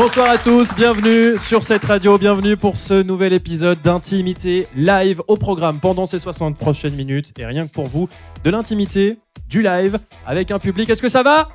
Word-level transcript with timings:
Bonsoir 0.00 0.30
à 0.30 0.38
tous, 0.38 0.72
bienvenue 0.76 1.40
sur 1.40 1.64
cette 1.64 1.84
radio, 1.84 2.18
bienvenue 2.18 2.56
pour 2.56 2.76
ce 2.76 3.02
nouvel 3.02 3.32
épisode 3.32 3.82
d'intimité 3.82 4.68
live 4.76 5.20
au 5.26 5.36
programme 5.36 5.80
pendant 5.80 6.06
ces 6.06 6.20
60 6.20 6.56
prochaines 6.56 6.94
minutes 6.94 7.32
et 7.36 7.44
rien 7.44 7.66
que 7.66 7.72
pour 7.72 7.86
vous, 7.88 8.08
de 8.44 8.50
l'intimité, 8.50 9.18
du 9.48 9.60
live 9.60 9.98
avec 10.24 10.52
un 10.52 10.60
public. 10.60 10.88
Est-ce 10.88 11.02
que 11.02 11.08
ça 11.08 11.24
va? 11.24 11.48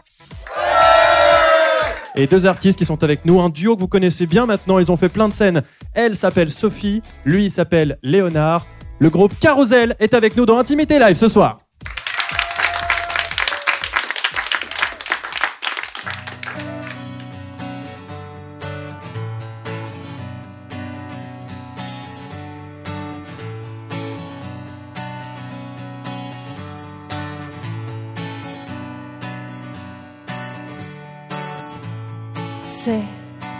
Et 2.18 2.28
deux 2.28 2.46
artistes 2.46 2.78
qui 2.78 2.84
sont 2.84 3.02
avec 3.02 3.24
nous, 3.24 3.40
un 3.40 3.48
duo 3.48 3.78
que 3.78 3.80
vous 3.80 3.88
connaissez 3.88 4.26
bien 4.26 4.46
maintenant, 4.46 4.78
ils 4.78 4.92
ont 4.92 4.98
fait 4.98 5.08
plein 5.08 5.30
de 5.30 5.34
scènes. 5.34 5.62
Elle 5.94 6.18
s'appelle 6.18 6.52
Sophie, 6.52 7.02
lui 7.24 7.50
s'appelle 7.50 7.98
Léonard. 8.04 8.68
Le 9.00 9.10
groupe 9.10 9.32
Carousel 9.40 9.96
est 10.02 10.14
avec 10.14 10.36
nous 10.36 10.46
dans 10.46 10.58
Intimité 10.58 11.00
Live 11.00 11.16
ce 11.16 11.30
soir. 11.30 11.63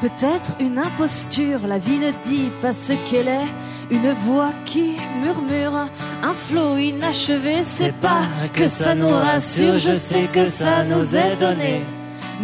Peut-être 0.04 0.52
une 0.60 0.80
imposture, 0.80 1.60
la 1.66 1.78
vie 1.78 1.98
ne 1.98 2.12
dit 2.26 2.52
pas 2.62 2.74
ce 2.74 2.92
qu'elle 3.08 3.30
est. 3.30 3.52
Une 3.90 4.12
voix 4.26 4.52
qui 4.66 4.98
murmure, 5.22 5.88
un 6.24 6.34
flot 6.34 6.76
inachevé, 6.78 7.64
c'est 7.64 7.96
pas 8.08 8.24
que 8.54 8.68
ça 8.68 8.96
nous 8.96 9.08
rassure, 9.08 9.80
je 9.80 9.94
sais 9.94 10.28
que 10.34 10.44
ça 10.44 10.84
nous 10.84 11.16
est 11.16 11.38
donné. 11.40 11.84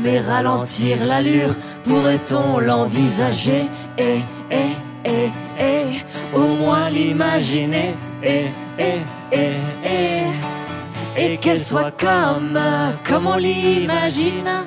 Mais 0.02 0.22
ralentir 0.22 1.06
l'allure, 1.06 1.54
pourrait-on 1.84 2.60
l'envisager? 2.60 3.66
Et, 3.98 4.20
et, 4.50 4.72
et, 5.04 5.30
et, 5.60 5.86
au 6.34 6.48
moins 6.62 6.90
l'imaginer. 6.90 7.94
Et, 8.24 8.46
et, 8.78 9.00
et, 9.34 9.56
et, 9.96 11.34
et 11.34 11.38
qu'elle 11.38 11.60
soit 11.60 11.92
comme, 11.92 12.58
comme 13.06 13.28
on 13.28 13.36
l'imagine 13.36 14.66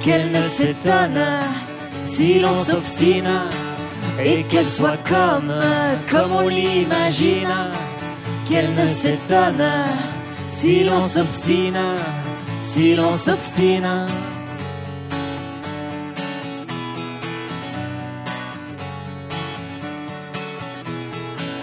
qu'elle 0.00 0.32
ne 0.32 0.40
s'étonne 0.40 1.24
si 2.08 2.40
l'on 2.40 2.64
s'obstine 2.64 3.42
et 4.18 4.42
qu'elle 4.44 4.66
soit 4.66 4.98
comme, 5.06 5.52
comme 6.10 6.32
on 6.32 6.48
l'imagine, 6.48 7.70
qu'elle 8.48 8.74
ne 8.74 8.86
s'étonne 8.86 9.84
si 10.48 10.84
l'on 10.84 11.00
s'obstine, 11.00 11.78
si 12.60 12.94
l'on 12.94 13.12
s'obstine. 13.12 14.06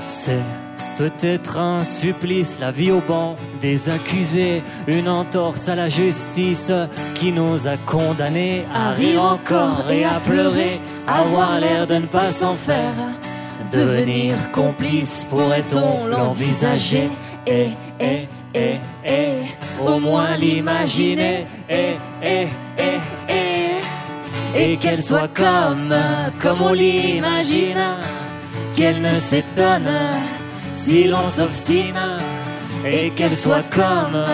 C'est 0.06 0.65
Peut-être 0.98 1.58
un 1.58 1.84
supplice, 1.84 2.58
la 2.60 2.72
vie 2.72 2.92
au 2.92 3.02
banc 3.02 3.36
des 3.60 3.90
accusés, 3.90 4.64
une 4.88 5.10
entorse 5.10 5.68
à 5.68 5.76
la 5.76 5.90
justice 5.90 6.72
qui 7.16 7.34
nous 7.34 7.68
a 7.68 7.76
condamnés 7.86 8.64
à 8.74 8.92
rire 8.92 9.22
encore 9.22 9.92
et 9.92 10.06
à 10.06 10.22
pleurer, 10.26 10.80
avoir 11.06 11.60
l'air 11.60 11.86
de 11.86 11.96
ne 11.96 12.06
pas 12.06 12.32
s'en 12.32 12.56
faire. 12.56 12.94
Devenir 13.74 14.36
complice, 14.54 15.28
pourrait-on 15.30 16.06
l'envisager? 16.08 17.10
Et, 17.46 17.72
et, 18.00 18.28
et, 18.54 18.76
et, 19.06 19.32
au 19.86 20.00
moins 20.00 20.38
l'imaginer. 20.38 21.46
Et, 21.70 21.98
et, 22.24 22.48
et, 22.78 23.34
et, 23.34 24.62
et 24.72 24.78
qu'elle 24.78 25.04
soit 25.04 25.28
comme, 25.34 25.94
comme 26.40 26.62
on 26.62 26.72
l'imagine, 26.72 27.98
qu'elle 28.74 29.02
ne 29.02 29.20
s'étonne 29.20 29.92
si 30.76 31.06
l'on 31.06 31.30
s'obstine 31.30 32.20
et 32.86 33.10
qu'elle 33.12 33.36
soit 33.36 33.64
comme, 33.72 34.26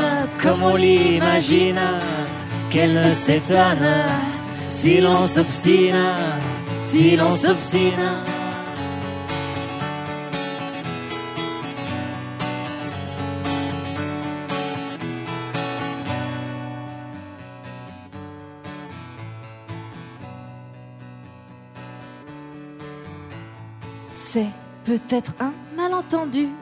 comme 0.41 0.63
on 0.63 0.75
l'imagine, 0.75 1.79
qu'elle 2.69 2.93
ne 2.93 3.13
s'étonne 3.13 4.05
si 4.67 4.99
l'on 4.99 5.27
s'obstine, 5.27 6.15
si 6.81 7.15
l'on 7.15 7.35
s'obstine. 7.35 7.91
C'est 24.11 24.47
peut-être 24.85 25.33
un 25.39 25.51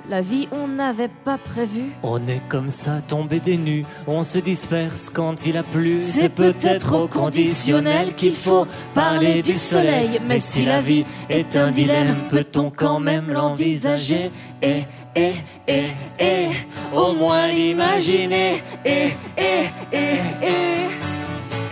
la 0.10 0.22
vie 0.22 0.48
on 0.52 0.68
n'avait 0.68 1.10
pas 1.24 1.38
prévu. 1.38 1.92
On 2.04 2.20
est 2.28 2.42
comme 2.50 2.70
ça 2.70 3.02
tombé 3.02 3.40
des 3.40 3.58
nues, 3.58 3.86
on 4.08 4.24
se 4.24 4.40
disperse 4.40 5.10
quand 5.10 5.46
il 5.46 5.58
a 5.58 5.64
plu. 5.64 5.98
C'est 6.00 6.30
peut-être 6.30 6.96
au 6.96 7.08
conditionnel 7.08 8.14
qu'il 8.16 8.36
faut 8.36 8.68
parler 8.94 9.42
du 9.42 9.56
soleil, 9.56 10.20
mais 10.28 10.40
si 10.40 10.66
la 10.66 10.82
vie 10.82 11.06
est 11.30 11.58
un 11.58 11.72
dilemme, 11.72 12.16
peut-on 12.30 12.70
quand 12.70 13.00
même 13.00 13.32
l'envisager? 13.32 14.32
Et, 14.62 14.84
et, 15.16 15.34
et, 15.68 15.86
et, 16.20 16.48
au 16.96 17.14
moins 17.14 17.48
l'imaginer. 17.48 18.62
Et, 18.86 19.10
et, 19.38 19.64
et, 19.92 20.20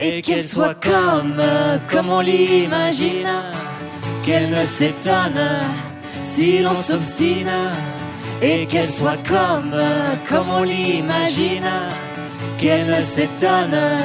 et, 0.02 0.18
et 0.18 0.22
qu'elle 0.22 0.42
soit 0.42 0.76
comme, 0.76 1.42
comme 1.92 2.10
on 2.10 2.22
l'imagine, 2.22 3.44
qu'elle 4.24 4.50
ne 4.50 4.64
s'étonne 4.64 5.62
si 6.28 6.60
l'on 6.60 6.76
s'obstine 6.76 7.72
et 8.42 8.66
qu'elle 8.68 8.90
soit 8.90 9.22
comme, 9.28 9.80
comme 10.30 10.50
on 10.50 10.64
l'imagine, 10.64 11.72
qu'elle 12.58 12.88
ne 12.88 13.02
s'étonne 13.02 13.98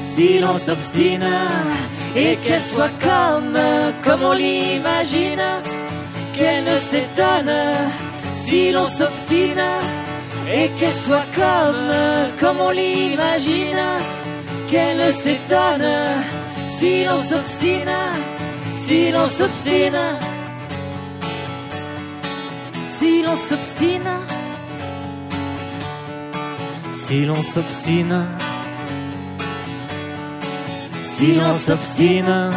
si 0.00 0.40
l'on 0.40 0.54
s'obstine 0.54 1.30
et 2.16 2.36
qu'elle 2.44 2.62
soit 2.62 2.94
comme, 3.00 3.58
comme 4.04 4.22
on 4.24 4.32
l'imagine, 4.32 5.46
qu'elle 6.34 6.64
ne 6.64 6.76
s'étonne 6.90 7.56
si 8.34 8.72
l'on 8.72 8.88
s'obstine 8.88 9.70
et 10.52 10.68
qu'elle 10.76 10.92
soit 10.92 11.28
comme, 11.36 11.92
comme 12.40 12.60
on 12.60 12.70
l'imagine, 12.70 13.86
qu'elle 14.68 14.98
ne 14.98 15.12
s'étonne 15.12 15.90
si 16.66 17.04
l'on 17.04 17.22
s'obstine, 17.22 17.96
si 18.74 19.12
l'on 19.12 19.28
s'obstine 19.28 20.00
l'on 23.30 23.36
s'obstine, 23.36 24.10
si 26.90 27.24
l'on 27.24 27.42
s'obstine, 27.44 28.26
si 31.04 31.34
l'on 31.36 31.54
s'obstine, 31.54 32.50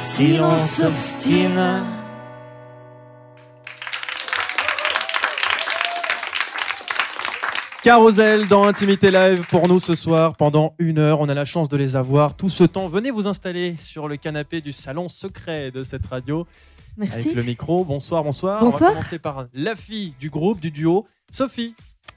si 0.00 0.36
l'on 0.36 0.50
s'obstine. 0.50 1.82
Carousel 7.82 8.46
dans 8.46 8.66
Intimité 8.66 9.10
Live 9.10 9.46
pour 9.50 9.66
nous 9.66 9.80
ce 9.80 9.96
soir 9.96 10.36
pendant 10.36 10.74
une 10.78 10.98
heure. 10.98 11.18
On 11.18 11.28
a 11.28 11.34
la 11.34 11.46
chance 11.46 11.68
de 11.68 11.76
les 11.76 11.96
avoir 11.96 12.36
tout 12.36 12.50
ce 12.50 12.62
temps. 12.62 12.86
Venez 12.86 13.10
vous 13.10 13.26
installer 13.26 13.74
sur 13.80 14.06
le 14.06 14.16
canapé 14.16 14.60
du 14.60 14.72
salon 14.72 15.08
secret 15.08 15.72
de 15.72 15.82
cette 15.82 16.06
radio. 16.06 16.46
Merci. 16.96 17.20
Avec 17.20 17.34
le 17.34 17.42
micro. 17.42 17.84
Bonsoir, 17.84 18.22
bonsoir. 18.24 18.60
Bonsoir. 18.62 18.90
On 18.90 18.94
va 18.94 18.98
commencer 19.00 19.18
par 19.18 19.46
la 19.54 19.76
fille 19.76 20.14
du 20.20 20.30
groupe, 20.30 20.60
du 20.60 20.70
duo, 20.70 21.06
Sophie. 21.30 21.74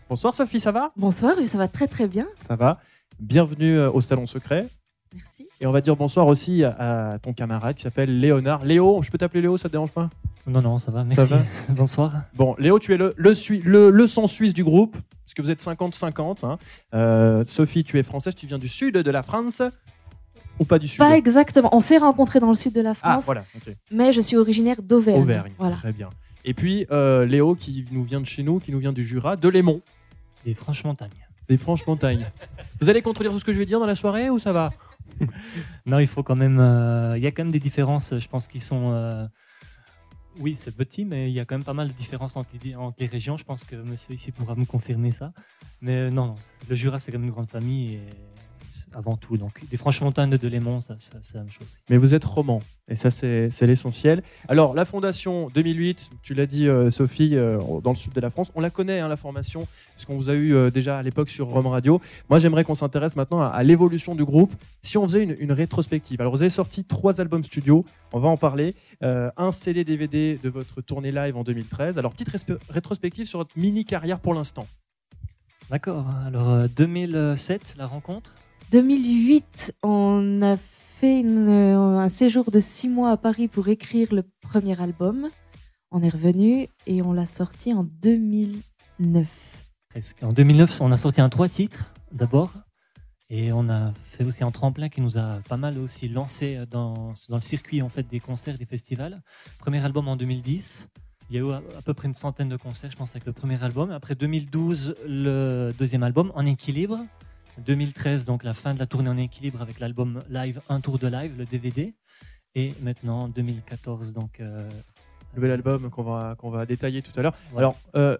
Bonsoir 0.09 0.35
Sophie, 0.35 0.59
ça 0.59 0.71
va? 0.71 0.91
Bonsoir, 0.97 1.35
oui, 1.37 1.47
ça 1.47 1.57
va 1.57 1.67
très 1.67 1.87
très 1.87 2.07
bien. 2.07 2.27
Ça 2.47 2.55
va. 2.55 2.79
Bienvenue 3.19 3.77
euh, 3.77 3.91
au 3.91 4.01
Salon 4.01 4.25
Secret. 4.25 4.67
Merci. 5.13 5.47
Et 5.61 5.65
on 5.67 5.71
va 5.71 5.81
dire 5.81 5.95
bonsoir 5.95 6.27
aussi 6.27 6.63
à, 6.63 7.17
ton 7.21 7.33
camarade 7.33 7.75
qui 7.75 7.83
s'appelle 7.83 8.19
Léonard. 8.19 8.65
Léo, 8.65 9.01
je 9.01 9.11
peux 9.11 9.17
t'appeler 9.17 9.41
Léo, 9.41 9.57
ça 9.57 9.69
te 9.69 9.73
dérange 9.73 9.91
pas? 9.91 10.09
Non, 10.45 10.61
non, 10.61 10.77
ça 10.77 10.91
va, 10.91 11.05
Ça 11.07 11.15
merci. 11.15 11.31
va? 11.33 11.39
Bonsoir. 11.69 12.13
Bon, 12.35 12.55
Léo, 12.59 12.79
tu 12.79 12.93
es 12.93 12.97
le, 12.97 13.13
le, 13.15 13.33
le, 13.63 13.89
le 13.91 14.07
sang 14.07 14.27
suisse 14.27 14.53
du 14.53 14.63
groupe, 14.63 14.97
parce 15.23 15.33
que 15.35 15.41
vous 15.41 15.51
êtes 15.51 15.63
50-50. 15.63 16.45
hein. 16.45 16.57
Euh, 16.93 17.45
Sophie, 17.47 17.83
tu 17.85 17.97
es 17.97 18.03
française, 18.03 18.35
tu 18.35 18.45
viens 18.47 18.59
du 18.59 18.67
sud 18.67 18.97
de 18.97 19.11
la 19.11 19.23
France 19.23 19.61
ou 20.59 20.65
pas 20.65 20.79
du 20.79 20.87
sud 20.87 20.99
Pas 20.99 21.17
exactement. 21.17 21.69
On 21.75 21.79
s'est 21.79 21.97
rencontrés 21.97 22.39
dans 22.39 22.49
le 22.49 22.55
sud 22.55 22.73
de 22.73 22.81
la 22.81 22.91
Ah, 22.91 22.93
France, 22.93 23.25
voilà, 23.25 23.45
ok. 23.55 23.73
mais 23.91 24.13
je 24.13 24.21
suis 24.21 24.37
originaire 24.37 24.81
d'Auvergne. 24.81 25.21
Auvergne, 25.21 25.53
Voilà. 25.57 25.75
très 25.77 25.91
bien. 25.93 26.09
Et 26.45 26.53
puis 26.53 26.85
euh, 26.91 27.25
Léo 27.25 27.55
qui 27.55 27.85
nous 27.91 28.03
vient 28.03 28.19
de 28.21 28.25
chez 28.25 28.43
nous, 28.43 28.59
qui 28.59 28.71
nous 28.71 28.79
vient 28.79 28.93
du 28.93 29.03
Jura, 29.05 29.35
de 29.35 29.47
Lémont, 29.49 29.81
Des 30.45 30.53
franches 30.53 30.83
montagnes. 30.83 31.09
des 31.49 31.57
Franches 31.57 31.85
Montagnes. 31.87 32.25
Vous 32.81 32.89
allez 32.89 33.01
contredire 33.01 33.31
tout 33.31 33.39
ce 33.39 33.45
que 33.45 33.53
je 33.53 33.59
vais 33.59 33.65
dire 33.65 33.79
dans 33.79 33.85
la 33.85 33.95
soirée 33.95 34.29
ou 34.29 34.39
ça 34.39 34.51
va? 34.53 34.71
Non, 35.85 35.99
il 35.99 36.07
faut 36.07 36.23
quand 36.23 36.35
même. 36.35 36.59
euh, 36.59 37.17
Il 37.17 37.23
y 37.23 37.27
a 37.27 37.31
quand 37.31 37.43
même 37.43 37.51
des 37.51 37.59
différences, 37.59 38.13
je 38.17 38.27
pense, 38.27 38.47
qui 38.47 38.59
sont. 38.59 38.91
euh, 38.93 39.27
Oui, 40.39 40.55
c'est 40.55 40.75
petit, 40.75 41.05
mais 41.05 41.29
il 41.29 41.33
y 41.33 41.39
a 41.39 41.45
quand 41.45 41.55
même 41.55 41.63
pas 41.65 41.73
mal 41.73 41.89
de 41.89 41.93
différences 41.93 42.35
entre 42.37 42.49
les, 42.63 42.75
entre 42.75 42.95
les 42.99 43.05
régions. 43.05 43.37
Je 43.37 43.43
pense 43.43 43.63
que 43.63 43.75
monsieur 43.75 44.13
ici 44.15 44.31
pourra 44.31 44.55
nous 44.55 44.65
confirmer 44.65 45.11
ça. 45.11 45.31
Mais 45.81 45.93
euh, 45.95 46.09
non, 46.09 46.35
le 46.69 46.75
Jura, 46.75 46.97
c'est 46.99 47.11
quand 47.11 47.19
même 47.19 47.27
une 47.27 47.33
grande 47.33 47.49
famille, 47.49 47.95
et 47.95 48.01
avant 48.93 49.17
tout. 49.17 49.37
Donc, 49.37 49.61
des 49.69 49.77
franches 49.77 50.01
montagnes 50.01 50.37
de 50.37 50.47
Lémont, 50.47 50.79
ça, 50.79 50.95
ça- 50.97 51.17
c'est 51.21 51.35
la 51.35 51.41
même 51.41 51.51
chose. 51.51 51.79
Mais 51.89 51.97
vous 51.97 52.13
êtes 52.13 52.23
roman, 52.25 52.61
et 52.87 52.95
ça 52.95 53.11
c'est 53.11 53.49
c'est 53.49 53.67
l'essentiel. 53.67 54.23
Alors 54.47 54.73
la 54.73 54.85
fondation 54.85 55.49
2008, 55.53 56.09
tu 56.21 56.33
l'as 56.33 56.45
dit 56.45 56.67
euh, 56.67 56.91
Sophie, 56.91 57.35
euh, 57.35 57.59
dans 57.81 57.91
le 57.91 57.95
sud 57.95 58.13
de 58.13 58.21
la 58.21 58.29
France, 58.29 58.51
on 58.55 58.61
la 58.61 58.69
connaît 58.69 58.99
hein, 58.99 59.07
la 59.07 59.17
formation, 59.17 59.67
puisqu'on 59.95 60.15
vous 60.17 60.29
a 60.29 60.33
eu 60.33 60.53
euh, 60.55 60.69
déjà 60.71 60.97
à 60.97 61.03
l'époque 61.03 61.29
sur 61.29 61.47
Rome 61.47 61.67
Radio. 61.67 62.01
Moi 62.29 62.39
j'aimerais 62.39 62.63
qu'on 62.63 62.75
s'intéresse 62.75 63.15
maintenant 63.15 63.41
à, 63.41 63.47
à 63.47 63.63
l'évolution 63.63 64.15
du 64.15 64.25
groupe. 64.25 64.53
Si 64.81 64.97
on 64.97 65.05
faisait 65.05 65.23
une, 65.23 65.35
une 65.39 65.51
rétrospective, 65.51 66.19
alors 66.21 66.33
vous 66.35 66.41
avez 66.41 66.49
sorti 66.49 66.83
trois 66.83 67.21
albums 67.21 67.43
studio, 67.43 67.85
on 68.11 68.19
va 68.19 68.29
en 68.29 68.37
parler, 68.37 68.75
un 69.01 69.51
CD 69.51 69.83
DVD 69.83 70.39
de 70.41 70.49
votre 70.49 70.81
tournée 70.81 71.11
live 71.11 71.35
en 71.35 71.43
2013. 71.43 71.97
Alors 71.97 72.13
petite 72.13 72.29
rétrospective 72.69 73.27
sur 73.27 73.39
votre 73.39 73.51
mini 73.57 73.83
carrière 73.85 74.19
pour 74.19 74.33
l'instant. 74.33 74.65
D'accord. 75.69 76.05
Alors, 76.27 76.49
euh, 76.49 76.67
2007, 76.75 77.75
la 77.77 77.85
rencontre. 77.87 78.35
2008, 78.71 79.75
on 79.83 80.41
a 80.41 80.57
fait 80.57 81.23
euh, 81.23 81.97
un 81.97 82.09
séjour 82.09 82.49
de 82.49 82.59
six 82.59 82.87
mois 82.87 83.11
à 83.11 83.17
Paris 83.17 83.47
pour 83.47 83.67
écrire 83.67 84.13
le 84.13 84.23
premier 84.41 84.79
album. 84.81 85.27
On 85.91 86.01
est 86.01 86.09
revenu 86.09 86.67
et 86.87 87.01
on 87.01 87.13
l'a 87.13 87.25
sorti 87.25 87.73
en 87.73 87.83
2009. 87.83 89.27
Presque. 89.89 90.23
En 90.23 90.33
2009, 90.33 90.81
on 90.81 90.91
a 90.91 90.97
sorti 90.97 91.21
un 91.21 91.29
trois 91.29 91.49
titres 91.49 91.93
d'abord. 92.11 92.51
Et 93.29 93.51
on 93.51 93.69
a 93.69 93.93
fait 94.03 94.23
aussi 94.23 94.43
un 94.43 94.51
tremplin 94.51 94.89
qui 94.89 95.01
nous 95.01 95.17
a 95.17 95.39
pas 95.47 95.57
mal 95.57 95.77
aussi 95.79 96.07
lancé 96.07 96.59
dans, 96.69 97.13
dans 97.29 97.37
le 97.37 97.41
circuit 97.41 97.81
en 97.81 97.89
fait, 97.89 98.07
des 98.07 98.19
concerts, 98.19 98.57
des 98.57 98.65
festivals. 98.65 99.21
Premier 99.59 99.83
album 99.83 100.07
en 100.07 100.15
2010. 100.15 100.89
Il 101.29 101.35
y 101.35 101.39
a 101.39 101.41
eu 101.41 101.51
à, 101.51 101.57
à 101.77 101.81
peu 101.83 101.93
près 101.93 102.07
une 102.07 102.13
centaine 102.13 102.49
de 102.49 102.57
concerts, 102.57 102.91
je 102.91 102.95
pense, 102.95 103.11
avec 103.11 103.25
le 103.25 103.33
premier 103.33 103.61
album. 103.63 103.91
Après 103.91 104.15
2012, 104.15 104.95
le 105.07 105.71
deuxième 105.77 106.03
album, 106.03 106.31
En 106.35 106.45
équilibre. 106.45 106.99
2013, 107.59 108.25
donc 108.25 108.43
la 108.43 108.53
fin 108.53 108.73
de 108.73 108.79
la 108.79 108.85
tournée 108.85 109.09
En 109.09 109.17
équilibre 109.17 109.61
avec 109.61 109.79
l'album 109.79 110.23
live, 110.29 110.61
Un 110.69 110.81
tour 110.81 110.99
de 110.99 111.07
live, 111.07 111.33
le 111.37 111.45
DVD. 111.45 111.93
Et 112.55 112.73
maintenant, 112.81 113.27
2014, 113.27 114.13
donc. 114.13 114.39
euh, 114.39 114.69
Nouvel 115.35 115.51
album 115.51 115.89
qu'on 115.89 116.03
va, 116.03 116.35
qu'on 116.37 116.51
va 116.51 116.65
détailler 116.67 117.01
tout 117.01 117.11
à 117.19 117.23
l'heure. 117.23 117.33
Alors, 117.57 117.75
euh, 117.95 118.17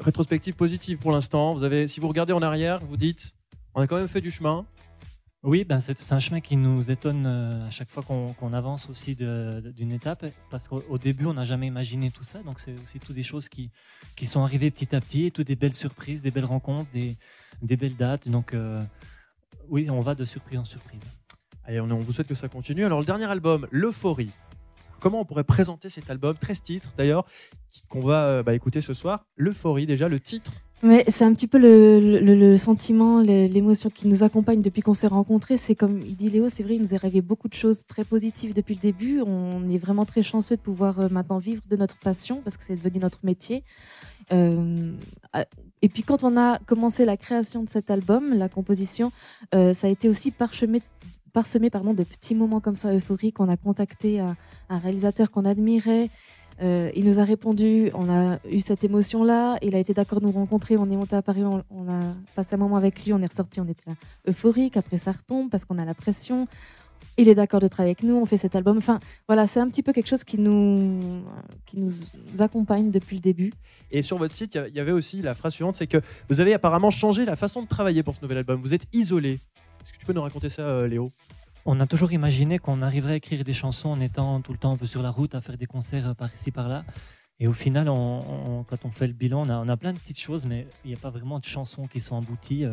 rétrospective 0.00 0.54
positive 0.54 0.96
pour 0.96 1.12
l'instant. 1.12 1.52
Vous 1.54 1.62
avez, 1.62 1.88
si 1.88 2.00
vous 2.00 2.08
regardez 2.08 2.32
en 2.32 2.40
arrière, 2.40 2.78
vous 2.78 2.96
dites, 2.96 3.32
on 3.74 3.82
a 3.82 3.86
quand 3.86 3.96
même 3.98 4.08
fait 4.08 4.22
du 4.22 4.30
chemin. 4.30 4.64
Oui, 5.44 5.64
ben 5.64 5.78
c'est 5.78 6.12
un 6.12 6.20
chemin 6.20 6.40
qui 6.40 6.56
nous 6.56 6.90
étonne 6.90 7.26
euh, 7.26 7.66
à 7.66 7.70
chaque 7.70 7.90
fois 7.90 8.02
qu'on 8.02 8.52
avance 8.54 8.88
aussi 8.88 9.14
d'une 9.14 9.92
étape, 9.92 10.24
parce 10.50 10.68
qu'au 10.68 10.82
au 10.88 10.96
début, 10.96 11.26
on 11.26 11.34
n'a 11.34 11.44
jamais 11.44 11.66
imaginé 11.66 12.10
tout 12.10 12.24
ça. 12.24 12.38
Donc, 12.38 12.60
c'est 12.60 12.72
aussi 12.82 12.98
toutes 12.98 13.14
des 13.14 13.22
choses 13.22 13.50
qui, 13.50 13.70
qui 14.16 14.26
sont 14.26 14.42
arrivées 14.42 14.70
petit 14.70 14.96
à 14.96 15.00
petit, 15.02 15.30
toutes 15.32 15.48
des 15.48 15.54
belles 15.54 15.74
surprises, 15.74 16.22
des 16.22 16.30
belles 16.30 16.46
rencontres, 16.46 16.90
des, 16.94 17.18
des 17.60 17.76
belles 17.76 17.94
dates. 17.94 18.26
Donc, 18.26 18.54
euh, 18.54 18.82
oui, 19.68 19.90
on 19.90 20.00
va 20.00 20.14
de 20.14 20.24
surprise 20.24 20.58
en 20.58 20.64
surprise. 20.64 21.02
Allez, 21.64 21.78
on, 21.78 21.88
vous 21.88 22.12
souhaite 22.12 22.26
que 22.28 22.34
ça 22.34 22.48
continue. 22.48 22.86
Alors, 22.86 23.00
le 23.00 23.06
dernier 23.06 23.26
album, 23.26 23.68
L'Euphorie. 23.70 24.30
Comment 24.98 25.20
on 25.20 25.24
pourrait 25.26 25.44
présenter 25.44 25.90
cet 25.90 26.08
album? 26.08 26.38
13 26.38 26.62
titres 26.62 26.92
d'ailleurs, 26.96 27.26
qu'on 27.90 28.00
va 28.00 28.28
euh, 28.28 28.42
bah, 28.42 28.54
écouter 28.54 28.80
ce 28.80 28.94
soir. 28.94 29.26
L'Euphorie, 29.36 29.84
déjà, 29.84 30.08
le 30.08 30.20
titre. 30.20 30.52
Mais 30.84 31.02
c'est 31.08 31.24
un 31.24 31.32
petit 31.32 31.46
peu 31.46 31.56
le, 31.56 32.56
sentiment, 32.58 33.22
l'émotion 33.22 33.88
qui 33.88 34.06
nous 34.06 34.22
accompagne 34.22 34.60
depuis 34.60 34.82
qu'on 34.82 34.92
s'est 34.92 35.06
rencontrés. 35.06 35.56
C'est 35.56 35.74
comme 35.74 36.00
il 36.00 36.14
dit 36.14 36.28
Léo, 36.28 36.50
c'est 36.50 36.62
vrai, 36.62 36.74
il 36.74 36.82
nous 36.82 36.92
est 36.92 36.96
arrivé 36.96 37.22
beaucoup 37.22 37.48
de 37.48 37.54
choses 37.54 37.86
très 37.86 38.04
positives 38.04 38.52
depuis 38.52 38.74
le 38.74 38.82
début. 38.82 39.22
On 39.22 39.66
est 39.70 39.78
vraiment 39.78 40.04
très 40.04 40.22
chanceux 40.22 40.56
de 40.56 40.60
pouvoir 40.60 41.00
euh, 41.00 41.08
maintenant 41.08 41.38
vivre 41.38 41.62
de 41.70 41.76
notre 41.76 41.96
passion 41.96 42.42
parce 42.44 42.58
que 42.58 42.64
c'est 42.64 42.76
devenu 42.76 42.98
notre 42.98 43.20
métier. 43.22 43.64
Euh, 44.30 44.92
et 45.80 45.88
puis 45.88 46.02
quand 46.02 46.22
on 46.22 46.36
a 46.36 46.58
commencé 46.58 47.06
la 47.06 47.16
création 47.16 47.62
de 47.62 47.70
cet 47.70 47.90
album, 47.90 48.34
la 48.34 48.50
composition, 48.50 49.10
euh, 49.54 49.72
ça 49.72 49.86
a 49.86 49.90
été 49.90 50.10
aussi 50.10 50.32
parsemé, 50.32 50.82
parsemé 51.32 51.70
pardon, 51.70 51.94
de 51.94 52.04
petits 52.04 52.34
moments 52.34 52.60
comme 52.60 52.76
ça 52.76 52.94
euphoriques. 52.94 53.40
On 53.40 53.48
a 53.48 53.56
contacté 53.56 54.20
un 54.20 54.36
réalisateur 54.68 55.30
qu'on 55.30 55.46
admirait. 55.46 56.10
Euh, 56.62 56.90
il 56.94 57.04
nous 57.04 57.18
a 57.18 57.24
répondu, 57.24 57.90
on 57.94 58.08
a 58.08 58.38
eu 58.48 58.60
cette 58.60 58.84
émotion-là, 58.84 59.58
il 59.62 59.74
a 59.74 59.78
été 59.78 59.92
d'accord 59.92 60.20
de 60.20 60.26
nous 60.26 60.32
rencontrer, 60.32 60.76
on 60.76 60.88
est 60.90 60.96
monté 60.96 61.16
à 61.16 61.22
Paris, 61.22 61.42
on, 61.44 61.58
a 61.88 62.00
passé 62.36 62.54
un 62.54 62.58
moment 62.58 62.76
avec 62.76 63.04
lui, 63.04 63.12
on 63.12 63.20
est 63.20 63.26
ressorti, 63.26 63.60
on 63.60 63.64
était 63.66 63.82
là, 63.88 63.94
euphorique, 64.28 64.76
après 64.76 64.98
ça 64.98 65.12
retombe 65.12 65.50
parce 65.50 65.64
qu'on 65.64 65.78
a 65.78 65.84
la 65.84 65.94
pression, 65.94 66.46
il 67.18 67.28
est 67.28 67.34
d'accord 67.34 67.60
de 67.60 67.66
travailler 67.66 67.90
avec 67.98 68.04
nous, 68.04 68.14
on 68.16 68.24
fait 68.24 68.36
cet 68.36 68.54
album, 68.54 68.78
enfin 68.78 69.00
voilà, 69.26 69.46
c'est 69.48 69.58
un 69.60 69.68
petit 69.68 69.82
peu 69.82 69.92
quelque 69.92 70.06
chose 70.08 70.22
qui 70.22 70.38
nous, 70.38 71.00
qui 71.66 71.78
nous 71.78 71.92
accompagne 72.38 72.90
depuis 72.92 73.16
le 73.16 73.22
début. 73.22 73.52
Et 73.90 74.02
sur 74.02 74.18
votre 74.18 74.34
site, 74.34 74.54
il 74.54 74.58
y 74.58 74.60
a- 74.60 74.68
il 74.68 74.74
y 74.74 74.80
avait 74.80 74.92
aussi 74.92 75.22
la 75.22 75.34
phrase 75.34 75.54
suivante 75.54 75.74
c'est 75.74 75.86
que 75.88 76.00
vous 76.28 76.38
avez 76.40 76.54
apparemment 76.54 76.90
changé 76.90 77.24
la 77.24 77.34
façon 77.36 77.62
de 77.62 77.68
travailler 77.68 78.02
pour 78.04 78.14
ce 78.16 78.22
nouvel 78.22 78.38
album. 78.38 78.60
Vous 78.60 78.74
êtes 78.74 78.86
isolé. 78.92 79.40
Est-ce 79.82 79.92
que 79.92 79.98
tu 79.98 80.06
peux 80.06 80.12
nous 80.12 80.22
raconter 80.22 80.48
ça, 80.48 80.62
euh, 80.62 80.86
Léo? 80.88 81.10
On 81.64 81.80
a 81.80 81.86
toujours 81.86 82.12
imaginé 82.12 82.58
qu'on 82.58 82.82
arriverait 82.82 83.14
à 83.14 83.16
écrire 83.16 83.42
des 83.44 83.52
chansons 83.54 83.88
en 83.88 84.00
étant 84.00 84.40
tout 84.42 84.52
le 84.52 84.58
temps 84.58 84.72
un 84.72 84.76
peu 84.76 84.86
sur 84.86 85.02
la 85.02 85.10
route, 85.10 85.34
à 85.34 85.40
faire 85.40 85.56
des 85.56 85.66
concerts 85.66 86.08
euh, 86.08 86.14
par 86.14 86.32
ici, 86.32 86.50
par 86.50 86.68
là. 86.68 86.84
Et 87.40 87.48
au 87.48 87.52
final, 87.52 87.88
on- 87.88 88.58
on- 88.60 88.64
quand 88.64 88.84
on 88.84 88.90
fait 88.90 89.06
le 89.06 89.12
bilan, 89.12 89.46
on 89.46 89.48
a, 89.48 89.56
on 89.56 89.68
a 89.68 89.76
plein 89.76 89.92
de 89.92 89.98
petites 89.98 90.20
choses, 90.20 90.44
mais 90.46 90.66
il 90.84 90.88
n'y 90.88 90.94
a 90.96 90.98
pas 91.00 91.10
vraiment 91.10 91.38
de 91.40 91.44
chansons 91.46 91.86
qui 91.86 92.00
sont 92.00 92.16
abouties. 92.18 92.64
euh. 92.64 92.72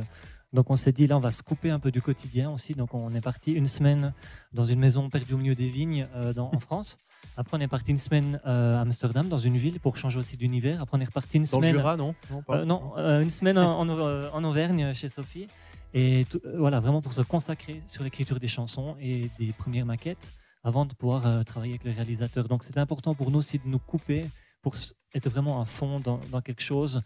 Donc 0.54 0.70
on 0.70 0.76
s'est 0.76 0.92
dit, 0.92 1.08
là, 1.08 1.16
on 1.16 1.22
va 1.22 1.32
se 1.32 1.42
couper 1.42 1.70
un 1.72 1.80
peu 1.80 1.92
du 1.92 2.02
quotidien 2.02 2.52
aussi. 2.52 2.74
Donc 2.74 2.94
on 2.94 3.16
est 3.16 3.22
parti 3.22 3.54
une 3.54 3.68
semaine 3.68 4.14
dans 4.52 4.66
une 4.66 4.80
maison 4.80 5.10
perdue 5.10 5.34
au 5.34 5.38
milieu 5.38 5.56
des 5.56 5.68
vignes 5.70 6.08
euh, 6.16 6.34
dans- 6.34 6.52
en 6.54 6.60
France. 6.60 6.98
Après, 7.38 7.56
on 7.58 7.62
est 7.62 7.68
parti 7.70 7.92
une 7.92 7.98
semaine 7.98 8.42
euh, 8.46 8.78
à 8.78 8.82
Amsterdam, 8.82 9.30
dans 9.30 9.38
une 9.38 9.56
ville, 9.56 9.80
pour 9.80 9.96
changer 9.96 10.20
aussi 10.20 10.36
d'univers. 10.36 10.82
Après, 10.82 10.98
on 10.98 11.02
est 11.02 11.06
reparti 11.06 11.38
une 11.38 11.46
Dans 11.46 11.60
le 11.62 11.68
semaine. 11.68 11.80
Jura, 11.82 11.96
non? 11.96 12.14
Non. 12.30 12.44
Euh, 12.50 12.66
non, 12.66 13.22
une 13.22 13.30
semaine 13.32 13.58
en, 13.58 13.80
en 13.80 13.88
Au- 13.90 14.26
en 14.34 14.44
Auvergne 14.44 14.94
chez 14.94 15.08
Sophie. 15.08 15.48
Et 15.94 16.26
tout- 16.30 16.42
euh, 16.46 16.58
voilà, 16.58 16.80
vraiment 16.80 17.02
pour 17.02 17.14
se 17.14 17.22
consacrer 17.22 17.82
sur 17.86 18.04
l'écriture 18.04 18.40
des 18.40 18.48
chansons 18.48 18.96
et 19.02 19.30
des 19.40 19.52
premières 19.54 19.86
maquettes 19.86 20.32
avant 20.64 20.86
de 20.86 20.94
pouvoir 20.94 21.26
euh, 21.26 21.44
travailler 21.44 21.74
avec 21.74 21.84
le 21.84 21.92
réalisateur. 21.92 22.48
Donc 22.48 22.64
c'était 22.64 22.80
important 22.80 23.16
pour 23.16 23.32
nous 23.32 23.40
aussi 23.40 23.58
de 23.58 23.68
nous 23.68 23.80
couper 23.80 24.26
pour 24.62 24.76
être 25.16 25.28
vraiment 25.30 25.60
à 25.62 25.66
fond 25.66 26.00
dans, 26.00 26.20
dans 26.32 26.40
quelque 26.42 26.62
chose. 26.62 27.02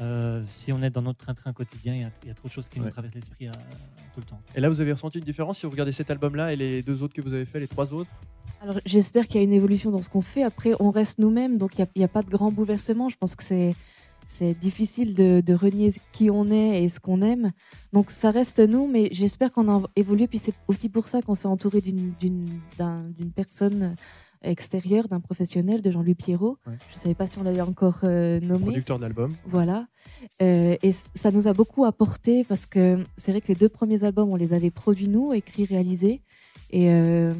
Euh, 0.00 0.42
si 0.46 0.72
on 0.72 0.80
est 0.80 0.90
dans 0.90 1.02
notre 1.02 1.18
train-train 1.18 1.52
quotidien, 1.52 1.94
il 1.94 2.00
y 2.02 2.04
a- 2.04 2.12
y, 2.28 2.30
a 2.30 2.34
trop 2.34 2.48
de 2.48 2.52
choses 2.52 2.68
qui 2.68 2.78
Ouais. 2.78 2.86
nous 2.86 2.90
traversent 2.92 3.14
l'esprit 3.16 3.48
euh, 3.48 3.52
tout 4.14 4.20
le 4.20 4.26
temps. 4.26 4.40
Et 4.54 4.60
là, 4.60 4.68
vous 4.68 4.80
avez 4.80 4.92
ressenti 4.92 5.18
une 5.18 5.24
différence 5.24 5.58
si 5.58 5.66
vous 5.66 5.72
regardez 5.72 5.92
cet 5.92 6.10
album-là 6.10 6.52
et 6.52 6.56
les 6.56 6.82
deux 6.82 7.02
autres 7.02 7.12
que 7.12 7.20
vous 7.20 7.34
avez 7.34 7.44
fait, 7.44 7.58
les 7.60 7.68
trois 7.68 7.92
autres? 7.92 8.10
Alors 8.62 8.76
j'espère 8.86 9.26
qu'il 9.26 9.36
y 9.36 9.40
a 9.40 9.44
une 9.44 9.52
évolution 9.52 9.90
dans 9.90 10.02
ce 10.02 10.08
qu'on 10.08 10.20
fait, 10.20 10.42
après 10.42 10.72
on 10.80 10.90
reste 10.90 11.18
nous-mêmes, 11.18 11.58
donc 11.58 11.78
il 11.78 11.86
n'y 11.96 12.04
a, 12.04 12.08
pas 12.08 12.22
de 12.22 12.30
grand 12.30 12.50
bouleversement, 12.52 13.08
je 13.08 13.16
pense 13.16 13.34
que 13.34 13.42
c'est... 13.42 13.74
C'est 14.32 14.54
difficile 14.54 15.14
de, 15.14 15.42
de 15.44 15.54
renier 15.54 15.92
qui 16.12 16.30
on 16.30 16.48
est 16.50 16.84
et 16.84 16.88
ce 16.88 17.00
qu'on 17.00 17.20
aime. 17.20 17.50
Donc 17.92 18.10
ça 18.10 18.30
reste 18.30 18.60
nous, 18.60 18.86
mais 18.86 19.08
j'espère 19.10 19.50
qu'on 19.52 19.68
a 19.68 19.82
évolué. 19.96 20.28
Puis 20.28 20.38
c'est 20.38 20.54
aussi 20.68 20.88
pour 20.88 21.08
ça 21.08 21.20
qu'on 21.20 21.34
s'est 21.34 21.48
entouré 21.48 21.80
d'une- 21.80 22.12
d'une 22.20 22.46
d'un- 22.78 23.02
d'une 23.18 23.32
personne 23.32 23.96
extérieure, 24.42 25.08
d'un 25.08 25.18
professionnel, 25.20 25.82
de 25.82 25.90
Jean-Louis 25.90 26.14
Pierrot. 26.14 26.56
Ouais. 26.66 26.74
Je 26.90 26.94
ne 26.94 26.98
savais 27.00 27.14
pas 27.16 27.26
si 27.26 27.38
on 27.38 27.42
l'avait 27.42 27.60
encore 27.60 27.98
euh, 28.04 28.38
nommé. 28.40 28.66
Producteur 28.66 28.98
de 28.98 29.02
l'album. 29.02 29.34
Voilà. 29.46 29.88
Euh, 30.40 30.76
et 30.80 30.92
ça 30.92 31.30
nous 31.32 31.48
a 31.48 31.52
beaucoup 31.52 31.84
apporté 31.84 32.44
parce 32.44 32.66
que 32.66 32.98
c'est 33.16 33.32
vrai 33.32 33.40
que 33.40 33.48
les 33.48 33.56
deux 33.56 33.68
premiers 33.68 34.04
albums, 34.04 34.30
on 34.30 34.36
les 34.36 34.52
avait 34.54 34.70
produits 34.70 35.08
nous, 35.08 35.32
écrits, 35.34 35.64
réalisés. 35.64 36.22
Et 36.70 36.90
euh, 36.90 37.34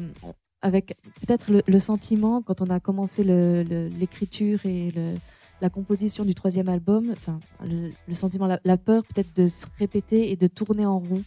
avec 0.61 0.97
peut-être 1.21 1.49
le, 1.51 1.63
le 1.65 1.79
sentiment, 1.79 2.41
quand 2.41 2.59
on 2.61 2.69
a 2.69 2.79
commencé 2.81 3.23
l'écriture 3.23 4.59
et 4.65 4.91
le- 4.91 5.15
la 5.61 5.69
composition 5.69 6.25
du 6.25 6.35
troisième 6.35 6.69
album, 6.69 7.11
enfin, 7.11 7.39
le, 7.63 7.91
le 8.07 8.15
sentiment, 8.15 8.47
la, 8.47 8.59
la 8.63 8.77
peur 8.77 9.03
peut-être 9.05 9.35
de 9.35 9.47
se 9.47 9.65
répéter 9.79 10.31
et 10.31 10.35
de 10.35 10.47
tourner 10.47 10.85
en 10.85 10.99
rond. 10.99 11.23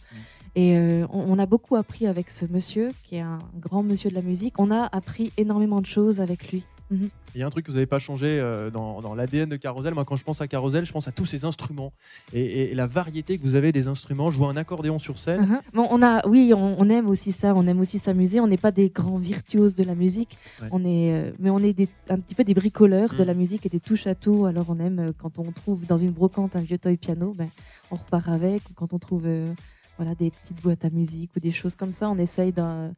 Et 0.55 0.77
euh, 0.77 1.05
on, 1.11 1.25
on 1.33 1.39
a 1.39 1.45
beaucoup 1.45 1.75
appris 1.75 2.07
avec 2.07 2.29
ce 2.29 2.45
monsieur, 2.45 2.91
qui 3.03 3.15
est 3.15 3.21
un 3.21 3.39
grand 3.59 3.83
monsieur 3.83 4.09
de 4.09 4.15
la 4.15 4.21
musique. 4.21 4.59
On 4.59 4.71
a 4.71 4.87
appris 4.91 5.31
énormément 5.37 5.81
de 5.81 5.85
choses 5.85 6.21
avec 6.21 6.51
lui. 6.51 6.63
Mhm. 6.91 7.09
Il 7.33 7.39
y 7.39 7.43
a 7.43 7.47
un 7.47 7.49
truc 7.49 7.65
que 7.65 7.71
vous 7.71 7.75
n'avez 7.77 7.85
pas 7.87 7.99
changé 7.99 8.39
euh, 8.39 8.69
dans, 8.69 9.01
dans 9.01 9.15
l'ADN 9.15 9.49
de 9.49 9.55
Carousel. 9.57 9.93
Moi, 9.93 10.05
quand 10.05 10.15
je 10.15 10.23
pense 10.23 10.39
à 10.39 10.47
Carousel, 10.47 10.85
je 10.85 10.91
pense 10.93 11.07
à 11.07 11.11
tous 11.11 11.25
ces 11.25 11.43
instruments 11.43 11.91
et, 12.31 12.39
et- 12.41 12.71
et 12.71 12.75
la 12.75 12.87
variété 12.87 13.37
que 13.37 13.43
vous 13.43 13.55
avez 13.55 13.71
des 13.71 13.87
instruments. 13.87 14.29
Je 14.31 14.37
vois 14.37 14.49
un 14.49 14.55
accordéon 14.55 14.99
sur 14.99 15.17
scène. 15.17 15.41
Mhm. 15.41 15.59
Bon, 15.73 15.87
on 15.89 16.01
a, 16.03 16.25
oui, 16.27 16.53
on, 16.55 16.79
on 16.79 16.87
aime 16.89 17.07
aussi 17.09 17.31
ça, 17.31 17.53
on 17.55 17.65
aime 17.67 17.79
aussi 17.79 17.97
s'amuser. 17.99 18.39
On 18.39 18.47
n'est 18.47 18.57
pas 18.57 18.71
des 18.71 18.89
grands 18.89 19.17
virtuoses 19.17 19.73
de 19.73 19.83
la 19.83 19.95
musique, 19.95 20.37
Ouais. 20.61 20.67
on 20.71 20.85
est, 20.85 21.11
euh, 21.13 21.31
mais 21.39 21.49
on 21.49 21.59
est 21.59 21.73
des, 21.73 21.89
un 22.09 22.19
petit 22.19 22.35
peu 22.35 22.43
des 22.43 22.53
bricoleurs 22.53 23.15
de 23.15 23.23
Mm. 23.23 23.27
la 23.27 23.33
musique 23.33 23.65
et 23.65 23.69
des 23.69 23.79
touches 23.79 24.07
à 24.07 24.15
tout. 24.15 24.45
Alors 24.45 24.67
on 24.69 24.79
aime 24.79 24.99
euh, 24.99 25.11
quand 25.17 25.39
on 25.39 25.51
trouve 25.51 25.85
dans 25.87 25.97
une 25.97 26.11
brocante 26.11 26.55
un 26.55 26.61
vieux 26.61 26.77
toy 26.77 26.97
piano, 26.97 27.33
ben, 27.35 27.49
on 27.91 27.95
repart 27.95 28.29
avec. 28.29 28.61
Quand 28.75 28.93
on 28.93 28.99
trouve 28.99 29.23
euh, 29.25 29.51
voilà, 29.97 30.13
des 30.15 30.29
petites 30.29 30.61
boîtes 30.61 30.85
à 30.85 30.89
musique 30.89 31.31
ou 31.35 31.39
des 31.39 31.51
choses 31.51 31.75
comme 31.75 31.91
ça, 31.93 32.09
on 32.09 32.17
essaye 32.17 32.51
d'un- 32.51 32.93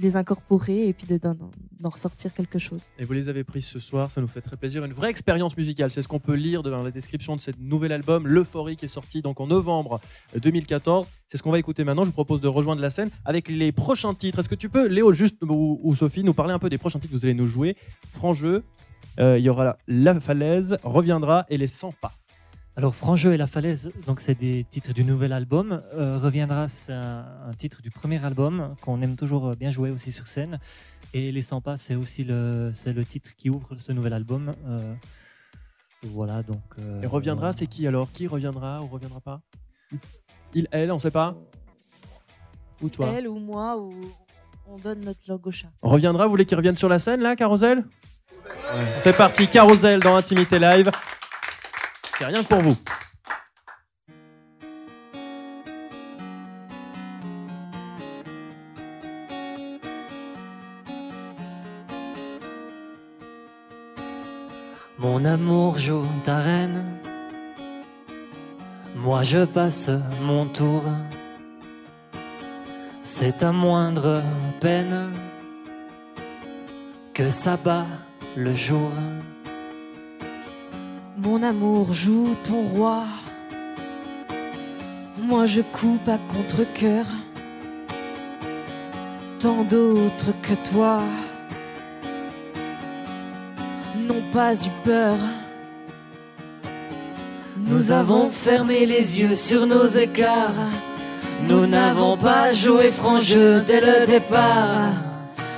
les 0.00 0.16
incorporer 0.16 0.88
et 0.88 0.92
puis 0.92 1.06
d'en 1.18 1.88
ressortir 1.88 2.32
quelque 2.32 2.58
chose. 2.58 2.80
Et 2.98 3.04
vous 3.04 3.12
les 3.12 3.28
avez 3.28 3.44
prises 3.44 3.66
ce 3.66 3.78
soir, 3.78 4.10
ça 4.10 4.20
nous 4.20 4.28
fait 4.28 4.40
très 4.40 4.56
plaisir. 4.56 4.84
Une 4.84 4.92
vraie 4.92 5.10
expérience 5.10 5.56
musicale, 5.56 5.90
c'est 5.90 6.02
ce 6.02 6.08
qu'on 6.08 6.20
peut 6.20 6.34
lire 6.34 6.62
dans 6.62 6.82
la 6.82 6.90
description 6.90 7.36
de 7.36 7.40
ce 7.40 7.50
nouvel 7.58 7.92
album, 7.92 8.26
L'Euphorie, 8.26 8.76
qui 8.76 8.84
est 8.86 8.88
sorti 8.88 9.22
donc 9.22 9.40
en 9.40 9.46
novembre 9.46 10.00
2014. 10.40 11.06
C'est 11.28 11.38
ce 11.38 11.42
qu'on 11.42 11.50
va 11.50 11.58
écouter 11.58 11.84
maintenant. 11.84 12.04
Je 12.04 12.08
vous 12.08 12.14
propose 12.14 12.40
de 12.40 12.48
rejoindre 12.48 12.82
la 12.82 12.90
scène 12.90 13.10
avec 13.24 13.48
les 13.48 13.72
prochains 13.72 14.14
titres. 14.14 14.40
Est-ce 14.40 14.48
que 14.48 14.54
tu 14.54 14.68
peux, 14.68 14.86
Léo, 14.86 15.12
juste 15.12 15.36
ou, 15.42 15.94
Sophie, 15.94 16.24
nous 16.24 16.34
parler 16.34 16.52
un 16.52 16.58
peu 16.58 16.70
des 16.70 16.78
prochains 16.78 16.98
titres 16.98 17.12
que 17.12 17.18
vous 17.18 17.24
allez 17.24 17.34
nous 17.34 17.46
jouer? 17.46 17.76
Franc 18.10 18.34
jeu, 18.34 18.62
euh, 19.18 19.38
il 19.38 19.44
y 19.44 19.48
aura 19.48 19.76
La 19.88 20.18
Falaise, 20.20 20.76
Reviendra 20.82 21.46
et 21.48 21.58
Les 21.58 21.66
100 21.66 21.94
pas. 22.00 22.12
Alors, 22.80 22.94
Franc-jeu 22.94 23.34
et 23.34 23.36
La 23.36 23.46
Falaise, 23.46 23.92
donc 24.06 24.22
c'est 24.22 24.34
des 24.34 24.64
titres 24.70 24.94
du 24.94 25.04
nouvel 25.04 25.34
album. 25.34 25.82
Euh, 25.92 26.18
reviendra, 26.18 26.66
c'est 26.66 26.94
un, 26.94 27.52
titre 27.58 27.82
du 27.82 27.90
premier 27.90 28.24
album 28.24 28.74
qu'on 28.80 29.02
aime 29.02 29.16
toujours 29.16 29.54
bien 29.54 29.70
jouer 29.70 29.90
aussi 29.90 30.12
sur 30.12 30.26
scène. 30.26 30.58
Et 31.12 31.30
Les 31.30 31.42
100 31.42 31.60
pas, 31.60 31.76
c'est 31.76 31.94
aussi 31.94 32.24
le, 32.24 32.70
c'est 32.72 32.94
le 32.94 33.04
titre 33.04 33.32
qui 33.36 33.50
ouvre 33.50 33.76
ce 33.78 33.92
nouvel 33.92 34.14
album. 34.14 34.54
Euh, 34.66 34.94
voilà, 36.04 36.42
donc. 36.42 36.62
et 37.02 37.06
Reviendra, 37.06 37.52
c'est 37.52 37.66
qui 37.66 37.86
alors? 37.86 38.10
Qui 38.12 38.26
reviendra 38.26 38.80
ou 38.82 38.86
reviendra 38.86 39.20
pas? 39.20 39.42
Il, 40.54 40.66
elle, 40.70 40.90
on 40.90 40.98
sait 40.98 41.10
pas? 41.10 41.36
Ou 42.80 42.88
toi? 42.88 43.12
Elle 43.14 43.28
ou 43.28 43.38
moi, 43.38 43.76
ou 43.76 43.92
on 44.66 44.78
donne 44.78 45.04
notre 45.04 45.20
logo 45.28 45.50
chat. 45.50 45.68
Reviendra, 45.82 46.24
vous 46.24 46.30
voulez 46.30 46.46
qu'il 46.46 46.56
revienne 46.56 46.78
sur 46.78 46.88
la 46.88 46.98
scène 46.98 47.20
là, 47.20 47.36
Carousel? 47.36 47.84
C'est 49.00 49.14
parti, 49.14 49.48
Carousel 49.48 50.00
dans 50.00 50.16
Intimité 50.16 50.58
Live. 50.58 50.90
Rien 52.22 52.42
que 52.42 52.48
pour 52.48 52.60
vous. 52.60 52.76
Mon 64.98 65.24
amour 65.24 65.78
joue 65.78 66.04
ta 66.24 66.40
reine, 66.40 66.84
moi 68.94 69.22
je 69.22 69.46
passe 69.46 69.90
mon 70.20 70.44
tour. 70.44 70.82
C'est 73.02 73.38
ta 73.38 73.50
moindre 73.50 74.22
peine 74.60 75.10
que 77.14 77.30
ça 77.30 77.56
bat 77.56 77.86
le 78.36 78.52
jour. 78.52 78.90
Mon 81.22 81.42
amour 81.42 81.92
joue 81.92 82.34
ton 82.42 82.62
roi. 82.62 83.04
Moi 85.18 85.44
je 85.44 85.60
coupe 85.60 86.08
à 86.08 86.18
contre-coeur. 86.32 87.04
Tant 89.38 89.62
d'autres 89.64 90.32
que 90.40 90.54
toi 90.70 91.02
n'ont 93.98 94.24
pas 94.32 94.54
eu 94.54 94.70
peur. 94.82 95.18
Nous 97.58 97.92
avons 97.92 98.30
fermé 98.30 98.86
les 98.86 99.20
yeux 99.20 99.34
sur 99.34 99.66
nos 99.66 99.86
écarts. 99.86 100.70
Nous 101.48 101.66
n'avons 101.66 102.16
pas 102.16 102.54
joué 102.54 102.90
franc 102.90 103.20
jeu 103.20 103.60
dès 103.60 103.82
le 103.82 104.06
départ. 104.06 105.09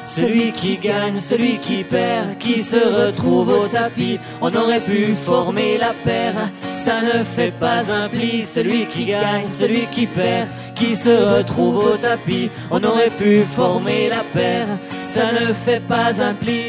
Celui 0.05 0.51
qui 0.51 0.79
gagne, 0.79 1.21
celui 1.21 1.59
qui 1.59 1.85
perd, 1.85 2.37
qui 2.39 2.65
se 2.65 2.77
retrouve 2.77 3.49
au 3.49 3.69
tapis. 3.69 4.19
On 4.41 4.53
aurait 4.53 4.81
pu 4.81 5.15
former 5.15 5.79
la 5.79 5.93
paire, 6.05 6.51
ça 6.75 7.01
ne 7.03 7.23
fait 7.23 7.53
pas 7.53 7.91
un 7.91 8.09
pli. 8.09 8.43
Celui 8.43 8.87
qui 8.87 9.07
gagne, 9.07 9.47
celui 9.47 9.87
qui 9.87 10.07
perd, 10.07 10.49
qui 10.75 10.97
se 10.97 11.37
retrouve 11.37 11.77
au 11.77 11.97
tapis. 11.97 12.51
On 12.71 12.83
aurait 12.83 13.11
pu 13.11 13.43
former 13.43 14.09
la 14.09 14.25
paire, 14.35 14.67
ça 15.03 15.31
ne 15.33 15.53
fait 15.53 15.83
pas 15.87 16.21
un 16.21 16.35
pli. 16.35 16.63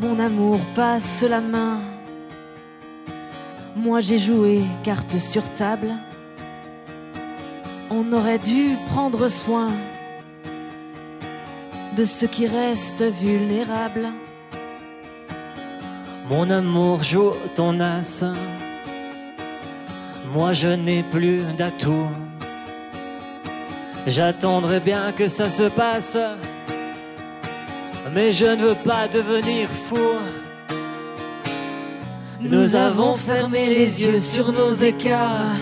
Mon 0.00 0.20
amour 0.20 0.60
passe 0.76 1.24
la 1.28 1.40
main 1.40 1.80
moi 3.78 4.00
j'ai 4.00 4.18
joué 4.18 4.64
carte 4.82 5.18
sur 5.18 5.48
table. 5.54 5.92
On 7.90 8.12
aurait 8.12 8.38
dû 8.38 8.76
prendre 8.86 9.28
soin 9.28 9.70
de 11.96 12.04
ce 12.04 12.26
qui 12.26 12.46
reste 12.46 13.02
vulnérable. 13.02 14.08
Mon 16.28 16.50
amour 16.50 17.02
joue 17.02 17.32
ton 17.54 17.80
as. 17.80 18.24
Moi 20.34 20.52
je 20.52 20.68
n'ai 20.68 21.02
plus 21.02 21.42
d'atout. 21.56 22.08
J'attendrai 24.06 24.80
bien 24.80 25.12
que 25.12 25.28
ça 25.28 25.48
se 25.50 25.68
passe. 25.68 26.18
Mais 28.12 28.32
je 28.32 28.46
ne 28.46 28.62
veux 28.68 28.74
pas 28.74 29.06
devenir 29.08 29.68
fou. 29.68 29.98
Nous 32.40 32.76
avons 32.76 33.14
fermé 33.14 33.66
les 33.66 34.04
yeux 34.04 34.20
sur 34.20 34.52
nos 34.52 34.70
écarts. 34.70 35.56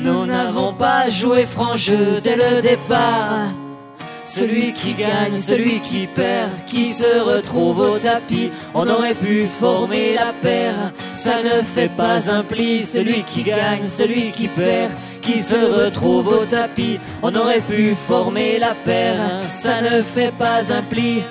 Nous 0.00 0.24
n'avons 0.24 0.72
pas 0.72 1.08
joué 1.08 1.46
franc 1.46 1.76
jeu 1.76 2.20
dès 2.22 2.36
le 2.36 2.62
départ. 2.62 3.48
Celui 4.24 4.72
qui 4.72 4.94
gagne, 4.94 5.36
celui 5.36 5.80
qui 5.80 6.06
perd, 6.06 6.50
qui 6.66 6.94
se 6.94 7.20
retrouve 7.20 7.80
au 7.80 7.98
tapis. 7.98 8.50
On 8.74 8.88
aurait 8.88 9.14
pu 9.14 9.46
former 9.46 10.14
la 10.14 10.32
paire, 10.40 10.92
ça 11.14 11.42
ne 11.42 11.62
fait 11.62 11.90
pas 11.90 12.30
un 12.30 12.44
pli. 12.44 12.80
Celui 12.80 13.22
qui 13.22 13.42
gagne, 13.42 13.88
celui 13.88 14.30
qui 14.30 14.46
perd, 14.46 14.92
qui 15.22 15.42
se 15.42 15.54
retrouve 15.54 16.28
au 16.28 16.44
tapis. 16.44 17.00
On 17.22 17.34
aurait 17.34 17.60
pu 17.60 17.96
former 17.96 18.60
la 18.60 18.74
paire, 18.74 19.42
ça 19.48 19.80
ne 19.80 20.02
fait 20.02 20.32
pas 20.38 20.72
un 20.72 20.82
pli. 20.82 21.22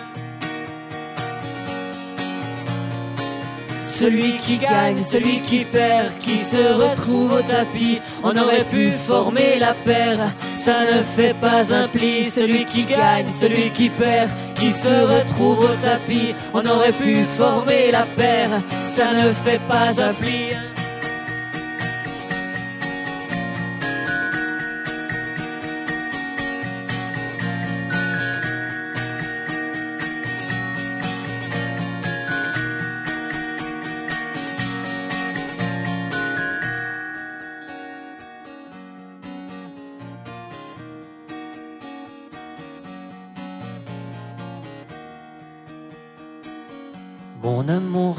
Celui 3.98 4.36
qui 4.36 4.58
gagne, 4.58 5.00
celui 5.00 5.40
qui 5.40 5.64
perd, 5.64 6.18
qui 6.20 6.44
se 6.44 6.58
retrouve 6.58 7.32
au 7.32 7.42
tapis. 7.42 8.02
On 8.26 8.36
aurait 8.36 8.66
pu 8.70 8.92
former 8.92 9.58
la 9.58 9.74
paire, 9.74 10.34
ça 10.58 10.82
ne 10.82 11.02
fait 11.02 11.34
pas 11.40 11.72
un 11.74 11.88
pli. 11.88 12.30
Celui 12.30 12.66
qui 12.66 12.84
gagne, 12.84 13.30
celui 13.30 13.70
qui 13.70 13.88
perd, 13.88 14.30
qui 14.56 14.74
se 14.74 14.90
retrouve 14.90 15.60
au 15.60 15.76
tapis. 15.82 16.36
On 16.54 16.66
aurait 16.66 16.92
pu 16.92 17.24
former 17.24 17.92
la 17.92 18.06
paire, 18.18 18.62
ça 18.84 19.14
ne 19.14 19.32
fait 19.32 19.62
pas 19.66 19.92
un 20.02 20.14
pli. 20.14 20.75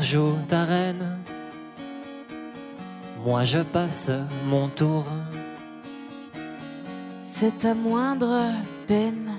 Joue 0.07 0.39
ta 0.47 0.65
reine, 0.65 1.19
moi 3.25 3.43
je 3.43 3.59
passe 3.59 4.11
mon 4.45 4.69
tour. 4.69 5.05
C'est 7.23 7.59
ta 7.59 7.75
moindre 7.75 8.53
peine 8.87 9.33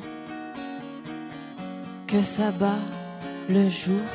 que 2.05 2.21
ça 2.21 2.51
bat 2.51 2.81
le 3.47 3.69
jour. 3.69 4.07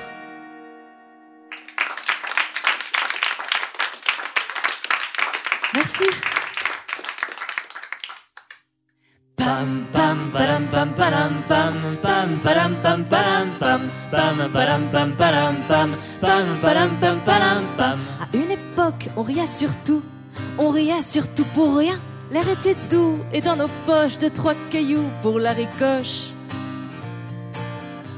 Merci. 5.74 6.31
À 18.20 18.36
une 18.36 18.50
époque, 18.50 19.08
on 19.16 19.22
riait 19.22 19.46
sur 19.46 19.70
tout, 19.84 20.02
on 20.58 20.70
riait 20.70 21.02
sur 21.02 21.26
tout 21.34 21.44
pour 21.54 21.76
rien. 21.76 21.98
L'air 22.30 22.48
était 22.48 22.76
doux 22.90 23.18
et 23.32 23.40
dans 23.40 23.56
nos 23.56 23.68
poches 23.86 24.18
de 24.18 24.28
trois 24.28 24.54
cailloux 24.70 25.08
pour 25.22 25.38
la 25.38 25.52
ricoche. 25.52 26.30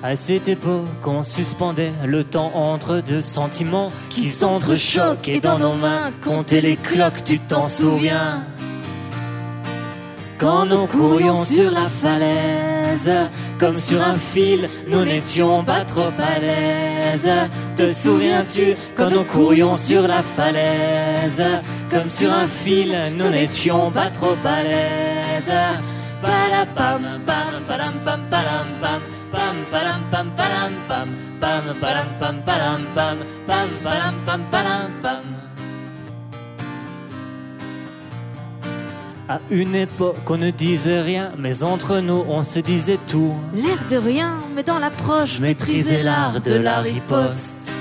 À 0.02 0.16
cette 0.16 0.48
époque, 0.48 1.06
on 1.06 1.22
suspendait 1.22 1.92
le 2.04 2.24
temps 2.24 2.52
entre 2.54 3.00
deux 3.00 3.22
sentiments 3.22 3.90
qui 4.10 4.24
s'entrechoquent 4.24 5.28
et 5.28 5.40
dans 5.40 5.58
nos 5.58 5.72
mains 5.72 6.12
comptaient 6.22 6.60
les 6.60 6.76
cloques, 6.76 7.24
tu 7.24 7.38
t'en 7.38 7.66
souviens 7.66 8.46
quand 10.38 10.66
nous 10.66 10.86
courions 10.86 11.44
sur 11.44 11.70
la 11.70 11.88
falaise, 11.88 13.10
comme 13.58 13.76
sur 13.76 14.02
un 14.02 14.14
fil, 14.14 14.68
nous 14.88 15.04
n'étions 15.04 15.62
pas 15.64 15.84
trop 15.84 16.12
à 16.18 16.38
l'aise. 16.40 17.30
Te 17.76 17.92
souviens-tu 17.92 18.76
quand 18.96 19.10
nous 19.10 19.24
courions 19.24 19.74
sur 19.74 20.02
la 20.08 20.22
falaise, 20.22 21.42
comme 21.90 22.08
sur 22.08 22.32
un 22.32 22.46
fil, 22.46 22.94
nous 23.16 23.30
n'étions 23.30 23.90
pas 23.90 24.10
trop 24.10 24.36
à 24.44 24.62
l'aise. 24.62 25.52
À 39.26 39.40
une 39.50 39.74
époque, 39.74 40.16
on 40.28 40.36
ne 40.36 40.50
disait 40.50 41.00
rien, 41.00 41.32
mais 41.38 41.64
entre 41.64 42.00
nous, 42.00 42.24
on 42.28 42.42
se 42.42 42.58
disait 42.58 42.98
tout. 43.08 43.32
L'air 43.54 43.78
de 43.90 43.96
rien, 43.96 44.34
mais 44.54 44.62
dans 44.62 44.78
l'approche, 44.78 45.36
Je 45.36 45.40
maîtrisais 45.40 46.02
l'art 46.02 46.42
de 46.42 46.54
la 46.54 46.80
riposte. 46.80 47.72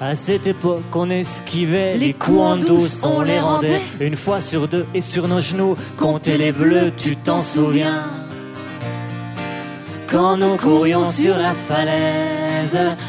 À 0.00 0.16
cette 0.16 0.48
époque, 0.48 0.82
on 0.94 1.10
esquivait 1.10 1.96
les 1.96 2.12
coups 2.12 2.40
en 2.40 2.56
douce, 2.56 3.04
on 3.04 3.20
les 3.20 3.38
rendait 3.38 3.82
une 4.00 4.16
fois 4.16 4.40
sur 4.40 4.66
deux 4.66 4.86
et 4.92 5.00
sur 5.00 5.28
nos 5.28 5.40
genoux. 5.40 5.76
Compter 5.96 6.38
les 6.38 6.50
bleus, 6.50 6.90
tu 6.96 7.16
t'en 7.16 7.38
souviens 7.38 8.06
Quand 10.08 10.36
nous 10.36 10.56
courions 10.56 11.04
sur 11.04 11.36
la 11.36 11.52
falaise, 11.52 12.39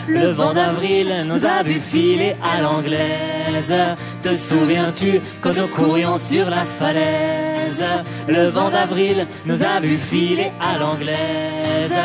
le 0.07 0.31
vent 0.31 0.53
d'avril 0.53 1.25
nous 1.25 1.45
a 1.45 1.63
vu 1.63 1.79
filer 1.79 2.35
à 2.41 2.61
l'anglaise. 2.61 3.73
Te 4.21 4.33
souviens-tu 4.33 5.21
quand 5.41 5.55
nous 5.55 5.67
courions 5.67 6.17
sur 6.17 6.49
la 6.49 6.63
falaise, 6.79 7.83
le 8.27 8.47
vent 8.49 8.69
d'avril 8.69 9.27
nous 9.45 9.63
a 9.63 9.79
vu 9.79 9.97
filer 9.97 10.51
à 10.59 10.77
l'anglaise. 10.79 11.97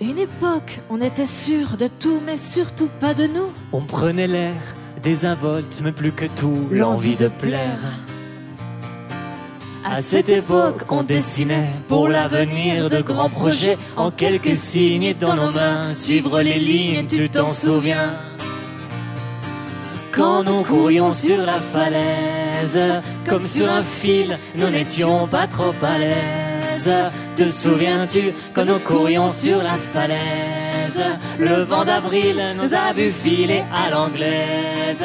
Une 0.00 0.18
époque, 0.18 0.80
on 0.90 1.00
était 1.00 1.26
sûr 1.26 1.76
de 1.76 1.88
tout, 1.88 2.20
mais 2.24 2.36
surtout 2.36 2.88
pas 3.00 3.14
de 3.14 3.26
nous. 3.26 3.50
On 3.72 3.80
prenait 3.80 4.26
l'air 4.26 4.60
désinvolte, 5.02 5.80
mais 5.82 5.92
plus 5.92 6.12
que 6.12 6.26
tout, 6.26 6.66
l'envie 6.70 7.16
de 7.16 7.28
plaire. 7.28 7.78
À 9.84 10.02
cette 10.02 10.28
époque, 10.28 10.82
on 10.90 11.02
dessinait 11.02 11.70
pour 11.88 12.08
l'avenir 12.08 12.90
de 12.90 13.00
grands 13.00 13.30
projets 13.30 13.78
en 13.96 14.10
quelques 14.10 14.56
signes 14.56 15.14
dans 15.14 15.34
nos 15.34 15.50
mains. 15.50 15.94
Suivre 15.94 16.42
les 16.42 16.58
lignes, 16.58 17.06
tu 17.06 17.30
t'en 17.30 17.48
souviens 17.48 18.12
Quand 20.12 20.42
nous 20.42 20.62
courions 20.62 21.10
sur 21.10 21.38
la 21.38 21.58
falaise, 21.58 23.02
comme 23.26 23.42
sur 23.42 23.70
un 23.70 23.82
fil, 23.82 24.38
nous 24.56 24.68
n'étions 24.68 25.26
pas 25.26 25.46
trop 25.46 25.74
à 25.82 25.98
l'aise. 25.98 26.37
Te 27.34 27.44
souviens-tu 27.44 28.32
quand 28.54 28.64
nous 28.64 28.78
courions 28.78 29.28
sur 29.28 29.58
la 29.62 29.76
falaise? 29.92 31.02
Le 31.38 31.62
vent 31.62 31.84
d'avril 31.84 32.40
nous 32.56 32.74
a 32.74 32.92
vu 32.92 33.10
filer 33.10 33.64
à 33.72 33.90
l'anglaise. 33.90 35.04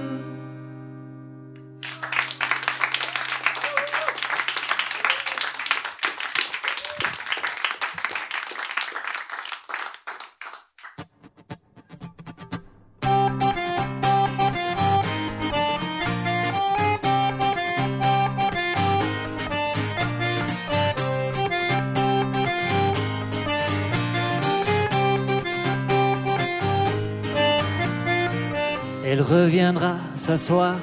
Elle 29.71 29.77
reviendra 29.77 29.99
s'asseoir, 30.17 30.79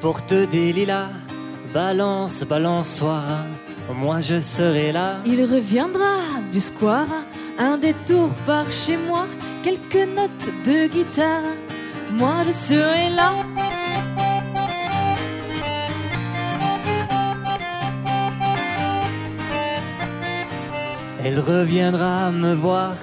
porte 0.00 0.34
des 0.34 0.72
lilas, 0.72 1.10
balance, 1.72 2.42
balançoire. 2.42 3.44
Moi 3.94 4.20
je 4.20 4.40
serai 4.40 4.90
là. 4.90 5.18
Il 5.24 5.44
reviendra 5.44 6.16
du 6.52 6.60
square, 6.60 7.14
un 7.60 7.78
détour 7.78 8.30
par 8.44 8.72
chez 8.72 8.96
moi, 8.96 9.26
quelques 9.62 10.08
notes 10.16 10.50
de 10.66 10.88
guitare. 10.88 11.44
Moi 12.10 12.42
je 12.44 12.50
serai 12.50 13.10
là. 13.10 13.34
Elle 21.24 21.38
reviendra 21.38 22.32
me 22.32 22.52
voir, 22.52 22.94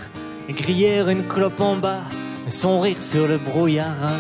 griller 0.50 1.00
une 1.10 1.26
clope 1.26 1.62
en 1.62 1.78
bas, 1.78 2.04
son 2.50 2.82
rire 2.82 3.02
sur 3.02 3.30
le 3.30 3.38
brouillard. 3.38 4.12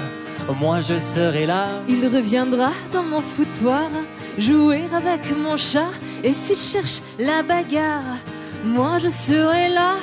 Moi 0.59 0.81
je 0.81 0.99
serai 0.99 1.45
là. 1.45 1.67
Il 1.87 2.07
reviendra 2.07 2.71
dans 2.91 3.03
mon 3.03 3.21
foutoir, 3.21 3.89
jouer 4.37 4.83
avec 4.93 5.21
mon 5.37 5.55
chat. 5.57 5.91
Et 6.23 6.33
s'il 6.33 6.57
cherche 6.57 7.01
la 7.17 7.43
bagarre, 7.43 8.17
moi 8.63 8.99
je 8.99 9.07
serai 9.07 9.69
là. 9.69 9.95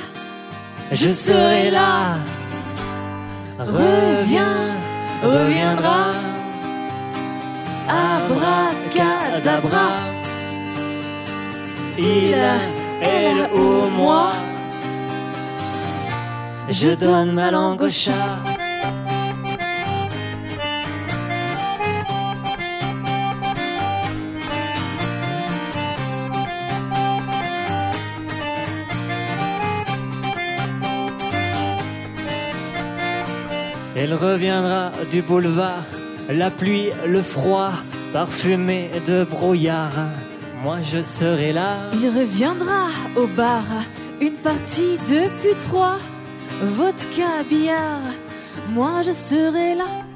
Je 0.91 1.09
serai 1.09 1.69
là. 1.69 2.15
Reviens, 3.59 4.57
reviendra. 5.23 6.13
Abracadabra. 7.89 9.89
Il, 11.97 12.35
elle 13.01 13.49
ou 13.53 13.89
moi. 13.97 14.33
Je 16.69 16.89
donne 16.89 17.31
ma 17.31 17.49
langue 17.51 17.81
au 17.81 17.89
chat. 17.89 18.56
Reviendra 34.17 34.91
du 35.11 35.21
boulevard, 35.21 35.85
la 36.29 36.49
pluie, 36.49 36.89
le 37.05 37.21
froid, 37.21 37.71
parfumé 38.13 38.89
de 39.05 39.23
brouillard. 39.23 39.97
Moi 40.63 40.79
je 40.83 41.01
serai 41.01 41.53
là. 41.53 41.91
Il 41.93 42.09
reviendra 42.09 42.87
au 43.15 43.27
bar, 43.27 43.63
une 44.19 44.33
partie 44.33 44.97
depuis 45.07 45.55
trois, 45.59 45.99
vodka, 46.61 47.43
billard. 47.49 48.01
Moi 48.69 49.01
je 49.05 49.11
serai 49.11 49.75
là. 49.75 50.06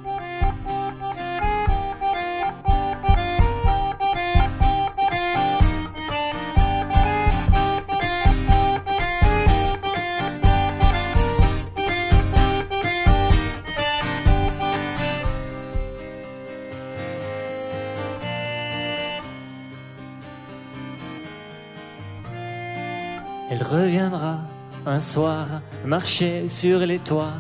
Elle 24.02 24.08
reviendra 24.08 24.40
un 24.88 25.00
soir, 25.00 25.46
marcher 25.86 26.48
sur 26.48 26.80
les 26.80 26.98
toits. 26.98 27.38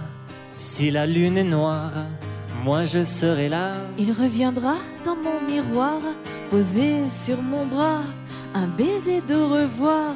Si 0.57 0.91
la 0.91 1.07
lune 1.07 1.39
est 1.39 1.43
noire, 1.43 2.05
moi 2.63 2.85
je 2.85 3.03
serai 3.03 3.49
là. 3.49 3.71
Il 3.97 4.11
reviendra 4.11 4.75
dans 5.03 5.15
mon 5.15 5.41
miroir, 5.41 6.01
posé 6.51 7.09
sur 7.09 7.41
mon 7.41 7.65
bras, 7.65 8.03
un 8.53 8.67
baiser 8.67 9.21
de 9.27 9.33
revoir. 9.33 10.13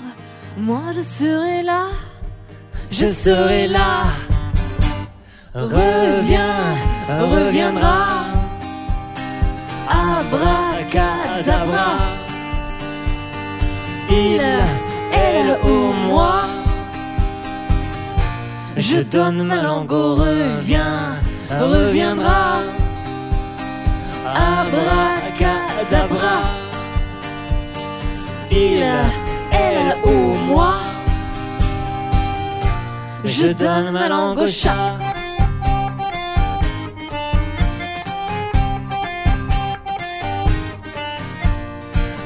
Moi 0.56 0.84
je 0.96 1.02
serai 1.02 1.64
là, 1.64 1.88
je 2.92 3.08
serai 3.08 3.68
là. 3.68 4.04
Reviens, 5.56 6.76
reviendra. 7.10 8.26
Abracadabra. 9.90 11.88
Il, 14.12 14.44
Je 18.88 18.98
donne 18.98 19.42
ma 19.42 19.64
langue 19.64 19.92
au 19.92 20.14
revient, 20.14 21.18
reviendra. 21.50 22.60
Abracadabra. 24.28 26.38
Il, 28.52 28.86
elle 29.52 29.96
ou 30.06 30.36
moi. 30.52 30.76
Je 33.24 33.48
donne 33.48 33.90
ma 33.90 34.08
langue 34.08 34.38
au 34.38 34.48
chat. 34.48 35.00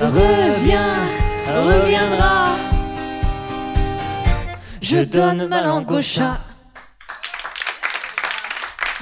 Reviens, 0.02 0.96
reviendra. 1.48 2.50
Je 4.82 5.06
donne 5.06 5.48
ma 5.48 5.62
langue 5.62 5.90
au 5.92 6.02
chat. 6.02 6.38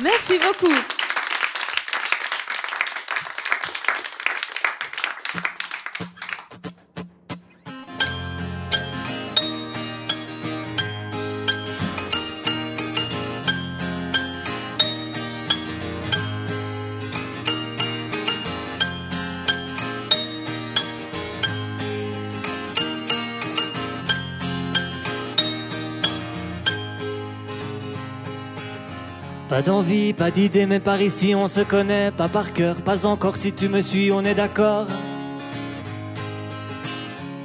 Merci 0.08 0.39
beaucoup. 0.39 0.97
Pas 29.58 29.63
d'envie, 29.63 30.13
pas 30.13 30.30
d'idée, 30.30 30.67
mais 30.67 30.80
par 30.80 31.02
ici 31.02 31.34
on 31.34 31.48
se 31.48 31.62
connaît, 31.62 32.12
pas 32.12 32.28
par 32.28 32.54
cœur, 32.54 32.76
pas 32.76 33.08
encore 33.08 33.38
si 33.38 33.52
tu 33.52 33.67
me 33.67 33.82
suis, 33.82 34.12
on 34.12 34.22
est 34.22 34.36
d'accord. 34.36 34.86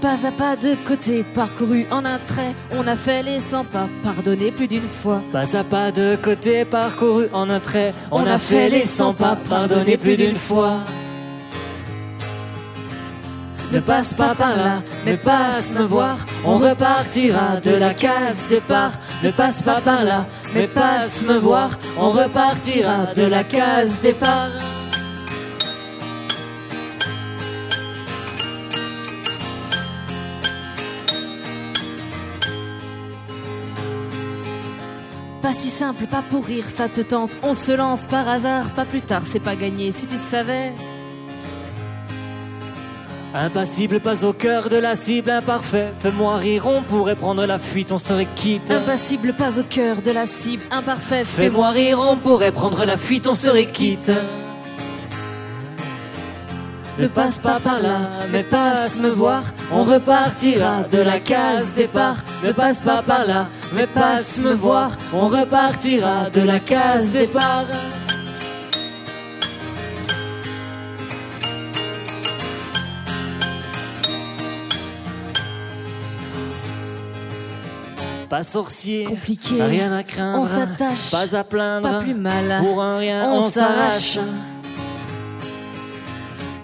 Pas 0.03 0.27
à 0.27 0.31
pas 0.31 0.55
de 0.57 0.75
côté, 0.87 1.25
parcouru 1.35 1.87
en 1.91 2.05
un 2.05 2.19
trait, 2.19 2.55
on 2.73 2.87
a 2.87 2.97
fait 2.97 3.23
les 3.23 3.41
100 3.41 3.65
pas, 3.65 3.89
pardonné 4.03 4.51
plus 4.51 4.69
d'une 4.69 4.87
fois. 4.87 5.23
Pas 5.33 5.57
à 5.57 5.65
pas 5.65 5.91
de 5.91 6.17
côté, 6.17 6.67
parcouru 6.67 7.29
en 7.33 7.49
un 7.49 7.61
trait, 7.61 7.95
on, 8.11 8.27
a 8.27 8.37
fait 8.37 8.69
les 8.69 8.85
100 8.85 9.15
pas, 9.15 9.39
pardonné 9.49 9.97
plus 9.97 10.17
d'une 10.17 10.37
fois. 10.37 10.81
Ne 13.73 13.81
passe 13.81 14.13
pas 14.13 14.35
par 14.35 14.55
là, 14.55 14.83
mais 15.07 15.17
passe 15.17 15.73
me 15.73 15.85
voir, 15.85 16.19
on 16.45 16.59
repartira 16.59 17.57
de 17.57 17.71
la 17.71 17.95
case 17.95 18.47
départ. 18.51 18.93
Ne 19.25 19.31
passe 19.31 19.63
pas 19.63 19.81
par 19.81 20.05
là, 20.05 20.27
mais 20.55 20.67
passe 20.67 21.23
me 21.23 21.39
voir, 21.39 21.79
on 21.99 22.11
repartira 22.11 23.15
de 23.17 23.23
la 23.23 23.45
case 23.45 23.99
départ. 24.03 24.51
Pas 35.41 35.55
si 35.55 35.71
simple, 35.71 36.05
pas 36.07 36.23
pour 36.29 36.45
rire, 36.45 36.69
ça 36.69 36.91
te 36.91 37.01
tente. 37.01 37.31
On 37.43 37.55
se 37.55 37.73
lance 37.73 38.05
par 38.05 38.29
hasard, 38.29 38.67
pas 38.77 38.85
plus 38.85 39.01
tard, 39.01 39.23
c'est 39.25 39.41
pas 39.41 39.57
gagné. 39.57 39.93
Si 39.93 40.07
tu 40.07 40.19
savais. 40.19 40.73
Impassible, 43.35 44.01
pas 44.01 44.27
au 44.27 44.35
cœur 44.35 44.69
de 44.69 44.77
la 44.77 44.95
cible, 44.95 45.31
imparfait. 45.31 45.93
Fais-moi 45.99 46.37
rire, 46.37 46.67
on 46.67 46.83
pourrait 46.83 47.17
prendre 47.17 47.47
la 47.47 47.59
fuite, 47.59 47.91
on 47.91 47.97
serait 47.97 48.29
quitte. 48.37 48.71
Impassible, 48.71 49.33
pas 49.33 49.59
au 49.59 49.63
cœur 49.63 50.03
de 50.03 50.11
la 50.11 50.27
cible, 50.27 50.63
imparfait. 50.71 51.25
Fais-moi 51.25 51.71
rire, 51.71 51.99
on 51.99 52.17
pourrait 52.17 52.53
prendre 52.53 52.85
la 52.85 52.99
fuite, 52.99 53.27
on 53.27 53.35
serait 53.35 53.67
quitte. 53.67 54.13
Ne 56.99 57.07
passe 57.07 57.39
pas 57.39 57.59
par 57.59 57.81
là, 57.81 58.11
mais 58.31 58.43
passe 58.43 59.01
me 59.01 59.09
voir, 59.09 59.45
on 59.73 59.83
repartira 59.83 60.83
de 60.91 60.99
la 60.99 61.19
case 61.19 61.73
départ. 61.75 62.17
Ne 62.45 62.53
passe 62.53 62.83
pas 62.83 63.01
par 63.01 63.25
là, 63.27 63.49
mais 63.73 63.87
passe 63.87 64.43
me 64.43 64.53
voir, 64.53 64.91
on 65.15 65.27
repartira 65.29 66.29
de 66.31 66.43
la 66.43 66.59
case 66.59 67.13
départ. 67.13 67.65
Pas 78.33 78.45
sorcier, 78.45 79.05
Compliqué. 79.05 79.63
rien 79.63 79.93
à 79.93 80.03
craindre, 80.03 80.41
On 80.41 80.47
s'attache. 80.47 81.11
pas 81.11 81.37
à 81.37 81.45
plaindre, 81.45 81.87
Pas 81.87 81.99
plus 81.99 82.15
mal. 82.15 82.63
pour 82.63 82.81
un 82.83 82.97
rien 82.97 83.31
On 83.31 83.41
on 83.41 83.51
s'arrache. 83.51 84.19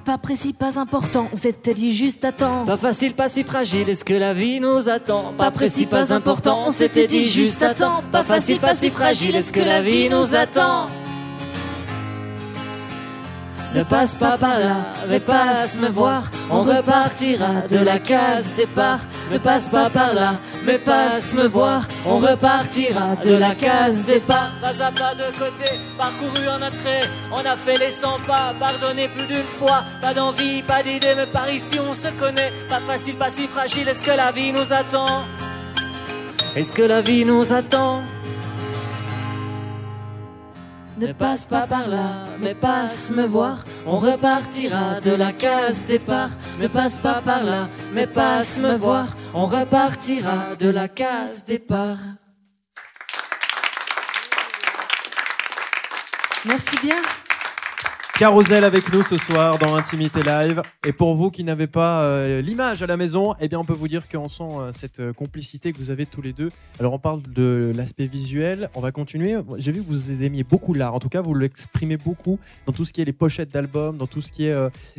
Pas 0.07 0.17
précis, 0.17 0.55
pas 0.55 0.79
important, 0.81 1.29
on 1.31 1.37
s'était 1.37 1.75
dit 1.75 1.95
juste 1.95 2.25
à 2.25 2.33
temps. 2.33 2.65
Pas 2.65 2.79
facile, 2.79 3.13
pas 3.13 3.29
si 3.29 3.45
fragile, 3.45 3.87
est-ce 3.91 4.03
que 4.03 4.15
la 4.15 4.33
vie 4.33 4.61
nous 4.61 4.89
attend? 4.89 5.35
Pas 5.37 5.51
précis, 5.51 5.85
pas 5.85 6.11
important, 6.11 6.63
on 6.69 6.71
s'était 6.71 7.07
dit 7.07 7.23
juste 7.23 7.63
à 7.63 7.75
temps. 7.75 8.03
Pas 8.13 8.25
facile, 8.25 8.61
pas 8.61 8.73
si 8.73 8.89
fragile, 8.89 9.37
est-ce 9.37 9.53
que 9.53 9.61
la 9.61 9.83
vie 9.83 10.09
nous 10.09 10.35
attend? 10.35 10.87
Ne 13.75 13.83
passe 13.83 14.15
pas 14.15 14.39
par 14.39 14.59
là, 14.59 14.77
mais 15.09 15.21
passe 15.21 15.79
me 15.79 15.89
voir, 15.89 16.23
on 16.51 16.63
repartira 16.63 17.67
de 17.69 17.77
la 17.77 17.99
case 17.99 18.55
départ. 18.57 19.01
Ne 19.31 19.37
passe 19.37 19.69
pas 19.69 19.91
par 19.91 20.15
là, 20.15 20.39
mais 20.65 20.79
passe 20.79 21.35
me 21.35 21.47
voir, 21.47 21.83
on 22.07 22.17
repartira 22.17 23.17
de 23.23 23.35
la 23.35 23.55
case 23.55 24.05
départ. 24.07 24.53
Pas 24.63 24.83
à 24.83 24.91
pas 24.91 25.15
de 25.15 25.31
côté, 25.39 25.69
parcouru 25.99 26.49
en 26.49 26.63
attrait, 26.63 27.03
on 27.31 27.41
a 27.41 27.57
fait 27.57 27.79
les 27.79 27.91
100 27.91 28.21
pas, 28.27 28.55
pardonné 28.59 29.07
plus 29.09 29.27
d'une 29.27 29.51
fois. 29.59 29.85
Pas 30.01 30.15
d'envie, 30.15 30.63
pas 30.63 30.83
d'idée, 30.83 31.15
mais 31.15 31.27
par 31.27 31.51
ici 31.51 31.79
on 31.79 31.95
se 31.95 32.09
connaît. 32.19 32.53
Pas 32.71 32.81
facile, 32.81 33.17
pas 33.17 33.31
si 33.31 33.47
fragile, 33.47 33.87
est-ce 33.87 34.03
que 34.03 34.17
la 34.17 34.33
vie 34.33 34.53
nous 34.53 34.73
attend? 34.73 35.25
Est-ce 36.57 36.73
que 36.73 36.83
la 36.83 37.03
vie 37.03 37.27
nous 37.27 37.53
attend? 37.53 38.03
Ne 40.99 41.13
passe 41.13 41.47
pas 41.47 41.67
par 41.67 41.89
là, 41.89 42.25
mais 42.41 42.55
passe 42.55 43.11
me 43.11 43.25
voir. 43.27 43.65
On 43.87 43.99
repartira 43.99 45.01
de 45.01 45.13
la 45.13 45.33
case 45.33 45.85
départ. 45.85 46.31
Ne 46.61 46.67
passe 46.67 46.99
pas 46.99 47.21
par 47.25 47.45
là, 47.45 47.69
mais 47.93 48.07
passe 48.07 48.61
me 48.61 48.75
voir. 48.75 49.07
On 49.35 49.47
repartira 49.47 50.57
de 50.59 50.69
la 50.69 50.89
case 50.89 51.45
départ. 51.45 51.99
Merci 56.45 56.77
bien. 56.83 56.97
Carousel 58.19 58.65
avec 58.65 58.93
nous 58.93 59.05
ce 59.05 59.17
soir 59.17 59.59
dans 59.59 59.77
Intimité 59.77 60.23
Live. 60.23 60.61
Et 60.85 60.93
pour 60.93 61.15
vous 61.15 61.31
qui 61.31 61.45
n'avez 61.45 61.69
pas 61.69 62.03
euh, 62.03 62.43
l'image 62.43 62.83
à 62.83 62.89
la 62.89 62.97
maison, 62.97 63.37
eh 63.39 63.47
bien 63.47 63.61
on 63.61 63.65
peut 63.65 63.75
vous 63.75 63.87
dire 63.87 64.09
qu'on 64.09 64.29
sent 64.29 64.43
euh, 64.43 64.73
cette 64.73 64.99
euh, 64.99 65.13
complicité 65.13 65.73
que 65.73 65.79
vous 65.79 65.93
avez 65.93 66.05
tous 66.05 66.21
les 66.21 66.33
deux. 66.33 66.49
Alors 66.81 66.95
on 66.95 66.99
parle 66.99 67.23
de 67.23 67.71
l'aspect 67.77 68.09
visuel, 68.09 68.71
on 68.75 68.81
va 68.81 68.91
continuer. 68.91 69.37
J'ai 69.59 69.71
vu 69.71 69.85
que 69.85 69.87
vous 69.87 70.21
aimiez 70.25 70.43
beaucoup 70.43 70.75
l'art, 70.75 70.97
en 70.97 70.99
tout 70.99 71.09
cas 71.09 71.21
vous 71.21 71.33
l'exprimez 71.33 71.97
beaucoup 71.97 72.41
dans 72.67 72.73
tout 72.73 72.85
ce 72.85 72.93
qui 72.93 73.01
est 73.01 73.05
les 73.05 73.13
pochettes 73.13 73.53
d'albums, 73.53 73.97
dans 73.97 74.09
tout 74.09 74.21
ce 74.21 74.33
qui 74.33 74.47
est 74.47 74.57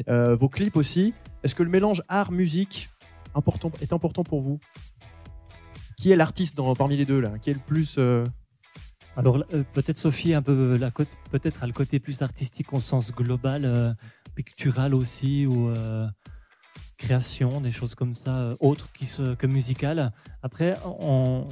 vos 0.08 0.48
clips 0.48 0.78
aussi. 0.78 1.14
Est-ce 1.44 1.56
que 1.56 1.64
le 1.64 1.70
mélange 1.70 2.02
art-musique 2.08 2.88
est 3.36 3.92
important 3.92 4.24
pour 4.24 4.40
vous? 4.40 4.62
Qui 5.98 6.14
est 6.14 6.16
l'artiste 6.16 6.56
parmi 6.78 6.96
les 6.96 7.04
deux 7.04 7.20
là? 7.20 7.34
Qui 7.42 7.50
est 7.50 7.54
le 7.56 7.60
plus... 7.60 8.00
Alors 9.20 9.44
euh, 9.54 9.64
peut-être 9.74 9.98
Sophie 9.98 10.34
un 10.34 10.42
peu 10.42 10.78
la 10.78 10.92
côte, 10.92 11.10
peut-être 11.30 11.62
a 11.64 11.68
le 11.68 11.74
côté 11.74 12.00
plus 12.00 12.22
artistique 12.22 12.72
au 12.72 12.80
sens 12.80 13.12
global, 13.12 13.66
euh, 13.66 13.92
pictural 14.34 14.96
aussi 14.96 15.46
ou 15.46 15.68
euh, 15.68 16.08
création, 16.98 17.60
des 17.60 17.74
choses 17.74 17.96
comme 17.96 18.16
ça, 18.16 18.52
autres 18.62 18.94
qui 18.94 19.08
se, 19.08 19.36
que 19.36 19.46
musicales. 19.46 20.14
Après, 20.42 20.78
on, 20.86 21.50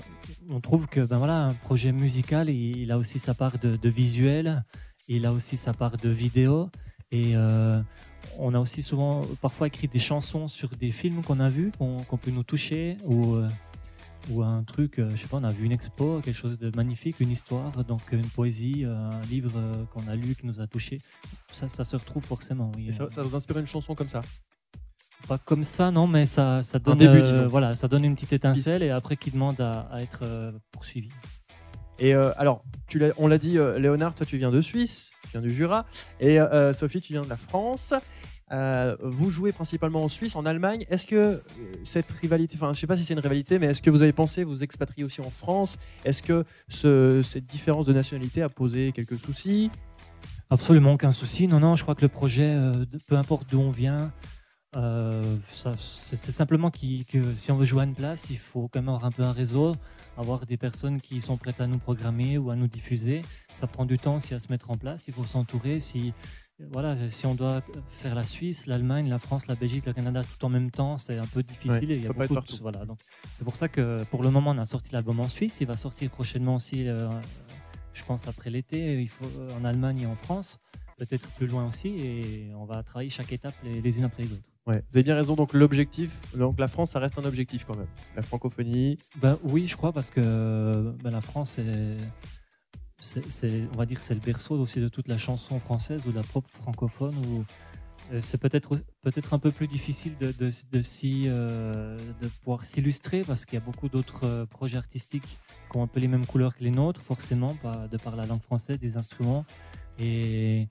on 0.49 0.61
trouve 0.61 0.87
que 0.87 1.01
ben 1.01 1.17
voilà, 1.17 1.39
un 1.43 1.53
projet 1.55 1.91
musical, 1.91 2.49
il, 2.49 2.77
il 2.77 2.91
a 2.93 2.97
aussi 2.97 3.19
sa 3.19 3.33
part 3.33 3.59
de, 3.59 3.89
visuel, 3.89 4.63
il 5.09 5.25
a 5.25 5.33
aussi 5.33 5.57
sa 5.57 5.73
part 5.73 5.97
de 5.97 6.07
vidéo 6.07 6.69
et 7.11 7.35
on 8.39 8.53
a 8.53 8.59
aussi 8.59 8.81
souvent 8.81 9.21
parfois 9.41 9.67
écrit 9.67 9.89
des 9.89 9.99
chansons 9.99 10.47
sur 10.47 10.69
des 10.69 10.91
films 10.91 11.21
qu'on 11.21 11.41
a 11.41 11.49
vus, 11.49 11.73
qu'on 11.77 12.17
peut 12.17 12.31
nous 12.31 12.43
toucher 12.43 12.97
ou 13.03 13.37
ou 14.29 14.43
un 14.43 14.63
truc, 14.63 14.99
euh, 14.99 15.11
je 15.15 15.21
sais 15.21 15.27
pas, 15.27 15.37
on 15.37 15.43
a 15.43 15.51
vu 15.51 15.65
une 15.65 15.71
expo, 15.71 16.19
quelque 16.21 16.35
chose 16.35 16.57
de 16.57 16.71
magnifique, 16.75 17.19
une 17.19 17.31
histoire, 17.31 17.71
donc 17.85 18.01
une 18.11 18.27
poésie, 18.27 18.83
euh, 18.85 18.95
un 18.95 19.21
livre 19.21 19.53
euh, 19.55 19.85
qu'on 19.93 20.07
a 20.07 20.15
lu, 20.15 20.35
qui 20.35 20.45
nous 20.45 20.59
a 20.59 20.67
touché. 20.67 20.99
Ça, 21.51 21.69
ça 21.69 21.83
se 21.83 21.95
retrouve 21.95 22.23
forcément. 22.23 22.71
Oui. 22.75 22.87
Et 22.89 22.91
ça, 22.91 23.09
ça 23.09 23.21
vous 23.21 23.35
inspire 23.35 23.57
une 23.57 23.67
chanson 23.67 23.95
comme 23.95 24.09
ça? 24.09 24.21
Pas 25.27 25.37
comme 25.39 25.63
ça, 25.63 25.91
non, 25.91 26.07
mais 26.07 26.25
ça, 26.25 26.61
ça 26.61 26.77
donne, 26.77 26.99
début, 26.99 27.19
euh, 27.19 27.47
voilà, 27.47 27.73
ça 27.73 27.87
donne 27.87 28.05
une 28.05 28.15
petite 28.15 28.33
étincelle 28.33 28.83
et 28.83 28.91
après 28.91 29.17
qui 29.17 29.31
demande 29.31 29.59
à, 29.59 29.87
à 29.91 30.01
être 30.01 30.19
euh, 30.21 30.51
poursuivi. 30.71 31.09
Et 31.99 32.13
euh, 32.13 32.31
alors, 32.37 32.63
tu 32.87 33.01
on 33.17 33.27
l'a 33.27 33.39
dit, 33.39 33.57
euh, 33.57 33.79
Léonard, 33.79 34.13
toi 34.13 34.25
tu 34.25 34.37
viens 34.37 34.51
de 34.51 34.61
Suisse, 34.61 35.09
tu 35.23 35.29
viens 35.31 35.41
du 35.41 35.51
Jura, 35.51 35.87
et 36.19 36.39
euh, 36.39 36.71
Sophie, 36.71 37.01
tu 37.01 37.13
viens 37.13 37.23
de 37.23 37.29
la 37.29 37.35
France. 37.35 37.95
Euh, 38.53 38.95
vous 39.01 39.29
jouez 39.29 39.51
principalement 39.51 40.03
en 40.03 40.07
Suisse, 40.07 40.35
en 40.37 40.45
Allemagne. 40.45 40.85
Est-ce 40.89 41.05
que 41.05 41.15
euh, 41.15 41.39
cette 41.83 42.09
rivalité, 42.11 42.55
enfin, 42.55 42.71
je 42.73 42.79
sais 42.79 42.87
pas 42.87 42.95
si 42.95 43.03
c'est 43.03 43.13
une 43.13 43.19
rivalité, 43.19 43.59
mais 43.59 43.67
est-ce 43.67 43.81
que 43.81 43.89
vous 43.89 44.01
avez 44.01 44.13
pensé 44.13 44.43
vous 44.45 44.63
expatrier 44.63 45.03
aussi 45.03 45.19
en 45.21 45.29
France? 45.29 45.77
Est-ce 46.05 46.23
que 46.23 46.45
ce- 46.69 47.21
cette 47.23 47.45
différence 47.45 47.85
de 47.85 47.93
nationalité 47.93 48.41
a 48.41 48.49
posé 48.49 48.93
quelques 48.93 49.17
soucis? 49.17 49.69
Absolument 50.49 50.93
aucun 50.93 51.11
souci. 51.11 51.47
Non, 51.47 51.59
non, 51.59 51.75
je 51.75 51.83
crois 51.83 51.93
que 51.95 52.03
le 52.03 52.07
projet, 52.07 52.53
euh, 52.55 52.85
peu 53.09 53.17
importe 53.17 53.49
d'où 53.49 53.59
on 53.59 53.69
vient, 53.71 54.11
c'est 55.79 56.31
simplement 56.31 56.69
que 56.69 56.77
si 57.35 57.51
on 57.51 57.57
veut 57.57 57.65
jouer 57.65 57.81
à 57.81 57.85
une 57.85 57.95
place, 57.95 58.29
il 58.29 58.37
faut 58.37 58.67
quand 58.67 58.79
même 58.79 58.89
avoir 58.89 59.05
un 59.05 59.11
peu 59.11 59.23
un 59.23 59.31
réseau, 59.31 59.73
avoir 60.17 60.45
des 60.45 60.57
personnes 60.57 61.01
qui 61.01 61.19
sont 61.19 61.35
prêtes 61.35 61.59
à 61.61 61.67
nous 61.67 61.79
programmer 61.79 62.37
ou 62.37 62.51
à 62.51 62.55
nous 62.55 62.67
diffuser. 62.67 63.21
Ça 63.53 63.65
prend 63.67 63.85
du 63.85 63.97
temps 63.97 64.15
aussi 64.17 64.33
à 64.35 64.39
se 64.39 64.49
mettre 64.51 64.69
en 64.69 64.75
place. 64.77 65.03
Il 65.07 65.13
faut 65.13 65.23
s'entourer. 65.25 65.79
Si, 65.79 66.13
voilà, 66.59 66.95
si 67.11 67.25
on 67.27 67.35
doit 67.35 67.61
faire 67.99 68.15
la 68.15 68.23
Suisse, 68.23 68.65
l'Allemagne, 68.65 69.09
la 69.09 69.19
France, 69.19 69.45
la 69.47 69.55
Belgique, 69.55 69.85
le 69.85 69.93
Canada 69.93 70.21
tout 70.23 70.43
en 70.45 70.49
même 70.49 70.71
temps, 70.71 70.97
c'est 70.97 71.17
un 71.17 71.25
peu 71.25 71.43
difficile. 71.43 71.89
Ouais, 71.89 71.95
et 71.95 71.97
il 71.97 72.03
y 72.03 72.07
a 72.07 72.13
beaucoup 72.13 72.27
de- 72.29 72.33
partout. 72.33 72.57
voilà, 72.61 72.83
donc 72.85 72.99
c'est 73.35 73.43
pour 73.43 73.55
ça 73.55 73.67
que 73.69 74.03
pour 74.05 74.23
le 74.23 74.31
moment, 74.31 74.51
on 74.51 74.57
a 74.57 74.65
sorti 74.65 74.91
l'album 74.91 75.19
en 75.19 75.27
Suisse. 75.27 75.59
Il 75.61 75.67
va 75.67 75.77
sortir 75.77 76.09
prochainement 76.09 76.55
aussi, 76.55 76.87
euh, 76.87 77.09
je 77.93 78.03
pense, 78.03 78.27
après 78.27 78.49
l'été, 78.49 78.99
il 79.01 79.09
faut, 79.09 79.25
euh, 79.39 79.49
en 79.59 79.65
Allemagne 79.65 80.01
et 80.01 80.05
en 80.07 80.15
France 80.15 80.59
peut-être 80.97 81.27
plus 81.35 81.45
loin 81.45 81.67
aussi, 81.67 81.89
et 81.89 82.51
on 82.55 82.65
va 82.65 82.81
travailler 82.81 83.11
chaque 83.11 83.31
étape 83.31 83.53
les, 83.63 83.81
les 83.81 83.97
unes 83.99 84.05
après 84.05 84.23
les 84.23 84.31
autres. 84.31 84.41
Ouais, 84.65 84.83
vous 84.89 84.97
avez 84.97 85.03
bien 85.03 85.15
raison. 85.15 85.35
Donc 85.35 85.53
l'objectif, 85.53 86.11
donc 86.35 86.59
la 86.59 86.67
France, 86.67 86.89
ça 86.89 86.99
reste 86.99 87.19
un 87.19 87.23
objectif 87.23 87.65
quand 87.65 87.77
même. 87.77 87.85
La 88.15 88.23
francophonie. 88.23 88.97
Ben 89.21 89.37
oui, 89.43 89.67
je 89.67 89.77
crois 89.77 89.93
parce 89.93 90.09
que 90.09 90.95
ben, 91.03 91.11
la 91.11 91.21
France 91.21 91.59
est, 91.59 91.97
c'est, 92.99 93.63
on 93.73 93.77
va 93.77 93.85
dire, 93.85 93.99
c'est 94.01 94.13
le 94.13 94.19
berceau 94.19 94.55
aussi 94.59 94.79
de 94.79 94.87
toute 94.87 95.07
la 95.07 95.17
chanson 95.17 95.59
française 95.59 96.05
ou 96.07 96.11
de 96.11 96.15
la 96.17 96.23
pop 96.23 96.45
francophone. 96.61 97.13
Où 97.27 97.43
euh, 98.13 98.19
c'est 98.21 98.39
peut-être 98.39 98.77
peut-être 99.01 99.33
un 99.33 99.39
peu 99.39 99.51
plus 99.51 99.67
difficile 99.67 100.15
de, 100.17 100.31
de, 100.31 100.49
euh, 101.27 101.97
de 102.21 102.27
pouvoir 102.27 102.63
s'illustrer 102.63 103.21
parce 103.21 103.45
qu'il 103.45 103.55
y 103.59 103.61
a 103.61 103.65
beaucoup 103.65 103.89
d'autres 103.89 104.23
euh, 104.25 104.45
projets 104.45 104.77
artistiques 104.77 105.23
qui 105.71 105.77
ont 105.77 105.83
un 105.83 105.87
peu 105.87 105.99
les 105.99 106.07
mêmes 106.07 106.25
couleurs 106.25 106.55
que 106.55 106.63
les 106.63 106.71
nôtres, 106.71 107.01
forcément, 107.01 107.55
de 107.91 107.97
par 107.97 108.15
la 108.15 108.25
langue 108.25 108.41
française, 108.41 108.79
des 108.79 108.97
instruments. 108.97 109.45
Et 109.99 110.67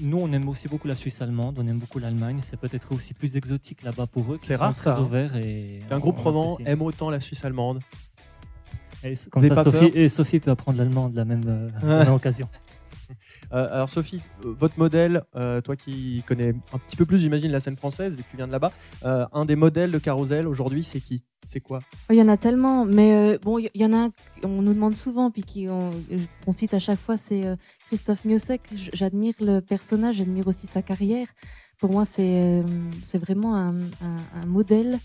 nous, 0.00 0.18
on 0.18 0.30
aime 0.32 0.48
aussi 0.48 0.68
beaucoup 0.68 0.88
la 0.88 0.96
Suisse 0.96 1.22
allemande, 1.22 1.58
on 1.58 1.66
aime 1.66 1.78
beaucoup 1.78 1.98
l'Allemagne. 1.98 2.40
C'est 2.42 2.58
peut-être 2.58 2.92
aussi 2.92 3.14
plus 3.14 3.36
exotique 3.36 3.82
là-bas 3.82 4.06
pour 4.06 4.32
eux. 4.34 4.38
C'est 4.42 4.54
sont 4.54 4.60
rare, 4.60 4.74
très 4.74 4.90
ça, 4.90 4.96
hein. 4.96 5.00
ouverts 5.02 5.36
et 5.36 5.80
on- 5.90 5.98
groupe 5.98 6.18
roman 6.18 6.58
aime 6.66 6.82
autant 6.82 7.08
la 7.10 7.20
Suisse 7.20 7.44
allemande. 7.44 7.80
Et 9.06 9.16
c- 9.16 9.30
comme 9.30 9.42
Vous 9.42 9.48
ça, 9.48 9.54
avez 9.54 9.64
pas 9.64 9.70
Sophie, 9.70 9.90
peur 9.90 10.00
et 10.00 10.08
Sophie 10.08 10.40
peut 10.40 10.50
apprendre 10.50 10.78
l'allemand 10.78 11.08
de 11.08 11.16
la 11.16 11.24
même, 11.24 11.42
euh, 11.46 11.68
de 11.82 11.86
la 11.86 12.04
même 12.04 12.14
occasion. 12.14 12.48
Euh, 13.52 13.68
alors 13.70 13.88
Sophie, 13.88 14.20
euh, 14.44 14.54
votre 14.58 14.76
modèle, 14.76 15.22
euh, 15.36 15.60
toi 15.60 15.76
qui 15.76 16.24
connais 16.26 16.52
un 16.72 16.78
petit 16.78 16.96
peu 16.96 17.06
plus, 17.06 17.20
j'imagine, 17.20 17.52
la 17.52 17.60
scène 17.60 17.76
française, 17.76 18.16
vu 18.16 18.24
que 18.24 18.28
tu 18.28 18.36
viens 18.36 18.48
de 18.48 18.52
là-bas, 18.52 18.72
euh, 19.04 19.24
un 19.32 19.44
des 19.44 19.54
modèles 19.54 19.92
de 19.92 19.98
Carousel 20.00 20.48
aujourd'hui, 20.48 20.82
c'est 20.82 20.98
qui? 20.98 21.22
C'est 21.46 21.60
quoi? 21.60 21.78
Oh, 21.94 22.12
Il 22.12 22.16
y 22.16 22.22
en 22.22 22.26
a 22.26 22.36
tellement, 22.36 22.84
mais 22.84 23.14
euh, 23.14 23.38
bon, 23.40 23.58
il 23.60 23.70
y, 23.72 23.78
y 23.82 23.84
en 23.84 23.92
a 23.92 23.96
un 23.98 24.10
qu'on 24.42 24.60
nous 24.62 24.74
demande 24.74 24.96
souvent, 24.96 25.30
puis 25.30 25.44
qui- 25.44 25.68
on, 25.68 25.90
qu'on 26.44 26.50
cite 26.50 26.74
à 26.74 26.80
chaque 26.80 26.98
fois, 26.98 27.16
c'est 27.16 27.46
euh, 27.46 27.54
Christophe 27.86 28.24
Miossec. 28.24 28.62
J'admire 28.92 29.34
le 29.38 29.60
personnage, 29.60 30.16
j'admire 30.16 30.48
aussi 30.48 30.66
sa 30.66 30.82
carrière. 30.82 31.28
Pour 31.78 31.92
moi, 31.92 32.04
c'est 32.04 32.22
euh, 32.24 32.62
c'est 33.04 33.18
vraiment 33.18 33.54
un, 33.54 33.76
un- 33.76 34.42
un 34.42 34.46
modèle. 34.46 34.98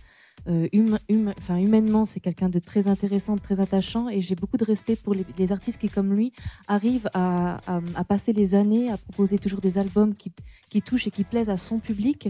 Euh, 0.48 0.68
hum- 0.74 0.98
hum- 1.10 1.34
enfin, 1.38 1.58
humainement, 1.58 2.06
c'est 2.06 2.20
quelqu'un 2.20 2.50
de 2.50 2.60
très 2.60 2.88
intéressant, 2.88 3.36
de 3.36 3.42
très 3.42 3.60
attachant, 3.60 4.10
et 4.10 4.22
j'ai 4.22 4.36
beaucoup 4.36 4.58
de 4.58 4.66
respect 4.66 4.96
pour 4.96 5.14
les, 5.14 5.26
les 5.38 5.52
artistes 5.52 5.80
qui, 5.80 5.88
comme 5.90 6.14
lui, 6.14 6.34
arrivent 6.68 7.10
à, 7.14 7.60
à- 7.68 7.82
à 7.96 8.04
passer 8.04 8.34
les 8.34 8.56
années, 8.56 8.90
à 8.92 8.98
proposer 8.98 9.38
toujours 9.38 9.62
des 9.62 9.78
albums 9.78 10.16
qui, 10.16 10.32
qui 10.70 10.82
touchent 10.82 11.08
et 11.08 11.12
qui 11.12 11.24
plaisent 11.24 11.50
à 11.50 11.58
son 11.58 11.80
public. 11.80 12.30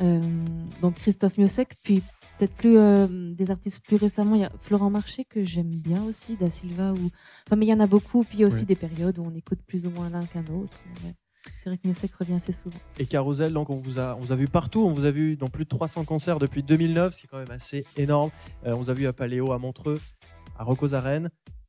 Euh, 0.00 0.20
donc 0.80 0.94
Christophe 0.94 1.36
Miossec, 1.38 1.74
puis 1.82 2.00
peut-être 2.38 2.54
plus 2.54 2.76
euh, 2.78 3.34
des 3.34 3.50
artistes 3.50 3.82
plus 3.84 3.96
récemment, 3.96 4.36
il 4.36 4.42
y 4.42 4.44
a 4.44 4.52
Florent 4.60 4.88
Marché 4.88 5.24
que 5.24 5.44
j'aime 5.44 5.68
bien 5.74 6.02
aussi, 6.04 6.36
Da 6.36 6.48
Silva 6.48 6.92
ou 6.92 7.10
enfin 7.46 7.56
mais 7.56 7.66
il 7.66 7.68
y 7.68 7.74
en 7.74 7.80
a 7.80 7.86
beaucoup, 7.88 8.22
puis 8.22 8.38
il 8.38 8.40
y 8.42 8.44
a 8.44 8.46
aussi 8.46 8.60
Ouais. 8.60 8.66
des 8.66 8.76
périodes 8.76 9.18
où 9.18 9.24
on 9.24 9.34
écoute 9.34 9.58
plus 9.66 9.86
ou 9.86 9.90
moins 9.90 10.08
l'un 10.08 10.24
qu'un 10.24 10.46
autre. 10.46 10.78
C'est 11.62 11.70
vrai 11.70 11.78
que 11.78 11.86
Miossec 11.86 12.12
revient 12.14 12.34
assez 12.34 12.52
souvent. 12.52 12.78
Et 12.98 13.06
Carousel, 13.06 13.52
donc 13.52 13.70
on 13.70 13.76
vous, 13.76 13.98
a, 13.98 14.14
on 14.16 14.20
vous 14.20 14.32
a 14.32 14.36
vu 14.36 14.46
partout, 14.48 14.82
on 14.84 14.92
vous 14.92 15.04
a 15.04 15.10
vu 15.10 15.36
dans 15.36 15.48
plus 15.48 15.64
de 15.64 15.68
300 15.70 16.04
concerts 16.04 16.38
depuis 16.38 16.62
2009, 16.62 17.14
c'est 17.14 17.26
quand 17.26 17.38
même 17.38 17.50
assez 17.50 17.84
énorme. 17.96 18.30
Euh, 18.66 18.72
on 18.74 18.78
vous 18.82 18.90
a 18.90 18.94
vu 18.94 19.06
à 19.06 19.12
Paléo, 19.12 19.52
à 19.52 19.58
Montreux, 19.58 19.98
à 20.58 20.64
Rocos. 20.64 20.88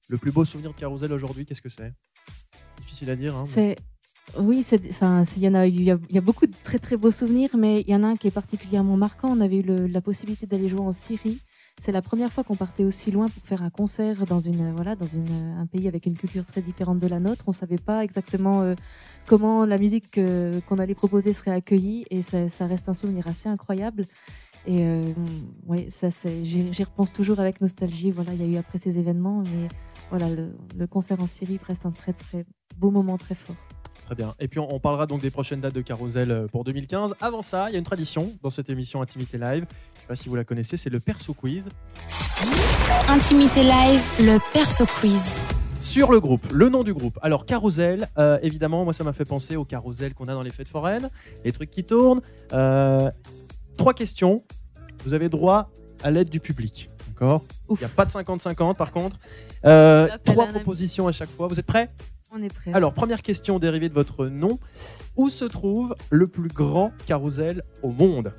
Le 0.09 0.17
plus 0.17 0.31
beau 0.31 0.43
souvenir 0.43 0.71
de 0.71 0.75
Carousel 0.75 1.13
aujourd'hui, 1.13 1.45
qu'est-ce 1.45 1.61
que 1.61 1.69
c'est? 1.69 1.93
Difficile 2.81 3.09
à 3.11 3.15
dire. 3.15 3.35
Hein, 3.35 3.43
mais- 3.45 3.51
C'est 3.51 3.77
oui, 4.39 4.63
c'est 4.63 4.89
enfin 4.89 5.23
il 5.35 5.43
y 5.43 5.47
en 5.47 5.53
a 5.55 5.65
il 5.67 5.81
y, 5.81 5.91
a, 5.91 5.97
il 6.09 6.15
y 6.15 6.17
a 6.17 6.21
beaucoup 6.21 6.45
de 6.45 6.53
très 6.63 6.79
très 6.79 6.95
beaux 6.97 7.11
souvenirs, 7.11 7.49
mais 7.57 7.81
il 7.81 7.89
y 7.89 7.95
en 7.95 8.03
a 8.03 8.07
un 8.07 8.15
qui 8.17 8.27
est 8.27 8.31
particulièrement 8.31 8.97
marquant. 8.97 9.29
On 9.29 9.41
avait 9.41 9.57
eu 9.57 9.61
le- 9.61 9.87
la 9.87 10.01
possibilité 10.01 10.45
d'aller 10.47 10.67
jouer 10.69 10.79
en 10.81 10.91
Syrie. 10.91 11.39
C'est 11.83 11.91
la 11.91 12.03
première 12.03 12.31
fois 12.31 12.43
qu'on 12.43 12.55
partait 12.55 12.83
aussi 12.85 13.09
loin 13.09 13.27
pour 13.27 13.41
faire 13.41 13.63
un 13.63 13.71
concert 13.71 14.27
dans 14.27 14.39
une 14.39 14.71
voilà 14.71 14.95
dans 14.95 15.07
une, 15.07 15.57
un 15.57 15.65
pays 15.65 15.87
avec 15.87 16.05
une 16.05 16.15
culture 16.15 16.45
très 16.45 16.61
différente 16.61 16.99
de 16.99 17.07
la 17.07 17.19
nôtre. 17.19 17.43
On 17.47 17.53
savait 17.53 17.79
pas 17.79 18.03
exactement 18.03 18.61
euh, 18.61 18.75
comment 19.25 19.65
la 19.65 19.79
musique 19.79 20.11
que- 20.11 20.59
qu'on 20.69 20.77
allait 20.77 20.93
proposer 20.93 21.33
serait 21.33 21.49
accueillie 21.49 22.05
et 22.11 22.21
ça, 22.21 22.67
reste 22.67 22.87
un 22.87 22.93
souvenir 22.93 23.27
assez 23.27 23.49
incroyable. 23.49 24.05
Et 24.67 24.85
euh, 24.85 25.11
ça 25.89 26.09
j'y 26.43 26.83
repense 26.83 27.11
toujours 27.11 27.39
avec 27.39 27.61
nostalgie. 27.61 28.11
Voilà, 28.11 28.35
il 28.35 28.41
y 28.41 28.45
a 28.45 28.47
eu 28.47 28.57
après 28.57 28.77
ces 28.77 28.99
événements, 28.99 29.41
mais 29.43 29.67
voilà 30.11 30.29
le, 30.29 30.55
le 30.77 30.85
concert 30.85 31.19
en 31.19 31.25
Syrie 31.25 31.59
reste 31.67 31.87
un 31.87 31.91
très 31.91 32.13
très 32.13 32.45
beau 32.77 32.91
moment 32.91 33.17
très 33.17 33.33
fort. 33.33 33.55
Très 34.11 34.21
bien. 34.21 34.35
Et 34.41 34.49
puis 34.49 34.59
on, 34.59 34.75
on 34.75 34.77
parlera 34.81 35.05
donc 35.05 35.21
des 35.21 35.31
prochaines 35.31 35.61
dates 35.61 35.73
de 35.73 35.79
Carousel 35.79 36.31
euh, 36.31 36.45
pour 36.45 36.65
2015. 36.65 37.15
Avant 37.21 37.41
ça, 37.41 37.69
il 37.69 37.71
y 37.71 37.75
a 37.77 37.79
une 37.79 37.85
tradition 37.85 38.29
dans 38.43 38.49
cette 38.49 38.69
émission 38.69 39.01
Intimité 39.01 39.37
Live. 39.37 39.65
Je 39.69 39.99
ne 39.99 40.01
sais 40.01 40.07
pas 40.09 40.15
si 40.17 40.27
vous 40.27 40.35
la 40.35 40.43
connaissez, 40.43 40.75
c'est 40.75 40.89
le 40.89 40.99
Perso 40.99 41.33
Quiz. 41.33 41.69
Intimité 43.07 43.63
live, 43.63 44.01
le 44.19 44.37
perso 44.53 44.85
quiz. 44.85 45.39
Sur 45.79 46.11
le 46.11 46.19
groupe, 46.19 46.45
le 46.51 46.67
nom 46.67 46.83
du 46.83 46.93
groupe. 46.93 47.19
Alors 47.21 47.45
Carousel, 47.45 48.09
euh, 48.17 48.37
évidemment, 48.41 48.83
moi 48.83 48.91
ça 48.91 49.05
m'a 49.05 49.13
fait 49.13 49.23
penser 49.23 49.55
au 49.55 49.63
Carousel 49.63 50.13
qu'on 50.13 50.25
a 50.25 50.33
dans 50.33 50.43
les 50.43 50.51
fêtes 50.51 50.67
foraines, 50.67 51.09
les 51.45 51.53
trucs 51.53 51.71
qui 51.71 51.85
tournent. 51.85 52.21
Euh, 52.51 53.09
trois 53.77 53.93
questions. 53.93 54.43
Vous 55.05 55.13
avez 55.13 55.29
droit 55.29 55.71
à 56.03 56.11
l'aide 56.11 56.27
du 56.27 56.41
public. 56.41 56.89
D'accord? 57.07 57.45
Il 57.69 57.77
n'y 57.77 57.85
a 57.85 57.87
pas 57.87 58.03
de 58.03 58.11
50-50 58.11 58.75
par 58.75 58.91
contre. 58.91 59.15
Euh, 59.63 60.09
trois 60.25 60.47
propositions 60.47 61.07
à 61.07 61.13
chaque 61.13 61.29
fois. 61.29 61.47
Vous 61.47 61.57
êtes 61.57 61.65
prêts? 61.65 61.89
On 62.31 62.41
est 62.41 62.53
prêt. 62.53 62.71
Alors, 62.73 62.93
première 62.93 63.21
question 63.21 63.59
dérivée 63.59 63.89
de 63.89 63.93
votre 63.93 64.27
nom. 64.27 64.57
Où 65.17 65.29
se 65.29 65.45
trouve 65.45 65.95
le 66.09 66.27
plus 66.27 66.47
grand 66.47 66.91
carrousel 67.05 67.63
au 67.83 67.91
monde? 67.91 68.33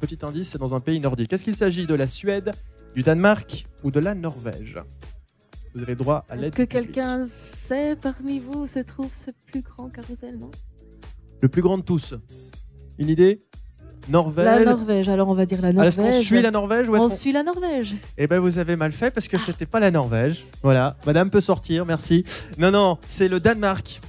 Petit 0.00 0.18
indice, 0.22 0.50
c'est 0.50 0.58
dans 0.58 0.74
un 0.74 0.80
pays 0.80 1.00
nordique. 1.00 1.32
Est-ce 1.32 1.44
qu'il 1.44 1.56
s'agit 1.56 1.86
de 1.86 1.94
la 1.94 2.06
Suède, 2.06 2.52
du 2.94 3.02
Danemark 3.02 3.66
ou 3.82 3.90
de 3.90 3.98
la 4.00 4.14
Norvège? 4.14 4.78
Vous 5.74 5.82
avez 5.82 5.96
droit 5.96 6.24
à 6.28 6.34
Est-ce 6.34 6.42
l'aide 6.42 6.54
que 6.54 6.62
du 6.62 6.68
public. 6.68 6.86
quelqu'un 6.92 7.26
sait 7.26 7.96
parmi 7.96 8.38
vous 8.38 8.62
où 8.62 8.66
se 8.68 8.78
trouve 8.78 9.10
ce 9.16 9.30
plus 9.46 9.62
grand 9.62 9.88
carrousel, 9.88 10.38
non 10.38 10.50
Le 11.40 11.48
plus 11.48 11.62
grand 11.62 11.78
de 11.78 11.82
tous. 11.82 12.14
Une 12.98 13.08
idée? 13.08 13.42
Norvège 14.08 14.44
La 14.44 14.64
Norvège, 14.64 15.08
alors 15.08 15.28
on 15.28 15.34
va 15.34 15.46
dire 15.46 15.62
la 15.62 15.68
Alors, 15.68 15.84
Est-ce 15.84 15.96
Norvège. 15.98 16.16
qu'on 16.16 16.22
suit 16.22 16.42
la 16.42 16.50
Norvège 16.50 16.88
ou 16.88 16.94
est-ce 16.96 17.04
On 17.04 17.08
qu'on- 17.08 17.14
suit 17.14 17.32
la 17.32 17.42
Norvège. 17.42 17.94
Eh 18.18 18.26
ben 18.26 18.38
vous 18.38 18.58
avez 18.58 18.76
mal 18.76 18.92
fait 18.92 19.10
parce 19.10 19.28
que 19.28 19.38
c'était 19.38 19.66
pas 19.66 19.80
la 19.80 19.90
Norvège. 19.90 20.44
Voilà, 20.62 20.96
madame 21.06 21.30
peut 21.30 21.40
sortir, 21.40 21.86
merci. 21.86 22.24
Non 22.58 22.70
non, 22.70 22.98
c'est 23.06 23.28
le 23.28 23.40
Danemark. 23.40 24.00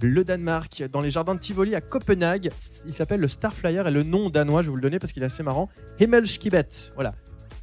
Le 0.00 0.22
Danemark, 0.24 0.84
dans 0.92 1.00
les 1.00 1.10
jardins 1.10 1.34
de 1.34 1.40
Tivoli 1.40 1.74
à 1.74 1.80
Copenhague, 1.80 2.50
il 2.86 2.92
s'appelle 2.92 3.20
le 3.20 3.28
Starflyer 3.28 3.82
et 3.86 3.90
le 3.90 4.02
nom 4.02 4.30
danois, 4.30 4.62
je 4.62 4.66
vais 4.66 4.70
vous 4.70 4.76
le 4.76 4.82
donner 4.82 4.98
parce 4.98 5.12
qu'il 5.12 5.22
est 5.22 5.26
assez 5.26 5.42
marrant, 5.42 5.68
Himmelskibet. 6.00 6.68
Voilà. 6.94 7.14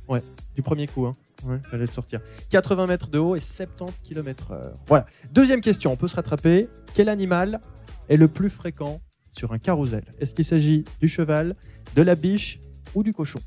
Ouais, 0.07 0.21
du 0.55 0.61
premier 0.61 0.87
coup 0.87 1.05
hein. 1.05 1.13
Ouais, 1.45 1.57
j'allais 1.71 1.85
le 1.85 1.91
sortir. 1.91 2.19
80 2.49 2.85
mètres 2.87 3.07
de 3.09 3.17
haut 3.17 3.35
et 3.35 3.39
70 3.39 3.93
km 4.03 4.51
heure. 4.51 4.73
Voilà. 4.87 5.05
Deuxième 5.31 5.61
question, 5.61 5.93
on 5.93 5.95
peut 5.95 6.09
se 6.09 6.15
rattraper. 6.17 6.67
Quel 6.95 7.07
animal 7.07 7.61
est 8.09 8.17
le 8.17 8.27
plus 8.27 8.49
fréquent 8.49 8.99
sur 9.39 9.53
un 9.53 9.57
carrousel 9.57 10.03
Est-ce 10.19 10.33
qu'il 10.35 10.43
s'agit 10.43 10.83
du 10.99 11.07
cheval, 11.07 11.55
de 11.95 12.01
la 12.01 12.15
biche 12.15 12.59
ou 12.93 13.03
du 13.03 13.13
cochon 13.13 13.39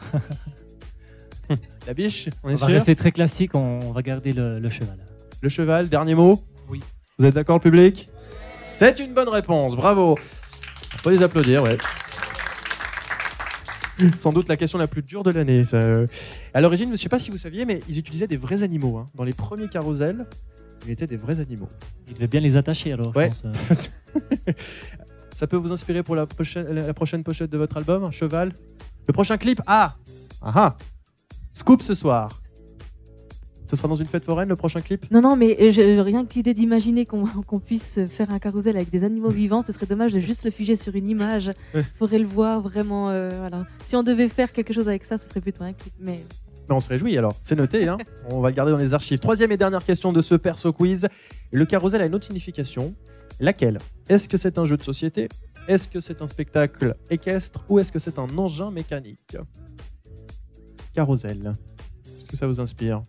La 1.86 1.92
biche, 1.92 2.28
on 2.44 2.48
est 2.50 2.52
va 2.52 2.58
sûr 2.66 2.68
rester 2.68 2.94
très 2.94 3.10
classique, 3.12 3.54
on, 3.54 3.90
va 3.92 4.00
garder 4.02 4.32
le, 4.32 4.58
le 4.58 4.70
cheval. 4.70 4.96
Le 5.42 5.48
cheval, 5.48 5.88
dernier 5.88 6.14
mot 6.14 6.42
Oui. 6.70 6.80
Vous 7.18 7.26
êtes 7.26 7.34
d'accord, 7.34 7.56
le 7.56 7.62
public 7.62 8.08
C'est 8.62 9.00
une 9.00 9.12
bonne 9.12 9.28
réponse, 9.28 9.74
bravo 9.76 10.16
On 10.94 11.02
peut 11.02 11.10
les 11.10 11.22
applaudir, 11.22 11.62
ouais. 11.64 11.76
Sans 14.20 14.32
doute 14.32 14.48
la 14.48 14.56
question 14.56 14.78
la 14.78 14.86
plus 14.86 15.02
dure 15.02 15.22
de 15.24 15.30
l'année. 15.30 15.64
ça. 15.64 15.80
À 16.54 16.60
l'origine, 16.60 16.86
je 16.88 16.92
ne 16.92 16.96
sais 16.96 17.08
pas 17.08 17.18
si 17.18 17.30
vous 17.30 17.36
saviez, 17.38 17.64
mais 17.64 17.80
ils 17.88 17.98
utilisaient 17.98 18.26
des 18.28 18.36
vrais 18.36 18.62
animaux. 18.62 18.98
hein. 18.98 19.06
Dans 19.14 19.22
les 19.24 19.32
premiers 19.32 19.68
carousels, 19.68 20.26
ils 20.86 20.90
étaient 20.92 21.06
des 21.06 21.16
vrais 21.16 21.40
animaux. 21.40 21.68
Il 22.08 22.14
devait 22.14 22.26
bien 22.26 22.40
les 22.40 22.56
attacher 22.56 22.92
alors. 22.92 23.12
je 23.12 23.18
Ouais. 23.18 23.28
pense, 23.28 23.44
euh. 23.44 24.52
Ça 25.34 25.46
peut 25.46 25.56
vous 25.56 25.72
inspirer 25.72 26.02
pour 26.02 26.14
la 26.16 26.26
prochaine, 26.26 26.66
la 26.72 26.94
prochaine 26.94 27.24
pochette 27.24 27.50
de 27.50 27.58
votre 27.58 27.76
album, 27.76 28.04
un 28.04 28.10
cheval 28.10 28.52
Le 29.06 29.12
prochain 29.12 29.36
clip 29.36 29.60
Ah 29.66 29.96
Ah 30.40 30.52
ah 30.54 30.76
Scoop 31.52 31.82
ce 31.82 31.94
soir. 31.94 32.40
Ce 33.66 33.76
sera 33.76 33.88
dans 33.88 33.94
une 33.96 34.06
fête 34.06 34.24
foraine 34.24 34.48
le 34.48 34.56
prochain 34.56 34.80
clip? 34.80 35.10
Non, 35.10 35.22
non, 35.22 35.36
mais 35.36 35.56
euh, 35.60 35.70
je- 35.70 35.98
rien 36.00 36.24
que 36.26 36.34
l'idée 36.34 36.52
d'imaginer 36.54 37.06
qu'on 37.06 37.24
puisse 37.66 37.98
faire 38.06 38.30
un 38.30 38.38
carrousel 38.38 38.76
avec 38.76 38.90
des 38.90 39.02
animaux 39.04 39.30
vivants, 39.30 39.62
ce 39.62 39.72
serait 39.72 39.86
dommage 39.86 40.12
de 40.12 40.18
juste 40.20 40.44
le 40.44 40.50
figer 40.50 40.76
sur 40.76 40.94
une 40.94 41.08
image. 41.08 41.50
Ouais. 41.74 41.82
faudrait 41.98 42.18
le 42.18 42.26
voir 42.26 42.60
vraiment. 42.60 43.08
euh, 43.08 43.30
voilà. 43.38 43.64
Si 43.84 43.96
on 43.96 44.02
devait 44.02 44.28
faire 44.28 44.52
quelque 44.52 44.72
chose 44.72 44.88
avec 44.88 45.04
ça, 45.04 45.16
ce 45.18 45.28
serait 45.28 45.40
plutôt 45.40 45.64
un 45.64 45.72
clip. 45.72 45.94
Mais 45.98 46.20
Mais 46.68 46.74
on 46.74 46.80
se 46.80 46.88
réjouit 46.88 47.16
alors, 47.18 47.34
c'est 47.40 47.56
noté, 47.56 47.88
hein 47.88 47.96
on 48.30 48.40
va 48.40 48.50
le 48.50 48.54
garder 48.54 48.70
dans 48.72 48.78
les 48.78 48.92
archives. 48.94 49.18
Troisième 49.18 49.50
et 49.50 49.56
dernière 49.56 49.84
question 49.84 50.12
de 50.12 50.20
ce 50.22 50.34
perso 50.34 50.72
quiz. 50.72 51.08
Le 51.50 51.64
carrousel 51.64 52.00
a 52.02 52.06
une 52.06 52.14
autre 52.14 52.26
signification. 52.26 52.94
Laquelle? 53.40 53.78
Est-ce 54.08 54.28
que 54.28 54.36
c'est 54.36 54.58
un 54.58 54.64
jeu 54.64 54.76
de 54.76 54.82
société? 54.82 55.28
Est-ce 55.66 55.88
que 55.88 56.00
c'est 56.00 56.22
un 56.22 56.28
spectacle 56.28 56.94
équestre? 57.10 57.64
Ou 57.68 57.78
est-ce 57.78 57.90
que 57.90 57.98
c'est 57.98 58.18
un 58.18 58.28
engin 58.36 58.70
mécanique? 58.70 59.36
Carrousel. 60.92 61.52
Est-ce 62.06 62.24
que 62.26 62.36
ça 62.36 62.46
vous 62.46 62.60
inspire? 62.60 63.02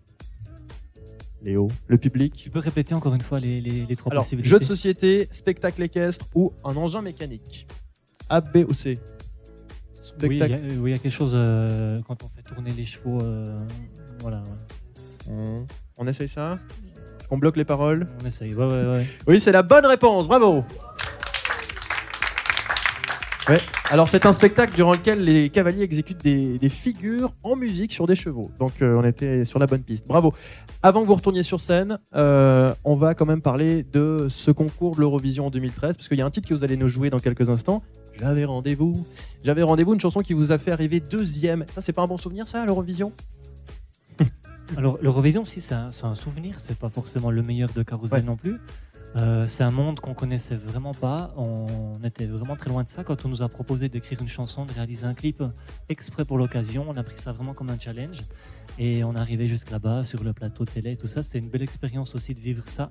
Léo, 1.41 1.67
le 1.87 1.97
public? 1.97 2.33
Tu 2.33 2.49
peux 2.49 2.59
répéter 2.59 2.95
encore 2.95 3.13
une 3.13 3.21
fois 3.21 3.39
les, 3.39 3.61
les, 3.61 3.85
les 3.85 3.95
trois 3.95 4.11
Alors, 4.11 4.23
possibilités 4.23 4.49
jeu 4.49 4.59
de 4.59 4.63
société, 4.63 5.27
spectacle 5.31 5.83
équestre 5.83 6.25
ou 6.33 6.51
un 6.63 6.75
engin 6.75 7.01
mécanique? 7.03 7.67
A, 8.29 8.41
B 8.41 8.65
ou 8.67 8.73
C? 8.73 8.97
Oui, 8.97 10.37
il 10.37 10.37
Spectacle. 10.37 10.65
oui, 10.79 10.91
il 10.91 10.93
y 10.93 10.95
a 10.95 10.99
quelque 10.99 11.11
chose 11.11 11.33
euh, 11.35 11.99
quand 12.07 12.23
on 12.23 12.29
fait 12.29 12.41
tourner 12.41 12.71
les 12.71 12.85
chevaux. 12.85 13.21
euh, 13.21 13.63
voilà, 14.19 14.41
ouais. 15.27 15.63
On 15.97 16.07
essaye 16.07 16.29
ça? 16.29 16.57
Qu'on 17.29 17.37
bloque 17.37 17.57
les 17.57 17.65
paroles 17.65 18.07
on 18.23 18.27
essaye. 18.27 18.53
Ouais, 18.53 18.65
ouais, 18.65 18.85
ouais. 18.85 19.05
Oui, 19.27 19.39
c'est 19.39 19.51
la 19.51 19.63
bonne 19.63 19.85
réponse, 19.85 20.27
bravo 20.27 20.63
Ouais. 23.47 23.59
Alors 23.91 24.07
c'est 24.07 24.25
un 24.25 24.33
spectacle 24.33 24.73
durant 24.73 24.93
lequel 24.93 25.23
les 25.23 25.49
cavaliers 25.49 25.83
exécutent 25.83 26.23
des, 26.23 26.57
des 26.57 26.69
figures 26.69 27.31
en 27.43 27.55
musique 27.55 27.93
sur 27.93 28.07
des 28.07 28.15
chevaux. 28.15 28.49
Donc 28.59 28.81
euh, 28.81 28.95
on 28.97 29.05
était 29.05 29.45
sur 29.45 29.59
la 29.59 29.67
bonne 29.67 29.83
piste. 29.83 30.07
Bravo. 30.07 30.33
Avant 30.81 31.03
que 31.03 31.07
vous 31.07 31.13
retourniez 31.13 31.43
sur 31.43 31.61
scène, 31.61 31.99
euh, 32.15 32.73
on 32.83 32.95
va 32.95 33.13
quand 33.13 33.27
même 33.27 33.41
parler 33.41 33.83
de 33.83 34.25
ce 34.29 34.49
concours 34.49 34.95
de 34.95 35.01
l'Eurovision 35.01 35.45
en 35.45 35.49
2013 35.51 35.95
parce 35.95 36.07
qu'il 36.07 36.17
y 36.17 36.23
a 36.23 36.25
un 36.25 36.31
titre 36.31 36.49
que 36.49 36.55
vous 36.55 36.63
allez 36.63 36.77
nous 36.77 36.87
jouer 36.87 37.11
dans 37.11 37.19
quelques 37.19 37.47
instants. 37.49 37.83
J'avais 38.19 38.45
rendez-vous. 38.45 39.05
J'avais 39.43 39.61
rendez-vous, 39.61 39.93
une 39.93 39.99
chanson 39.99 40.21
qui 40.21 40.33
vous 40.33 40.51
a 40.51 40.57
fait 40.57 40.71
arriver 40.71 40.99
deuxième. 40.99 41.65
Ça 41.67 41.81
c'est 41.81 41.93
pas 41.93 42.01
un 42.01 42.07
bon 42.07 42.17
souvenir 42.17 42.47
ça, 42.47 42.65
l'Eurovision? 42.65 43.11
Alors, 44.77 44.97
l'Eurovision, 45.01 45.45
si 45.45 45.61
c'est 45.61 45.75
un, 45.75 45.91
souvenir, 46.15 46.59
c'est 46.59 46.77
pas 46.77 46.89
forcément 46.89 47.31
le 47.31 47.41
meilleur 47.41 47.71
de 47.73 47.83
Carousel 47.83 48.19
Ouais. 48.19 48.25
non 48.25 48.35
plus. 48.35 48.59
Euh, 49.15 49.45
c'est 49.47 49.63
un 49.63 49.71
monde 49.71 50.01
qu'on 50.01 50.13
connaissait 50.13 50.55
vraiment 50.55 50.93
pas. 50.93 51.33
On 51.37 51.93
était 52.03 52.25
vraiment 52.25 52.57
très 52.57 52.69
loin 52.69 52.83
de 52.83 52.89
ça. 52.89 53.03
Quand 53.05 53.25
on 53.25 53.29
nous 53.29 53.41
a 53.41 53.47
proposé 53.47 53.87
d'écrire 53.87 54.21
une 54.21 54.27
chanson, 54.27 54.65
de 54.65 54.73
réaliser 54.73 55.05
un 55.05 55.13
clip 55.13 55.41
exprès 55.87 56.25
pour 56.25 56.37
l'occasion, 56.37 56.85
on 56.89 56.95
a 56.95 57.03
pris 57.03 57.17
ça 57.17 57.31
vraiment 57.31 57.53
comme 57.53 57.69
un 57.69 57.79
challenge. 57.79 58.23
Et 58.77 59.05
on 59.05 59.15
est 59.15 59.19
arrivé 59.19 59.47
jusque 59.47 59.71
là-bas, 59.71 60.03
sur 60.03 60.21
le 60.23 60.33
plateau 60.33 60.65
de 60.65 60.69
télé 60.69 60.91
et 60.91 60.97
tout 60.97 61.07
ça. 61.07 61.23
C'est 61.23 61.39
une 61.39 61.47
belle 61.47 61.61
expérience 61.61 62.13
aussi 62.13 62.33
de 62.33 62.41
vivre 62.41 62.63
ça. 62.67 62.89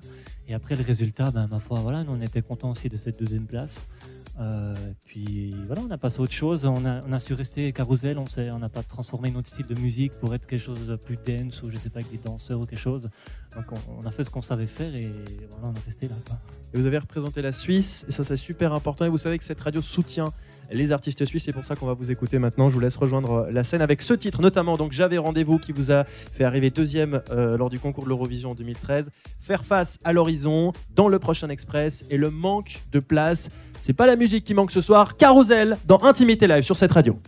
Et 0.48 0.54
après, 0.54 0.76
le 0.76 0.82
résultat, 0.82 1.30
ben, 1.30 1.46
ma 1.50 1.60
foi, 1.60 1.80
voilà, 1.80 2.04
nous, 2.04 2.12
on 2.12 2.20
était 2.22 2.40
contents 2.40 2.70
aussi 2.70 2.88
de 2.88 2.96
cette 2.96 3.18
deuxième 3.18 3.46
place. 3.46 3.86
Euh, 4.40 4.74
puis 5.06 5.54
voilà, 5.66 5.82
on 5.86 5.90
a 5.90 5.98
passé 5.98 6.18
à 6.18 6.22
autre 6.22 6.32
chose. 6.32 6.64
On 6.64 6.84
a, 6.84 7.18
su 7.18 7.34
rester 7.34 7.72
carousel. 7.72 8.18
On 8.18 8.58
n'a 8.58 8.68
pas 8.68 8.82
transformé 8.82 9.30
notre 9.30 9.48
style 9.48 9.66
de 9.66 9.74
musique 9.74 10.12
pour 10.14 10.34
être 10.34 10.46
quelque 10.46 10.60
chose 10.60 10.86
de 10.86 10.96
plus 10.96 11.16
dance 11.16 11.62
ou 11.62 11.70
je 11.70 11.76
sais 11.76 11.90
pas 11.90 12.00
avec 12.00 12.10
des 12.10 12.18
danseurs 12.18 12.60
ou 12.60 12.66
quelque 12.66 12.78
chose. 12.78 13.08
Donc 13.54 13.64
on, 13.88 14.06
a 14.06 14.10
fait 14.10 14.24
ce 14.24 14.30
qu'on 14.30 14.42
savait 14.42 14.66
faire 14.66 14.94
et 14.94 15.10
voilà, 15.50 15.68
on 15.68 15.74
est 15.74 15.84
resté 15.84 16.08
là. 16.08 16.14
Et 16.72 16.78
vous 16.78 16.86
avez 16.86 16.98
représenté 16.98 17.40
la 17.40 17.52
Suisse, 17.52 18.04
ça 18.08 18.24
c'est 18.24 18.36
super 18.36 18.72
important. 18.72 19.04
Et 19.04 19.08
vous 19.08 19.18
savez 19.18 19.38
que 19.38 19.44
cette 19.44 19.60
radio 19.60 19.80
soutient 19.80 20.32
les 20.70 20.92
artistes 20.92 21.24
suisses, 21.24 21.44
c'est 21.44 21.52
pour 21.52 21.64
ça 21.64 21.76
qu'on 21.76 21.86
va 21.86 21.92
vous 21.92 22.10
écouter 22.10 22.38
maintenant. 22.38 22.68
Je 22.68 22.74
vous 22.74 22.80
laisse 22.80 22.96
rejoindre 22.96 23.48
la 23.50 23.64
scène 23.64 23.82
avec 23.82 24.02
ce 24.02 24.14
titre, 24.14 24.40
notamment 24.40 24.76
donc 24.76 24.92
J'avais 24.92 25.18
rendez-vous 25.18 25.58
qui 25.58 25.72
vous 25.72 25.92
a 25.92 26.04
fait 26.04 26.44
arriver 26.44 26.70
deuxième 26.70 27.22
euh, 27.30 27.56
lors 27.56 27.70
du 27.70 27.78
concours 27.78 28.04
de 28.04 28.08
l'Eurovision 28.08 28.50
en 28.50 28.54
2013. 28.54 29.10
Faire 29.40 29.64
face 29.64 29.98
à 30.04 30.12
l'horizon 30.12 30.72
dans 30.94 31.08
le 31.08 31.18
prochain 31.18 31.48
Express 31.48 32.04
et 32.10 32.16
le 32.16 32.30
manque 32.30 32.80
de 32.92 32.98
place. 32.98 33.50
C'est 33.86 33.92
pas 33.92 34.06
la 34.06 34.16
musique 34.16 34.44
qui 34.44 34.54
manque 34.54 34.70
ce 34.70 34.80
soir. 34.80 35.14
Carousel 35.18 35.76
dans 35.84 36.02
Intimité 36.04 36.46
Live 36.46 36.62
sur 36.62 36.74
cette 36.74 36.92
radio. 36.92 37.18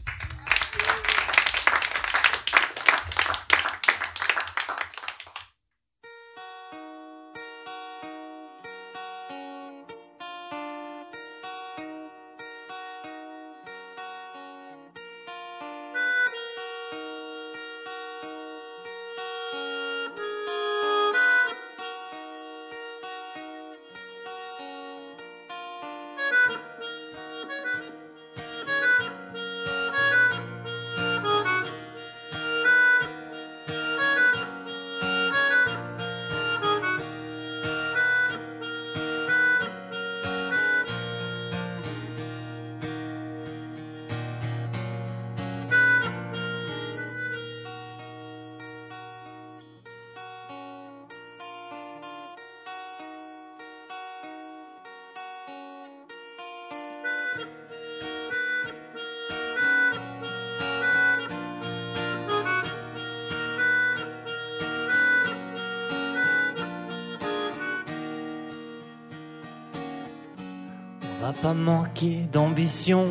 Va 71.26 71.32
pas 71.32 71.54
manquer 71.54 72.28
d'ambition, 72.30 73.06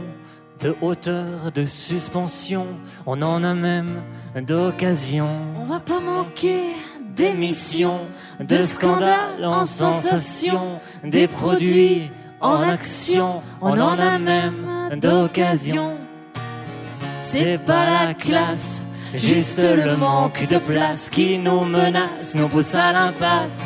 de 0.62 0.74
hauteur, 0.82 1.52
de 1.54 1.66
suspension. 1.66 2.66
On 3.06 3.22
en 3.22 3.44
a 3.44 3.54
même 3.54 4.02
d'occasion. 4.48 5.28
on 5.60 5.66
va 5.66 5.82
pas 5.82 6.00
manquer 6.00 6.62
D'émissions, 7.14 8.02
de 8.42 8.62
scandales 8.62 9.46
en 9.46 9.64
sensation, 9.64 10.82
des 11.02 11.28
produits 11.28 12.10
en 12.42 12.60
action. 12.62 13.42
On 13.62 13.80
en 13.80 13.98
a 13.98 14.18
même 14.18 14.98
d'occasion. 14.98 15.94
C'est 17.22 17.58
pas 17.58 17.86
la 18.06 18.14
classe, 18.14 18.86
juste 19.14 19.64
le 19.64 19.96
manque 19.96 20.46
de 20.50 20.58
place 20.58 21.10
qui 21.10 21.38
nous 21.38 21.64
menace, 21.64 22.36
nous 22.36 22.50
pousse 22.50 22.76
à 22.76 22.92
l'impasse. 22.92 23.58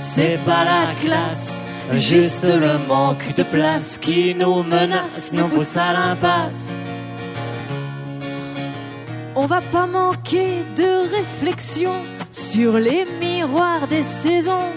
C'est 0.00 0.38
pas 0.44 0.64
la 0.64 0.94
classe, 1.02 1.63
juste 1.92 2.48
le 2.48 2.78
manque 2.88 3.34
de 3.36 3.42
place 3.42 3.98
qui 3.98 4.34
nous 4.34 4.62
menace, 4.62 5.32
nous 5.32 5.48
pousse 5.48 5.76
à 5.76 5.92
l'impasse. 5.92 6.70
On 9.36 9.46
va 9.46 9.60
pas 9.60 9.86
manquer 9.86 10.64
de 10.76 11.10
réflexion 11.16 11.92
sur 12.30 12.78
les 12.78 13.04
miroirs 13.20 13.86
des 13.88 14.02
saisons. 14.02 14.70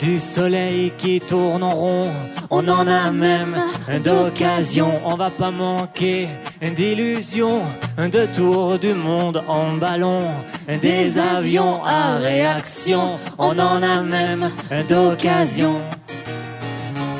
Du 0.00 0.20
soleil 0.20 0.92
qui 0.98 1.18
tourne 1.18 1.62
en 1.62 1.70
rond, 1.70 2.10
on 2.50 2.68
en 2.68 2.86
a 2.86 3.10
même 3.10 3.56
d'occasion. 4.04 4.92
On 5.04 5.14
va 5.14 5.30
pas 5.30 5.50
manquer 5.50 6.28
d'illusions, 6.60 7.62
de 7.96 8.26
tours 8.26 8.78
du 8.78 8.92
monde 8.92 9.42
en 9.48 9.74
ballon, 9.74 10.24
des 10.82 11.18
avions 11.18 11.82
à 11.84 12.18
réaction. 12.18 13.18
On 13.38 13.58
en 13.58 13.82
a 13.82 14.02
même 14.02 14.50
d'occasion. 14.90 15.80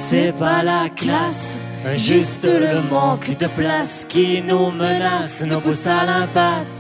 C'est 0.01 0.33
pas 0.33 0.63
la 0.63 0.89
classe, 0.89 1.61
juste 1.97 2.47
le 2.47 2.81
manque 2.89 3.37
de 3.37 3.49
place 3.49 4.07
qui 4.09 4.41
nous 4.41 4.71
menace, 4.71 5.45
nous 5.45 5.61
pousse 5.61 5.89
à 5.89 6.05
l'impasse. 6.07 6.79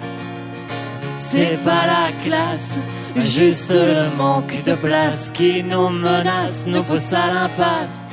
C'est 1.18 1.58
pas 1.64 1.84
la 1.94 2.12
classe, 2.24 2.88
juste 3.16 3.74
le 3.74 4.16
manque 4.16 4.62
de 4.62 4.74
place 4.74 5.30
qui 5.32 5.64
nous 5.64 5.88
menace, 5.90 6.66
nous 6.68 6.84
pousse 6.84 7.12
à 7.12 7.26
l'impasse. 7.34 8.07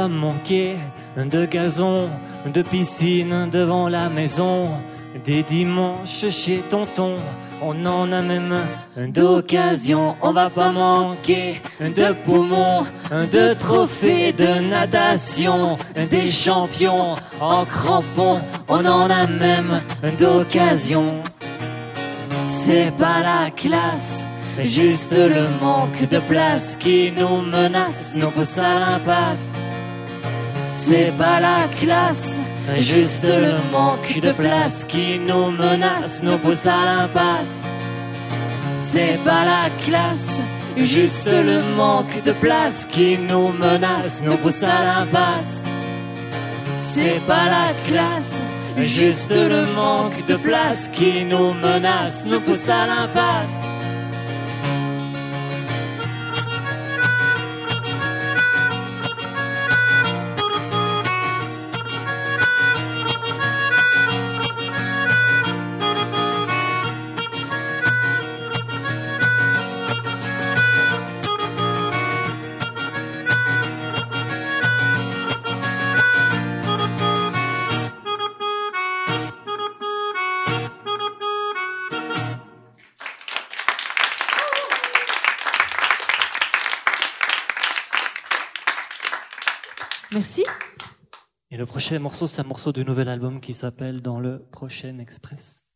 Pas 0.00 0.08
manquer 0.08 0.76
de 1.16 1.44
gazon, 1.44 2.08
de 2.46 2.62
piscine 2.62 3.50
devant 3.50 3.86
la 3.88 4.08
maison, 4.08 4.68
des 5.24 5.42
dimanches 5.42 6.26
chez 6.30 6.62
tonton. 6.70 7.16
On 7.60 7.84
en 7.84 8.10
a 8.10 8.22
même 8.22 8.56
d'occasion, 9.08 10.16
on 10.22 10.32
va 10.32 10.48
pas 10.48 10.72
manquer 10.72 11.60
de 11.80 12.14
poumons, 12.24 12.86
de 13.10 13.52
trophées 13.52 14.32
de 14.32 14.50
natation, 14.76 15.76
des 16.10 16.30
champions 16.30 17.14
en 17.40 17.64
crampons, 17.66 18.40
on 18.68 18.82
en 18.86 19.10
a 19.10 19.26
même 19.26 19.80
d'occasion. 20.18 21.08
C'est 22.46 22.92
pas 22.96 23.20
la 23.20 23.50
classe, 23.50 24.26
juste 24.62 25.16
le 25.16 25.44
manque 25.60 26.08
de 26.08 26.20
place 26.20 26.76
qui 26.76 27.12
nous 27.18 27.42
menace, 27.42 28.14
nous 28.16 28.30
pousse 28.30 28.56
à 28.56 28.72
l'impasse. 28.80 29.48
C'est 30.72 31.12
pas 31.18 31.40
la 31.40 31.68
classe, 31.80 32.40
juste 32.78 33.28
le 33.28 33.54
manque 33.72 34.20
de 34.20 34.32
place 34.32 34.84
qui 34.84 35.18
nous 35.18 35.50
menace, 35.50 36.22
nous 36.22 36.38
pousse 36.38 36.66
à 36.66 36.84
l'impasse. 36.84 37.60
C'est 38.78 39.18
pas 39.24 39.44
la 39.44 39.70
classe, 39.84 40.40
juste 40.76 41.32
le 41.32 41.60
manque 41.76 42.22
de 42.22 42.32
place 42.32 42.86
qui 42.86 43.18
nous 43.18 43.48
menace, 43.48 44.22
nous 44.24 44.36
pousse 44.36 44.62
à 44.62 44.84
l'impasse. 44.84 45.62
C'est 46.76 47.20
pas 47.26 47.46
la 47.46 47.74
classe, 47.88 48.36
juste 48.78 49.34
le 49.34 49.66
manque 49.74 50.24
de 50.26 50.36
place 50.36 50.88
qui 50.92 51.24
nous 51.24 51.52
menace, 51.52 52.24
nous 52.24 52.40
pousse 52.40 52.68
à 52.68 52.86
l'impasse. 52.86 53.60
Et 91.50 91.56
le 91.56 91.66
prochain 91.66 91.98
morceau, 91.98 92.26
c'est 92.26 92.40
un 92.40 92.44
morceau 92.44 92.72
du 92.72 92.84
nouvel 92.84 93.08
album 93.08 93.40
qui 93.40 93.54
s'appelle 93.54 94.02
Dans 94.02 94.20
le 94.20 94.46
prochain 94.52 94.98
Express. 94.98 95.69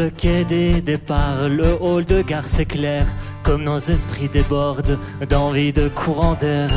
Le 0.00 0.08
quai 0.08 0.44
des 0.46 0.80
départs, 0.80 1.48
le 1.48 1.76
hall 1.78 2.06
de 2.06 2.22
gare 2.22 2.48
s'éclaire, 2.48 3.06
comme 3.42 3.64
nos 3.64 3.78
esprits 3.78 4.30
débordent 4.30 4.98
d'envie 5.28 5.74
de 5.74 5.88
courant 5.88 6.36
d'air. 6.40 6.70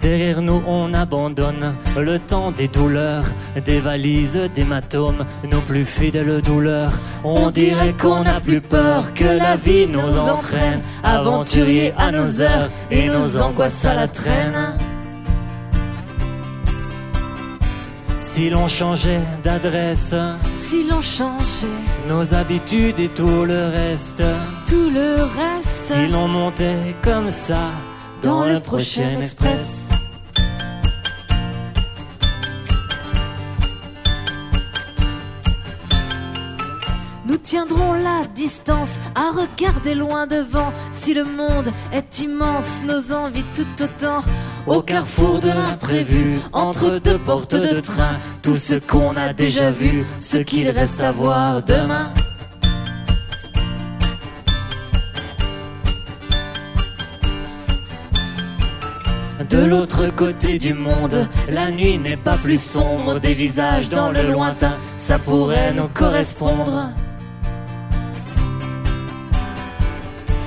Derrière 0.00 0.40
nous, 0.40 0.62
on 0.66 0.94
abandonne 0.94 1.74
le 1.96 2.18
temps 2.18 2.50
des 2.50 2.68
douleurs, 2.68 3.26
des 3.64 3.80
valises, 3.80 4.40
d'hématomes, 4.54 5.24
nos 5.48 5.60
plus 5.60 5.84
fidèles 5.84 6.40
douleurs. 6.40 6.94
On 7.24 7.50
dirait 7.50 7.94
qu'on 8.00 8.24
n'a 8.24 8.40
plus 8.40 8.62
peur 8.62 9.12
que 9.14 9.38
la 9.46 9.56
vie 9.56 9.86
nous 9.86 10.12
entraîne, 10.18 10.80
aventuriers 11.04 11.92
à 11.98 12.10
nos 12.10 12.40
heures 12.40 12.70
et 12.90 13.06
nos 13.06 13.40
angoisses 13.40 13.84
à 13.84 13.94
la 13.94 14.08
traîne. 14.08 14.76
Si 18.22 18.48
l'on 18.48 18.68
changeait 18.68 19.20
d'adresse, 19.42 20.14
Si 20.52 20.84
l'on 20.88 21.02
changeait 21.02 21.66
nos 22.08 22.34
habitudes 22.34 23.00
et 23.00 23.08
tout 23.08 23.44
le 23.44 23.64
reste, 23.66 24.22
tout 24.64 24.90
le 24.90 25.14
reste. 25.14 25.66
Si 25.66 26.06
l'on 26.06 26.28
montait 26.28 26.94
comme 27.02 27.30
ça 27.30 27.72
dans 28.22 28.44
le 28.44 28.60
prochain 28.60 29.20
express. 29.20 29.91
Tiendrons 37.52 37.92
la 37.92 38.22
distance 38.34 38.98
à 39.14 39.30
regarder 39.30 39.94
loin 39.94 40.26
devant. 40.26 40.72
Si 40.90 41.12
le 41.12 41.24
monde 41.24 41.70
est 41.92 42.20
immense, 42.20 42.80
nos 42.86 43.12
envies 43.12 43.44
tout 43.54 43.84
autant. 43.84 44.22
Au 44.66 44.80
carrefour 44.80 45.38
de 45.40 45.48
l'imprévu, 45.48 46.38
entre 46.54 46.98
deux 46.98 47.18
portes 47.18 47.54
de 47.54 47.80
train, 47.80 48.16
tout 48.42 48.54
ce 48.54 48.76
qu'on 48.76 49.14
a 49.16 49.34
déjà 49.34 49.70
vu, 49.70 50.06
ce 50.18 50.38
qu'il 50.38 50.70
reste 50.70 51.02
à 51.02 51.12
voir 51.12 51.62
demain. 51.62 52.14
De 59.50 59.62
l'autre 59.62 60.06
côté 60.16 60.56
du 60.56 60.72
monde, 60.72 61.28
la 61.50 61.70
nuit 61.70 61.98
n'est 61.98 62.16
pas 62.16 62.38
plus 62.38 62.62
sombre, 62.62 63.20
des 63.20 63.34
visages 63.34 63.90
dans 63.90 64.10
le 64.10 64.22
lointain, 64.22 64.72
ça 64.96 65.18
pourrait 65.18 65.74
nous 65.74 65.88
correspondre. 65.88 66.88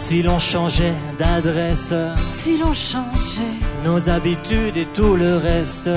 Si 0.07 0.21
l'on 0.21 0.37
changeait 0.37 0.93
d'adresse, 1.17 1.91
Si 2.29 2.59
l'on 2.59 2.75
changeait 2.75 3.57
nos 3.83 4.07
habitudes 4.07 4.77
et 4.77 4.85
tout 4.93 5.15
le 5.15 5.37
reste, 5.37 5.89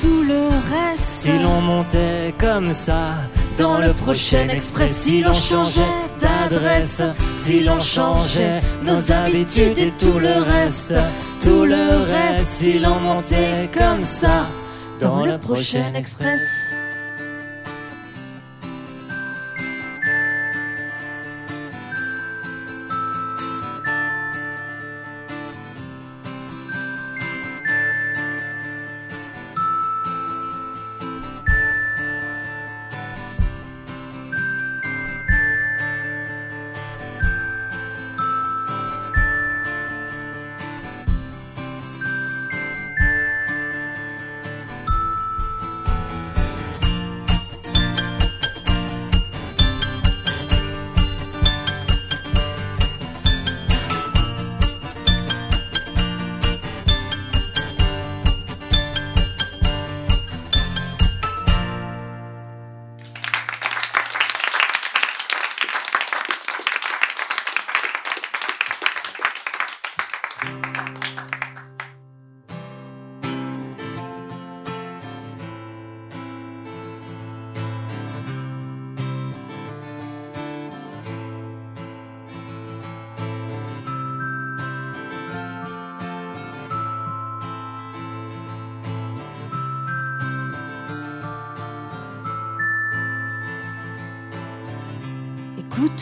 tout 0.00 0.22
le 0.22 0.46
reste. 0.46 1.02
Si 1.02 1.36
l'on 1.36 1.60
montait 1.62 2.32
comme 2.38 2.72
ça 2.72 3.14
dans 3.58 3.78
le 3.78 3.92
prochain 3.92 4.48
express, 4.50 4.92
si 4.92 5.20
l'on 5.20 5.32
changeait 5.32 5.82
d'adresse, 6.20 7.02
si 7.34 7.64
l'on 7.64 7.80
changeait 7.80 8.62
nos 8.84 9.10
habitudes 9.10 9.78
et 9.78 9.92
tout 9.98 10.20
le 10.20 10.42
reste, 10.42 10.94
tout 11.42 11.64
le 11.64 12.04
reste, 12.12 12.46
si 12.46 12.78
l'on 12.78 13.00
montait 13.00 13.68
comme 13.76 14.04
ça 14.04 14.46
dans 15.00 15.26
le 15.26 15.38
prochain 15.38 15.92
express. 15.96 16.40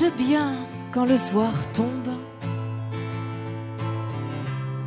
Bien 0.03 0.57
quand 0.90 1.05
le 1.05 1.16
soir 1.16 1.53
tombe. 1.72 2.11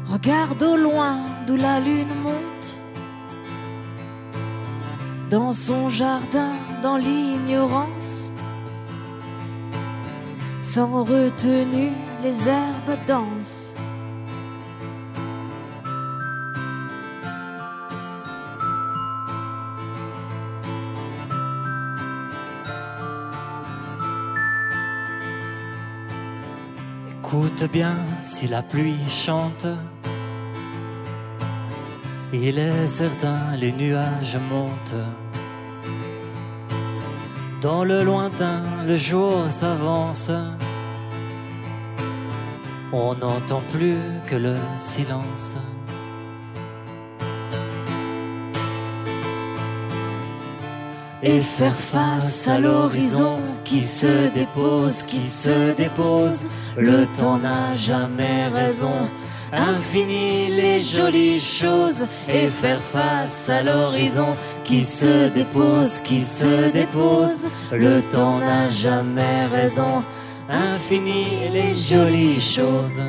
Regarde 0.06 0.62
au 0.62 0.76
loin 0.76 1.20
d'où 1.48 1.56
la 1.56 1.80
lune 1.80 2.14
monte. 2.22 2.78
Dans 5.30 5.54
son 5.54 5.90
jardin, 5.90 6.52
dans 6.84 6.98
l'ignorance. 6.98 8.32
Sans 10.60 11.06
retenue, 11.06 11.94
les 12.22 12.50
herbes 12.50 12.98
dansent. 13.08 13.67
Bien 27.66 27.96
si 28.22 28.48
la 28.48 28.62
pluie 28.62 29.10
chante. 29.10 29.66
Il 32.32 32.60
est 32.60 32.88
certain, 32.88 33.56
les 33.56 33.72
nuages 33.72 34.38
montent. 34.50 35.04
Dans 37.62 37.84
le 37.84 38.04
lointain, 38.04 38.62
le 38.86 38.96
jour 38.96 39.50
s'avance. 39.50 40.32
On 42.94 43.16
n'entend 43.16 43.64
plus 43.72 43.98
que 44.28 44.36
le 44.36 44.56
silence. 44.78 45.58
et 51.24 51.40
faire 51.40 51.76
face 51.76 52.48
à 52.48 52.60
l'horizon 52.60 53.40
qui 53.68 53.82
se 53.82 54.30
dépose, 54.30 55.04
qui 55.04 55.20
se 55.20 55.76
dépose. 55.76 56.48
Le 56.78 57.06
temps 57.20 57.38
n'a 57.38 57.76
jamais 57.76 58.48
raison. 58.48 58.96
Infini 59.52 60.48
les 60.48 60.80
jolies 60.80 61.40
choses 61.40 62.06
et 62.30 62.48
faire 62.48 62.82
face 62.82 63.50
à 63.50 63.62
l'horizon 63.62 64.36
qui 64.64 64.82
se 64.82 65.30
dépose, 65.30 66.00
qui 66.00 66.22
se 66.22 66.72
dépose. 66.72 67.48
Le 67.72 68.02
temps 68.02 68.40
n'a 68.40 68.70
jamais 68.70 69.46
raison. 69.46 70.04
Infini 70.50 71.50
les 71.52 71.74
jolies 71.74 72.40
choses. 72.40 73.02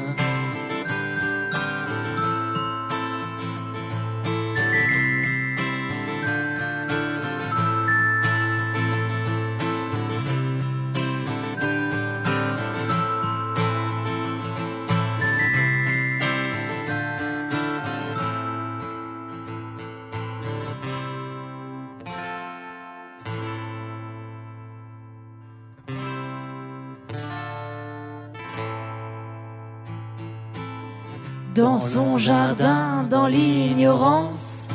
Dans 31.58 31.78
son 31.78 32.18
jardin, 32.18 33.04
dans 33.10 33.26
l'ignorance. 33.26 34.68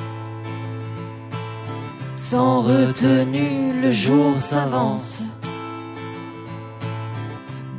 Sans 2.17 2.61
retenue, 2.61 3.81
le 3.81 3.89
jour 3.89 4.33
s'avance. 4.39 5.29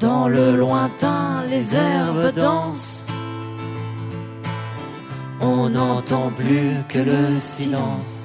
Dans 0.00 0.26
le 0.26 0.56
lointain, 0.56 1.44
les 1.50 1.76
herbes 1.76 2.32
dansent. 2.34 3.06
On 5.42 5.68
n'entend 5.68 6.30
plus 6.34 6.76
que 6.88 6.98
le 6.98 7.38
silence. 7.38 8.24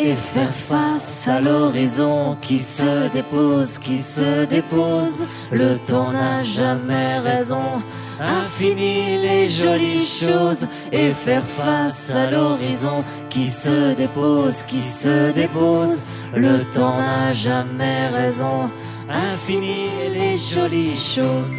et 0.00 0.14
faire 0.14 0.54
face 0.54 0.97
à 1.26 1.40
l'horizon 1.40 2.36
qui 2.40 2.58
se 2.58 3.08
dépose, 3.08 3.78
qui 3.78 3.98
se 3.98 4.44
dépose. 4.44 5.24
Le 5.50 5.76
temps 5.78 6.12
n'a 6.12 6.42
jamais 6.42 7.18
raison. 7.18 7.82
Infini 8.20 9.18
les 9.18 9.48
jolies 9.48 10.04
choses 10.04 10.66
et 10.92 11.10
faire 11.10 11.42
face 11.42 12.10
à 12.14 12.30
l'horizon 12.30 13.04
qui 13.30 13.46
se 13.46 13.94
dépose, 13.94 14.62
qui 14.62 14.82
se 14.82 15.32
dépose. 15.32 16.06
Le 16.34 16.64
temps 16.64 16.96
n'a 16.98 17.32
jamais 17.32 18.08
raison. 18.08 18.70
Infini 19.08 19.88
les 20.12 20.36
jolies 20.36 20.96
choses. 20.96 21.58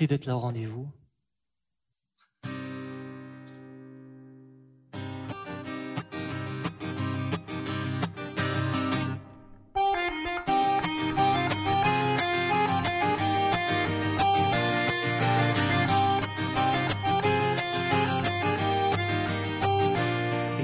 Merci 0.00 0.06
d'être 0.06 0.32
rendez-vous. 0.32 0.86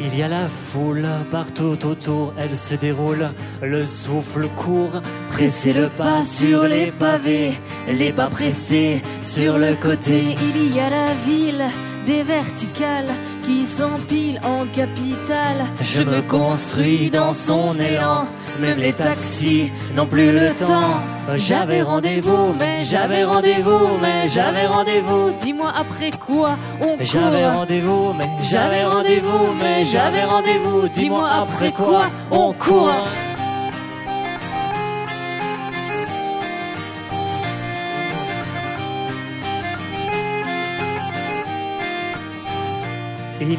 Il 0.01 0.21
y 0.21 0.23
a 0.23 0.29
la 0.29 0.49
foule 0.49 1.07
partout 1.31 1.77
autour, 1.85 2.33
elle 2.39 2.57
se 2.57 2.75
déroule, 2.75 3.29
le 3.61 3.85
souffle 3.85 4.49
court, 4.57 5.03
pressez 5.29 5.75
le 5.75 5.91
pas 5.91 6.23
sur 6.23 6.63
les 6.63 6.91
pavés, 6.91 7.53
les 7.89 8.13
pas 8.13 8.27
pressés 8.27 9.03
sur 9.23 9.59
le 9.59 9.75
côté. 9.75 10.37
Il 10.55 10.75
y 10.75 10.81
a 10.81 10.91
la 10.91 11.13
ville 11.27 11.65
des 12.07 12.23
verticales 12.23 13.11
qui 13.45 13.65
s'empilent 13.65 14.41
en 14.45 14.65
capitale. 14.67 15.67
Je 15.81 16.03
me 16.03 16.21
construis 16.23 17.11
dans 17.11 17.33
son 17.33 17.79
élan, 17.79 18.27
même 18.61 18.79
les 18.79 18.93
taxis 18.93 19.71
n'ont 19.95 20.07
plus 20.07 20.33
le 20.33 20.53
temps. 20.55 21.01
J'avais 21.37 21.83
rendez-vous, 21.83 22.55
mais 22.59 22.85
j'avais 22.85 23.25
rendez-vous, 23.25 23.99
mais 24.01 24.29
j'avais 24.29 24.67
rendez-vous. 24.67 25.33
Dis-moi 25.41 25.73
après 25.77 26.11
quoi 26.11 26.57
on 26.81 26.97
court. 26.97 26.99
J'avais 27.01 27.49
rendez-vous, 27.49 28.13
mais 28.19 28.29
j'avais 28.43 28.85
rendez-vous, 28.85 29.55
mais 29.61 29.85
j'avais 29.85 30.25
rendez-vous. 30.25 30.89
Dis-moi 30.89 31.29
après 31.29 31.73
quoi 31.73 32.07
on 32.31 32.53
court. 32.53 33.07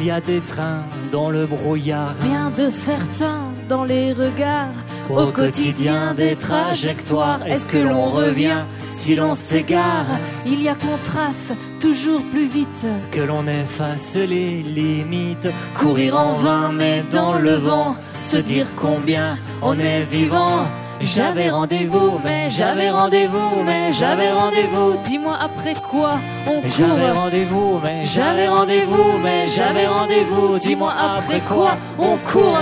Y 0.08 0.12
a 0.12 0.22
des 0.22 0.40
trains 0.40 0.86
dans 1.12 1.30
le 1.30 1.46
brouillard. 1.46 2.16
Rien 2.22 2.50
de 2.56 2.70
certain 2.70 3.40
dans 3.68 3.84
les 3.84 4.14
regards. 4.14 4.80
Au 5.10 5.28
quotidien 5.34 6.14
des 6.14 6.38
trajectoires, 6.38 7.46
est-ce 7.46 7.66
que 7.66 7.78
l'on 7.78 8.06
revient 8.06 8.64
si 8.90 9.16
l'on 9.16 9.36
s'égare? 9.36 10.12
Il 10.46 10.62
y 10.62 10.70
a 10.70 10.76
qu'on 10.76 10.98
trace 11.04 11.52
toujours 11.82 12.22
plus 12.32 12.48
vite 12.48 12.88
Que 13.12 13.20
l'on 13.20 13.48
efface 13.48 14.16
les 14.16 14.64
limites. 14.64 15.50
Courir 15.78 16.18
en 16.18 16.34
vain, 16.36 16.72
mais 16.72 17.04
dans 17.12 17.38
le 17.38 17.56
vent, 17.56 17.98
se 18.22 18.38
dire 18.38 18.68
combien 18.78 19.36
on 19.62 19.78
est 19.78 20.04
vivant. 20.04 20.68
J'avais 21.02 21.50
rendez-vous, 21.50 22.20
mais 22.24 22.50
j'avais 22.50 22.90
rendez-vous, 22.90 23.64
mais 23.64 23.94
j'avais 23.94 24.32
rendez-vous. 24.32 24.98
Dis-moi 25.04 25.38
après 25.40 25.76
quoi 25.76 26.18
on 26.48 26.62
court. 26.62 26.70
J'avais 26.78 27.12
rendez-vous, 27.12 27.80
mais 27.84 28.06
J'avais 28.06 28.48
rendez-vous, 28.48 29.18
mais 29.24 29.48
j'avais 29.48 29.88
rendez-vous. 29.88 30.58
Dis-moi 30.58 30.94
après 31.18 31.40
quoi 31.42 31.78
on 32.00 32.18
court. 32.32 32.58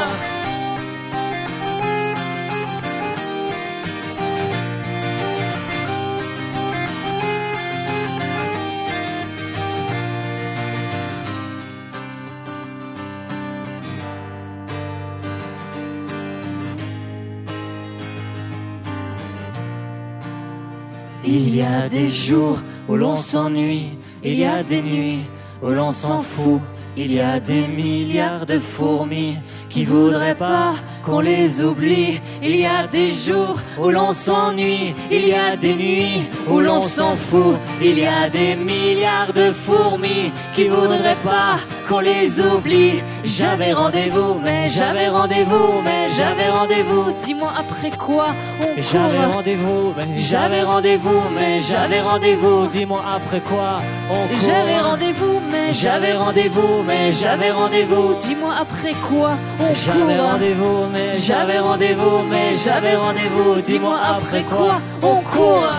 Il 21.28 21.56
y 21.56 21.62
a 21.62 21.90
des 21.90 22.08
jours 22.08 22.60
où 22.88 22.96
l'on 22.96 23.16
s'ennuie, 23.16 23.90
il 24.24 24.36
y 24.36 24.46
a 24.46 24.62
des 24.62 24.82
nuits 24.82 25.22
où 25.62 25.70
l'on 25.70 25.92
s'en 25.92 26.22
fout. 26.22 26.62
Il 26.98 27.12
y 27.12 27.20
a 27.20 27.42
des 27.42 27.68
milliards 27.68 28.46
de 28.46 28.58
fourmis 28.58 29.36
qui 29.68 29.84
voudraient 29.84 30.36
pas 30.36 30.76
qu'on 31.04 31.20
les 31.20 31.62
oublie. 31.62 32.22
Il 32.42 32.56
y 32.56 32.66
a 32.66 32.88
des 32.88 33.14
jours 33.14 33.58
où 33.78 33.90
l'on 33.90 34.14
s'ennuie, 34.14 34.94
il 35.12 35.28
y 35.28 35.34
a 35.34 35.58
des 35.58 35.76
nuits 35.76 36.24
où 36.48 36.60
l'on 36.62 36.80
s'en 36.80 37.16
fout. 37.16 37.58
Il 37.82 38.00
y 38.00 38.06
a 38.06 38.30
des 38.30 38.56
milliards 38.56 39.34
de 39.34 39.52
fourmis 39.52 40.32
qui 40.54 40.70
voudraient 40.70 41.22
pas 41.22 41.58
qu'on 41.88 42.00
les 42.00 42.40
oublie. 42.40 43.04
J'avais 43.24 43.74
rendez-vous, 43.74 44.36
mais 44.44 44.70
j'avais 44.70 45.08
rendez-vous, 45.08 45.82
mais 45.84 46.10
j'avais 46.18 46.50
rendez-vous. 46.50 47.12
Dis-moi 47.20 47.52
après 47.58 47.92
quoi 47.92 48.28
on 48.62 48.82
J'avais 48.82 49.26
rendez-vous, 49.26 49.94
mais 49.98 50.18
j'avais 50.18 50.64
rendez-vous, 50.64 51.22
mais 51.36 51.60
j'avais 51.60 52.02
rendez-vous. 52.02 52.68
Dis-moi 52.68 53.02
après 53.16 53.42
quoi 53.42 53.82
on 54.10 54.28
J'avais 54.42 54.80
rendez-vous, 54.80 55.42
mais 55.52 55.74
j'avais 55.74 56.14
rendez-vous, 56.14 56.84
mais 56.86 57.14
j'avais 57.14 57.52
rendez-vous. 57.52 58.16
Dis-moi 58.20 58.54
après 58.60 58.94
quoi 59.08 59.32
on 59.60 59.74
J'avais 59.74 60.20
rendez-vous, 60.20 60.88
mais 60.92 61.16
j'avais 61.18 61.60
rendez-vous, 61.60 62.24
mais 62.30 62.56
j'avais 62.64 62.96
rendez-vous. 62.96 63.62
Dis-moi 63.62 63.98
après 64.18 64.44
quoi 64.44 64.82
on 65.02 65.22
court. 65.22 65.74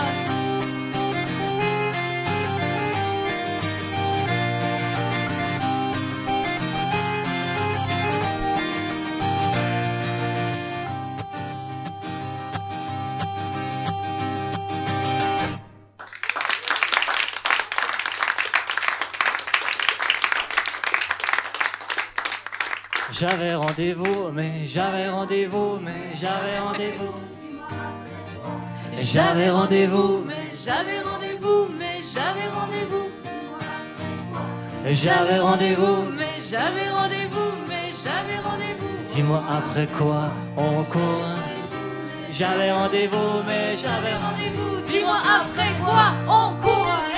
J'avais 23.19 23.55
rendez-vous, 23.55 24.29
mais 24.31 24.63
j'avais 24.63 25.09
rendez-vous, 25.09 25.79
mais 25.81 26.13
j'avais 26.13 26.59
rendez-vous. 26.59 27.13
J'avais 28.95 29.49
rendez-vous, 29.49 30.23
mais 30.23 30.51
j'avais 30.53 30.99
rendez-vous, 30.99 31.67
mais 31.79 31.99
j'avais 32.03 32.47
rendez-vous. 32.53 33.09
J'avais 34.85 35.39
rendez-vous, 35.39 36.11
mais 36.15 36.43
j'avais 36.43 36.89
rendez-vous, 36.89 37.51
mais 37.67 37.91
j'avais 38.03 38.39
rendez-vous. 38.47 39.03
Dis-moi 39.07 39.43
après 39.49 39.87
quoi 39.97 40.29
on 40.55 40.83
court. 40.83 41.25
J'avais 42.29 42.71
rendez-vous, 42.71 43.41
mais 43.47 43.75
j'avais 43.75 44.13
rendez-vous. 44.13 44.81
Dis-moi 44.85 45.17
après 45.17 45.73
quoi 45.83 46.13
on 46.27 46.61
court. 46.61 47.16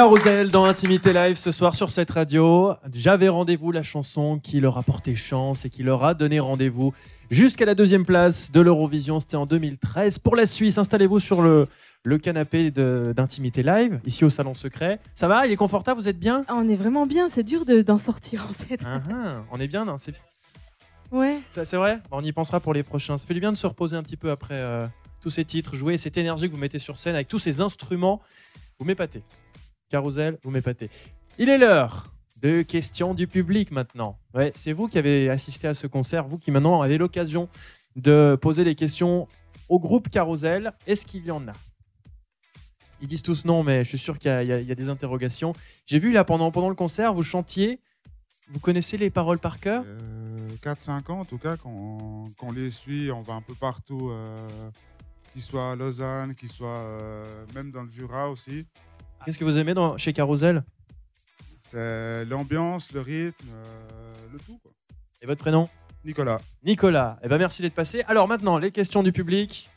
Carousel 0.00 0.48
dans 0.48 0.66
Intimité 0.66 1.14
Live 1.14 1.36
ce 1.38 1.50
soir 1.52 1.74
sur 1.74 1.90
cette 1.90 2.10
radio. 2.10 2.74
J'avais 2.92 3.30
rendez-vous 3.30 3.72
la 3.72 3.82
chanson 3.82 4.38
qui 4.38 4.60
leur 4.60 4.76
a 4.76 4.82
porté 4.82 5.16
chance 5.16 5.64
et 5.64 5.70
qui 5.70 5.82
leur 5.82 6.04
a 6.04 6.12
donné 6.12 6.38
rendez-vous 6.38 6.92
jusqu'à 7.30 7.64
la 7.64 7.74
deuxième 7.74 8.04
place 8.04 8.52
de 8.52 8.60
l'Eurovision. 8.60 9.20
C'était 9.20 9.36
en 9.36 9.46
2013. 9.46 10.18
Pour 10.18 10.36
la 10.36 10.44
Suisse, 10.44 10.76
installez-vous 10.76 11.18
sur 11.18 11.40
le, 11.40 11.66
le 12.02 12.18
canapé 12.18 12.70
d'Intimité 12.70 13.62
Live, 13.62 13.98
ici 14.04 14.22
au 14.26 14.28
Salon 14.28 14.52
Secret. 14.52 15.00
Ça 15.14 15.28
va? 15.28 15.46
Il 15.46 15.52
est 15.52 15.56
confortable? 15.56 15.98
Vous 15.98 16.08
êtes 16.08 16.18
bien? 16.20 16.44
Ah, 16.46 16.56
on 16.58 16.68
est 16.68 16.76
vraiment 16.76 17.06
bien, 17.06 17.30
c'est 17.30 17.42
dur 17.42 17.64
de- 17.64 17.80
d'en 17.80 17.96
sortir 17.96 18.46
en 18.50 18.52
fait. 18.52 18.82
Ah, 18.84 19.00
ah, 19.10 19.44
On 19.50 19.58
est 19.58 19.66
bien, 19.66 19.86
non? 19.86 19.96
C'est 19.96 20.20
Ouais. 21.10 21.38
c'est 21.54 21.76
vrai? 21.76 22.00
On 22.10 22.22
y 22.22 22.32
pensera 22.32 22.60
pour 22.60 22.74
les 22.74 22.82
prochains. 22.82 23.16
Ça 23.16 23.24
fait 23.26 23.32
du 23.32 23.40
bien 23.40 23.50
de 23.50 23.56
se 23.56 23.66
reposer 23.66 23.96
un 23.96 24.02
petit 24.02 24.18
peu 24.18 24.30
après 24.30 24.56
euh, 24.56 24.86
tous 25.22 25.30
ces 25.30 25.46
titres 25.46 25.74
joués 25.74 25.94
et 25.94 25.98
cette 25.98 26.18
énergie 26.18 26.48
que 26.48 26.52
vous 26.52 26.60
mettez 26.60 26.80
sur 26.80 26.98
scène 26.98 27.14
avec 27.14 27.28
tous 27.28 27.38
ces 27.38 27.62
instruments. 27.62 28.20
Vous 28.78 28.84
m'épatez. 28.84 29.22
Carousel, 29.90 30.38
vous 30.42 30.50
m'épatez. 30.50 30.90
Il 31.38 31.48
est 31.48 31.58
l'heure 31.58 32.12
de 32.36 32.62
questions 32.62 33.14
du 33.14 33.26
public 33.26 33.70
maintenant. 33.70 34.18
Ouais, 34.34 34.52
c'est 34.56 34.72
vous 34.72 34.88
qui 34.88 34.98
avez 34.98 35.30
assisté 35.30 35.68
à 35.68 35.74
ce 35.74 35.86
concert, 35.86 36.26
vous 36.26 36.38
qui 36.38 36.50
maintenant 36.50 36.82
avez 36.82 36.98
l'occasion 36.98 37.48
de 37.94 38.36
poser 38.40 38.64
des 38.64 38.74
questions 38.74 39.26
au 39.68 39.78
groupe 39.78 40.08
Carousel. 40.10 40.72
Est-ce 40.86 41.06
qu'il 41.06 41.24
y 41.24 41.30
en 41.30 41.46
a? 41.48 41.52
Ils 43.00 43.08
disent 43.08 43.22
tous 43.22 43.44
non, 43.44 43.62
mais 43.62 43.84
je 43.84 43.88
suis 43.90 43.98
sûr 43.98 44.18
qu'il 44.18 44.30
y, 44.30 44.52
a- 44.52 44.74
des 44.74 44.88
interrogations. 44.88 45.52
J'ai 45.86 45.98
vu 45.98 46.12
là 46.12 46.24
pendant, 46.24 46.50
pendant 46.50 46.68
le 46.68 46.74
concert, 46.74 47.12
vous 47.12 47.22
chantiez. 47.22 47.80
Vous 48.48 48.60
connaissez 48.60 48.96
les 48.96 49.10
paroles 49.10 49.38
par 49.38 49.58
cœur? 49.60 49.82
Euh, 49.86 50.48
4-5 50.62 51.10
ans 51.10 51.20
en 51.20 51.24
tout 51.24 51.38
cas, 51.38 51.56
quand, 51.56 52.24
quand 52.38 52.46
on 52.48 52.52
les 52.52 52.70
suit, 52.70 53.10
on 53.10 53.20
va 53.20 53.34
un 53.34 53.42
peu 53.42 53.54
partout, 53.54 54.08
euh, 54.10 54.48
qu'il 55.32 55.42
soit 55.42 55.72
à 55.72 55.76
Lausanne, 55.76 56.34
qu'il 56.34 56.48
soit 56.48 56.78
euh, 56.78 57.44
même 57.54 57.70
dans 57.70 57.82
le 57.82 57.90
Jura 57.90 58.30
aussi. 58.30 58.66
Qu'est-ce 59.24 59.38
que 59.38 59.44
vous 59.44 59.58
aimez 59.58 59.74
dans, 59.74 59.96
chez 59.96 60.12
Carousel? 60.12 60.62
C'est 61.66 62.24
l'ambiance, 62.26 62.92
le 62.92 63.00
rythme, 63.00 63.48
euh, 63.50 64.14
le 64.32 64.38
tout. 64.38 64.58
Quoi. 64.62 64.70
Et 65.20 65.26
votre 65.26 65.40
prénom? 65.40 65.68
Nicolas. 66.04 66.40
Nicolas. 66.64 67.18
Eh 67.24 67.28
ben 67.28 67.38
merci 67.38 67.60
d'être 67.60 67.74
passé. 67.74 68.04
Alors 68.06 68.28
maintenant, 68.28 68.58
les 68.58 68.70
questions 68.70 69.02
du 69.02 69.10
public. 69.10 69.68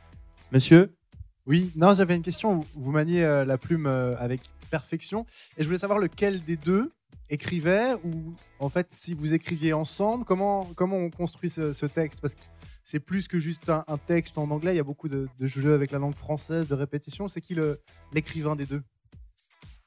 Monsieur? 0.52 0.94
Oui, 1.48 1.72
non, 1.76 1.96
j'avais 1.96 2.16
une 2.16 2.22
question. 2.22 2.64
Vous 2.76 2.92
maniez 2.92 3.24
euh, 3.24 3.44
la 3.44 3.58
plume 3.58 3.88
euh, 3.88 4.16
avec 4.20 4.42
perfection. 4.70 5.26
Et 5.58 5.64
je 5.64 5.68
voulais 5.68 5.80
savoir 5.80 5.98
lequel 5.98 6.44
des 6.44 6.58
deux 6.58 6.92
écrivait 7.32 7.94
ou 8.04 8.36
en 8.60 8.70
fait 8.70 8.88
si 8.92 9.16
vous 9.16 9.34
écriviez 9.34 9.74
ensemble, 9.74 10.26
comment, 10.26 10.70
comment 10.76 10.98
on 10.98 11.10
construit 11.10 11.50
ce, 11.50 11.74
ce 11.74 11.88
texte? 11.88 12.22
Parce 12.22 12.36
que 12.36 12.42
c'est 12.84 13.00
plus 13.00 13.28
que 13.28 13.40
juste 13.40 13.70
un, 13.70 13.84
un 13.88 13.98
texte 13.98 14.38
en 14.38 14.50
anglais, 14.52 14.74
il 14.74 14.78
y 14.78 14.80
a 14.80 14.84
beaucoup 14.84 15.10
de, 15.10 15.28
de 15.40 15.48
jeux 15.48 15.74
avec 15.74 15.90
la 15.90 15.98
langue 15.98 16.16
française, 16.16 16.68
de 16.68 16.76
répétition. 16.76 17.28
C'est 17.28 17.42
qui 17.42 17.56
l'écrivain 18.14 18.56
des 18.56 18.68
deux? 18.68 18.84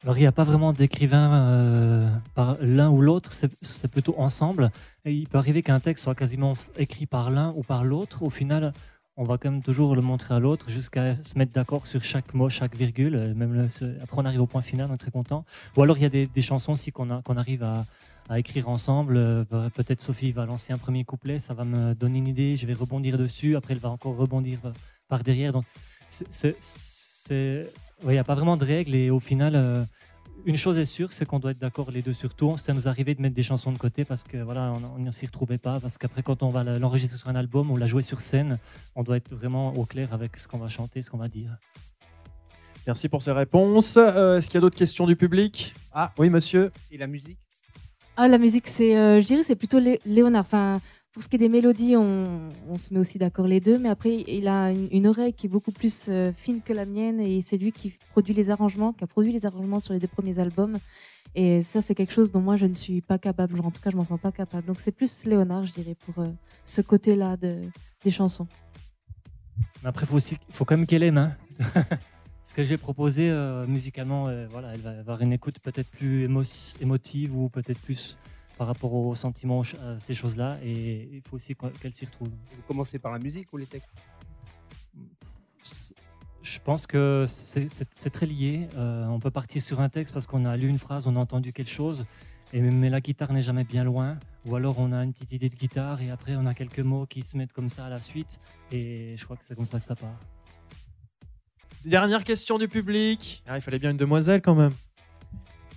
Alors, 0.04 0.16
il 0.16 0.20
n'y 0.20 0.26
a 0.26 0.32
pas 0.32 0.42
vraiment 0.42 0.72
d'écrivain 0.72 1.32
euh, 1.32 2.10
par 2.34 2.56
l'un 2.60 2.90
ou 2.90 3.00
l'autre, 3.00 3.30
c'est 3.32 3.90
plutôt 3.90 4.16
ensemble. 4.18 4.72
Il 5.04 5.28
peut 5.28 5.38
arriver 5.38 5.62
qu'un 5.62 5.78
texte 5.78 6.02
soit 6.02 6.16
quasiment 6.16 6.56
écrit 6.76 7.06
par 7.06 7.30
l'un 7.30 7.52
ou 7.54 7.62
par 7.62 7.84
l'autre. 7.84 8.24
Au 8.24 8.30
final, 8.30 8.72
on 9.16 9.22
va 9.22 9.38
quand 9.38 9.48
même 9.48 9.62
toujours 9.62 9.94
le 9.94 10.02
montrer 10.02 10.34
à 10.34 10.40
l'autre 10.40 10.70
jusqu'à 10.70 11.14
se 11.14 11.38
mettre 11.38 11.52
d'accord 11.52 11.86
sur 11.86 12.02
chaque 12.02 12.34
mot, 12.34 12.48
chaque 12.50 12.74
virgule. 12.74 13.32
Même 13.36 13.68
après, 14.02 14.20
on 14.20 14.24
arrive 14.24 14.40
au 14.40 14.46
point 14.46 14.62
final, 14.62 14.88
on 14.90 14.94
est 14.94 14.98
très 14.98 15.12
content. 15.12 15.44
Ou 15.76 15.82
alors, 15.82 15.96
il 15.98 16.02
y 16.02 16.06
a 16.06 16.08
des, 16.08 16.28
chansons 16.40 16.72
aussi 16.72 16.90
qu'on 16.90 17.10
arrive 17.10 17.62
à, 17.62 17.84
écrire 18.36 18.68
ensemble. 18.68 19.16
Euh, 19.16 19.44
Peut-être 19.74 20.00
Sophie 20.00 20.32
va 20.32 20.46
lancer 20.46 20.72
un 20.72 20.78
premier 20.78 21.04
couplet, 21.04 21.38
ça 21.38 21.54
va 21.54 21.64
me 21.64 21.94
donner 21.94 22.18
une 22.18 22.28
idée, 22.28 22.56
je 22.56 22.66
vais 22.66 22.72
rebondir 22.72 23.18
dessus. 23.18 23.54
Après, 23.54 23.74
elle 23.74 23.80
va 23.80 23.90
encore 23.90 24.16
rebondir 24.16 24.58
par 25.06 25.22
derrière. 25.22 25.52
Donc, 25.52 25.64
c'est- 26.08 26.56
c'est- 28.02 28.06
ouais, 28.06 28.12
il 28.12 28.16
n'y 28.16 28.20
a 28.20 28.24
pas 28.24 28.34
vraiment 28.34 28.56
de 28.56 28.64
règles 28.64 28.94
et 28.94 29.10
au 29.10 29.20
final. 29.20 29.54
euh, 29.56 29.84
une 30.44 30.56
chose 30.56 30.76
est 30.76 30.86
sûre, 30.86 31.12
c'est 31.12 31.24
qu'on 31.24 31.38
doit 31.38 31.52
être 31.52 31.60
d'accord 31.60 31.92
les 31.92 32.02
deux 32.02 32.14
sur 32.14 32.34
tout. 32.34 32.58
Ça 32.58 32.72
nous 32.72 32.88
arrivait 32.88 33.14
de 33.14 33.22
mettre 33.22 33.34
des 33.36 33.44
chansons 33.44 33.70
de 33.70 33.78
côté 33.78 34.04
parce 34.04 34.24
que 34.24 34.38
voilà, 34.38 34.72
on 34.96 34.98
ne 34.98 35.12
s'y 35.12 35.24
retrouvait 35.26 35.58
pas. 35.58 35.78
Parce 35.78 35.98
qu'après, 35.98 36.24
quand 36.24 36.42
on 36.42 36.48
va 36.48 36.64
l'enregistrer 36.64 37.16
sur 37.16 37.28
un 37.28 37.36
album 37.36 37.70
ou 37.70 37.76
la 37.76 37.86
jouer 37.86 38.02
sur 38.02 38.20
scène, 38.20 38.58
on 38.96 39.04
doit 39.04 39.18
être 39.18 39.32
vraiment 39.36 39.72
au 39.74 39.84
clair 39.84 40.12
avec 40.12 40.36
ce 40.36 40.48
qu'on 40.48 40.58
va 40.58 40.68
chanter, 40.68 41.00
ce 41.00 41.10
qu'on 41.10 41.18
va 41.18 41.28
dire. 41.28 41.56
Merci 42.88 43.08
pour 43.08 43.22
ces 43.22 43.30
réponses. 43.30 43.96
Euh, 43.96 44.38
Est-ce 44.38 44.46
qu'il 44.48 44.56
y 44.56 44.58
a 44.58 44.62
d'autres 44.62 44.76
questions 44.78 45.06
du 45.06 45.14
public? 45.14 45.74
Ah 45.92 46.10
oui, 46.18 46.28
monsieur. 46.28 46.72
Et 46.90 46.98
la 46.98 47.06
musique? 47.06 47.38
Ah, 48.16 48.26
la 48.26 48.38
musique, 48.38 48.66
c'est, 48.66 48.96
euh, 48.96 49.20
je 49.20 49.26
dirais, 49.26 49.44
c'est 49.44 49.54
plutôt 49.54 49.78
Lé- 49.78 50.00
Léonard. 50.04 50.40
Enfin, 50.40 50.80
pour 51.12 51.22
ce 51.22 51.28
qui 51.28 51.36
est 51.36 51.38
des 51.38 51.50
mélodies, 51.50 51.94
on, 51.96 52.48
se 52.78 52.92
met 52.92 52.98
aussi 52.98 53.18
d'accord 53.18 53.46
les 53.46 53.60
deux, 53.60 53.78
mais 53.78 53.90
après, 53.90 54.24
il 54.26 54.48
a 54.48 54.72
une, 54.72 55.06
oreille 55.06 55.34
qui 55.34 55.46
est 55.46 55.48
beaucoup 55.48 55.72
plus 55.72 56.06
euh, 56.08 56.32
fine 56.32 56.62
que 56.62 56.72
la 56.72 56.86
mienne 56.86 57.20
et 57.20 57.42
c'est 57.42 57.58
lui 57.58 57.70
qui 57.70 57.92
produit 58.12 58.32
les 58.32 58.48
arrangements, 58.48 58.94
qui 58.94 59.04
a 59.04 59.06
produit 59.06 59.30
les 59.30 59.44
arrangements 59.44 59.78
sur 59.78 59.92
les 59.92 60.00
deux 60.00 60.08
premiers 60.08 60.38
albums. 60.38 60.78
Et 61.34 61.60
ça, 61.60 61.82
c'est 61.82 61.94
quelque 61.94 62.12
chose 62.12 62.30
dont 62.30 62.40
moi, 62.40 62.56
je 62.56 62.64
ne 62.64 62.72
suis 62.72 63.02
pas 63.02 63.18
capable. 63.18 63.60
En 63.60 63.70
tout 63.70 63.80
cas, 63.80 63.90
je 63.90 63.96
m'en 63.96 64.04
sens 64.04 64.20
pas 64.20 64.32
capable. 64.32 64.66
Donc, 64.66 64.80
c'est 64.80 64.92
plus 64.92 65.24
Léonard, 65.26 65.66
je 65.66 65.72
dirais, 65.72 65.96
pour 66.06 66.24
euh, 66.24 66.28
ce 66.64 66.80
côté-là 66.80 67.36
de, 67.36 67.60
des 68.04 68.10
chansons. 68.10 68.46
Après, 69.84 70.06
faut, 70.06 70.16
aussi, 70.16 70.38
faut 70.48 70.64
quand 70.64 70.76
même 70.78 70.86
qu'elle 70.86 71.02
aime. 71.02 71.18
hein. 71.18 71.36
ce 72.46 72.54
que 72.54 72.64
j'ai 72.64 72.78
proposé 72.78 73.28
euh, 73.28 73.66
musicalement, 73.66 74.30
voilà, 74.50 74.74
elle 74.74 74.80
va 74.80 74.98
avoir 74.98 75.20
une 75.20 75.34
écoute 75.34 75.58
peut-être 75.58 75.90
plus 75.90 76.26
émo- 76.26 76.76
émotive 76.80 77.36
ou 77.36 77.50
peut-être 77.50 77.80
plus 77.80 78.18
par 78.62 78.68
rapport 78.68 78.94
aux 78.94 79.16
sentiments, 79.16 79.62
à 79.62 79.98
ces 79.98 80.14
choses-là. 80.14 80.56
Et 80.62 81.08
il 81.14 81.20
faut 81.22 81.34
aussi 81.34 81.56
qu'elle 81.80 81.92
s'y 81.92 82.04
retrouve. 82.04 82.28
Vous 82.28 82.62
commencez 82.68 83.00
par 83.00 83.10
la 83.10 83.18
musique 83.18 83.52
ou 83.52 83.56
les 83.56 83.66
textes? 83.66 83.92
Je 86.42 86.58
pense 86.60 86.86
que 86.86 87.26
c'est 87.26 88.10
très 88.10 88.26
lié. 88.26 88.68
Euh, 88.76 89.04
on 89.06 89.18
peut 89.18 89.32
partir 89.32 89.60
sur 89.60 89.80
un 89.80 89.88
texte 89.88 90.14
parce 90.14 90.28
qu'on 90.28 90.44
a 90.44 90.56
lu 90.56 90.68
une 90.68 90.78
phrase, 90.78 91.08
on 91.08 91.16
a 91.16 91.18
entendu 91.18 91.52
quelque 91.52 91.72
chose, 91.72 92.06
et, 92.52 92.60
mais 92.60 92.88
la 92.88 93.00
guitare 93.00 93.32
n'est 93.32 93.42
jamais 93.42 93.64
bien 93.64 93.82
loin. 93.82 94.16
Ou 94.46 94.54
alors 94.54 94.78
on 94.78 94.92
a 94.92 95.02
une 95.02 95.12
petite 95.12 95.32
idée 95.32 95.48
de 95.48 95.56
guitare 95.56 96.00
et 96.00 96.10
après 96.10 96.36
on 96.36 96.46
a 96.46 96.54
quelques 96.54 96.78
mots 96.78 97.06
qui 97.06 97.22
se 97.24 97.36
mettent 97.36 97.52
comme 97.52 97.68
ça 97.68 97.86
à 97.86 97.88
la 97.88 98.00
suite. 98.00 98.38
Et 98.70 99.16
je 99.18 99.24
crois 99.24 99.36
que 99.36 99.44
c'est 99.44 99.56
comme 99.56 99.66
ça 99.66 99.80
que 99.80 99.84
ça 99.84 99.96
part. 99.96 100.20
Dernière 101.84 102.22
question 102.22 102.58
du 102.58 102.68
public. 102.68 103.42
Ah, 103.48 103.58
il 103.58 103.60
fallait 103.60 103.80
bien 103.80 103.90
une 103.90 103.96
demoiselle 103.96 104.40
quand 104.40 104.54
même. 104.54 104.72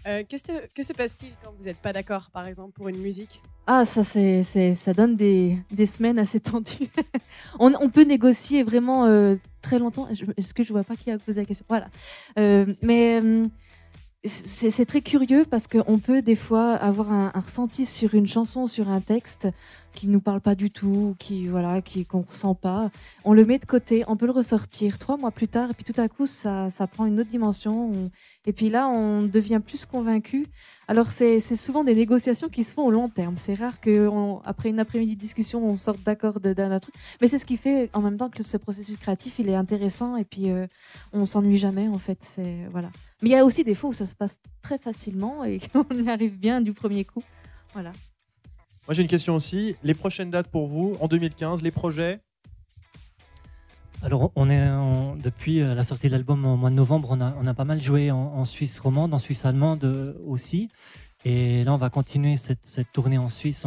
Euh, 0.08 0.24
que, 0.24 0.38
se 0.84 0.94
passe-t-il 0.94 1.32
quand 1.44 1.52
vous 1.58 1.64
n'êtes 1.64 1.78
pas 1.78 1.92
d'accord, 1.92 2.30
par 2.32 2.46
exemple, 2.46 2.74
pour 2.74 2.88
une 2.90 3.00
musique? 3.00 3.42
Ah, 3.66 3.86
ça, 3.86 4.04
c'est, 4.04 4.44
ça 4.76 4.94
donne 4.94 5.16
des, 5.16 5.58
des 5.72 5.88
semaines 5.88 6.20
assez 6.20 6.40
tendues. 6.40 6.90
on, 7.60 7.90
peut 7.90 8.04
négocier 8.04 8.62
vraiment 8.62 9.06
euh, 9.06 9.36
très 9.64 9.80
longtemps. 9.80 10.08
Est-ce 10.38 10.54
que 10.54 10.64
je 10.64 10.72
vois 10.72 10.84
pas 10.84 10.96
qui 10.96 11.10
a 11.10 11.18
posé 11.18 11.40
la 11.40 11.46
question? 11.46 11.66
Voilà. 11.68 11.88
Euh, 12.38 12.72
mais 12.84 13.20
c'est, 14.24 14.86
très 14.86 15.02
curieux 15.02 15.46
parce 15.50 15.66
qu'on 15.66 15.98
peut 15.98 16.22
des 16.22 16.36
fois 16.36 16.74
avoir 16.74 17.12
un 17.12 17.32
ressenti 17.34 17.88
sur 17.88 18.14
une 18.14 18.28
chanson, 18.28 18.68
sur 18.68 18.90
un 18.90 19.02
texte 19.02 19.48
qui 19.96 20.08
nous 20.08 20.20
parle 20.22 20.42
pas 20.42 20.54
du 20.54 20.70
tout, 20.70 21.16
qui 21.18 21.48
voilà, 21.48 21.82
qui 21.82 22.06
qu'on 22.06 22.22
ressent 22.22 22.54
pas. 22.54 22.92
On 23.24 23.34
le 23.34 23.44
met 23.46 23.58
de 23.58 23.66
côté, 23.66 24.04
on 24.08 24.16
peut 24.18 24.28
le 24.28 24.32
ressortir 24.32 25.00
trois 25.00 25.18
mois 25.18 25.32
plus 25.32 25.48
tard, 25.48 25.72
et 25.72 25.74
puis 25.74 25.84
tout 25.84 26.00
à 26.00 26.08
coup, 26.08 26.28
ça, 26.28 26.70
ça 26.70 26.86
prend 26.86 27.06
une 27.08 27.20
autre 27.20 27.30
dimension. 27.32 27.90
On- 27.92 28.12
et 28.48 28.54
puis 28.54 28.70
là, 28.70 28.88
on 28.88 29.24
devient 29.24 29.60
plus 29.66 29.86
convaincu. 29.88 30.46
Alors, 30.88 31.10
c'est 31.10 31.40
souvent 31.40 31.84
des 31.84 31.96
négociations 31.96 32.48
qui 32.48 32.64
se 32.64 32.74
font 32.76 32.84
au 32.86 32.92
long 32.92 33.10
terme. 33.10 33.38
C'est 33.38 33.56
rare 33.56 33.80
qu'après 33.82 34.70
une 34.70 34.78
après-midi 34.80 35.16
de 35.16 35.20
discussion, 35.20 35.66
on 35.68 35.76
sorte 35.76 36.04
d'accord 36.04 36.40
d'un 36.40 36.78
truc. 36.80 36.94
Mais 37.22 37.28
c'est 37.28 37.40
ce 37.40 37.46
qui 37.48 37.58
fait 37.58 37.90
en 37.94 38.02
même 38.02 38.18
temps 38.18 38.30
que 38.30 38.44
ce 38.44 38.58
processus 38.58 38.98
créatif, 38.98 39.40
il 39.40 39.50
est 39.50 39.56
intéressant 39.56 40.16
et 40.16 40.26
puis 40.26 40.52
euh, 40.52 40.68
on 41.12 41.26
s'ennuie 41.26 41.58
jamais, 41.58 41.88
en 41.88 41.98
fait. 41.98 42.20
C'est 42.22 42.68
voilà. 42.70 42.90
Mais 43.24 43.30
il 43.30 43.32
y 43.32 43.36
a 43.36 43.46
aussi 43.46 43.64
des 43.64 43.74
fois 43.74 43.90
où 43.90 43.94
ça 43.94 44.06
se 44.06 44.14
passe 44.16 44.40
très 44.62 44.78
facilement 44.78 45.44
et 45.44 45.60
qu'on 45.74 45.86
y 45.90 46.08
arrive 46.10 46.38
bien 46.38 46.62
du 46.62 46.74
premier 46.74 47.04
coup. 47.04 47.24
Voilà. 47.74 47.92
Moi 48.88 48.94
j'ai 48.94 49.02
une 49.02 49.08
question 49.08 49.36
aussi. 49.36 49.76
Les 49.84 49.96
prochaines 49.96 50.30
dates 50.30 50.48
pour 50.48 50.68
vous 50.68 50.96
en 51.00 51.08
2015, 51.08 51.64
les 51.64 51.72
projets? 51.72 52.20
Alors, 54.04 54.32
on 54.36 54.52
est 54.52 54.62
depuis 55.24 55.62
euh, 55.62 55.74
la 55.74 55.84
sortie 55.84 56.08
de 56.08 56.12
l'album 56.12 56.46
au 56.46 56.56
mois 56.56 56.70
de 56.70 56.76
novembre, 56.76 57.08
on 57.10 57.22
a, 57.22 57.34
on 57.42 57.48
a 57.48 57.56
pas 57.56 57.64
mal 57.64 57.82
joué 57.82 58.12
en, 58.12 58.46
Suisse 58.46 58.78
romande, 58.80 59.16
en 59.16 59.18
Suisse 59.18 59.46
allemande 59.46 59.84
euh, 59.84 60.14
aussi. 60.28 60.70
Et 61.24 61.64
là, 61.64 61.74
on 61.74 61.78
va 61.78 61.90
continuer 61.90 62.38
cette, 62.38 62.64
cette 62.64 62.92
tournée 62.92 63.18
en 63.18 63.30
Suisse 63.30 63.66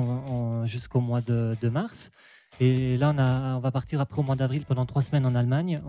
jusqu'au 0.66 1.00
mois 1.00 1.20
de, 1.20 1.68
mars. 1.68 2.12
Et 2.60 2.96
là, 2.96 3.12
on, 3.12 3.18
a, 3.18 3.56
on 3.56 3.58
va 3.58 3.72
partir 3.72 4.00
après 4.00 4.20
au 4.20 4.22
mois 4.22 4.36
d'avril 4.36 4.64
pendant 4.64 4.86
trois 4.86 5.02
semaines 5.02 5.26
en 5.26 5.34
Allemagne 5.34 5.80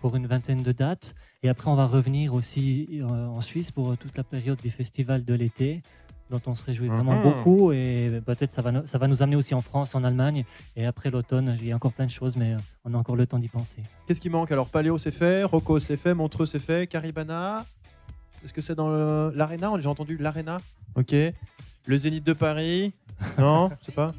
pour 0.00 0.16
une 0.16 0.26
vingtaine 0.26 0.62
de 0.62 0.72
dates. 0.72 1.14
Et 1.44 1.48
après, 1.48 1.70
on 1.70 1.76
va 1.76 1.86
revenir 1.86 2.34
aussi 2.34 2.88
euh, 3.00 3.04
en 3.04 3.40
Suisse 3.40 3.70
pour 3.70 3.96
toute 3.96 4.16
la 4.16 4.24
période 4.24 4.58
des 4.60 4.70
festivals 4.70 5.24
de 5.24 5.34
l'été 5.34 5.82
dont 6.30 6.40
on 6.46 6.54
se 6.54 6.64
réjouit 6.64 6.88
vraiment 6.88 7.12
Mhm. 7.16 7.22
beaucoup 7.22 7.72
et 7.72 8.22
peut-être 8.24 8.52
ça 8.52 8.62
va, 8.62 8.86
ça 8.86 8.98
va 8.98 9.08
nous 9.08 9.22
amener 9.22 9.36
aussi 9.36 9.54
en 9.54 9.62
France, 9.62 9.94
en 9.94 10.04
Allemagne 10.04 10.44
et 10.76 10.86
après 10.86 11.10
l'automne, 11.10 11.56
il 11.60 11.66
y 11.66 11.72
a 11.72 11.76
encore 11.76 11.92
plein 11.92 12.06
de 12.06 12.10
choses 12.10 12.36
mais 12.36 12.54
euh, 12.54 12.58
on 12.84 12.94
a 12.94 12.96
encore 12.96 13.16
le 13.16 13.26
temps 13.26 13.38
d'y 13.38 13.48
penser. 13.48 13.82
Qu'est-ce 14.06 14.20
qui 14.20 14.30
manque? 14.30 14.52
Alors 14.52 14.68
Paléo 14.68 14.96
c'est 14.98 15.10
fait, 15.10 15.42
Rocco 15.44 15.78
c'est 15.78 15.96
fait, 15.96 16.14
Montreux 16.14 16.46
c'est 16.46 16.58
fait, 16.60 16.86
Caribana. 16.86 17.64
Est-ce 18.44 18.52
que 18.54 18.62
c'est 18.62 18.74
dans 18.74 18.88
le- 18.88 19.32
l'Arena? 19.34 19.72
J'ai 19.78 19.88
entendu 19.88 20.16
l'Arena. 20.16 20.58
Ok. 20.94 21.14
Le 21.86 21.98
Zénith 21.98 22.24
de 22.24 22.32
Paris. 22.32 22.92
Non, 23.38 23.70
je 23.80 23.86
sais 23.86 23.92
pas. 23.92 24.12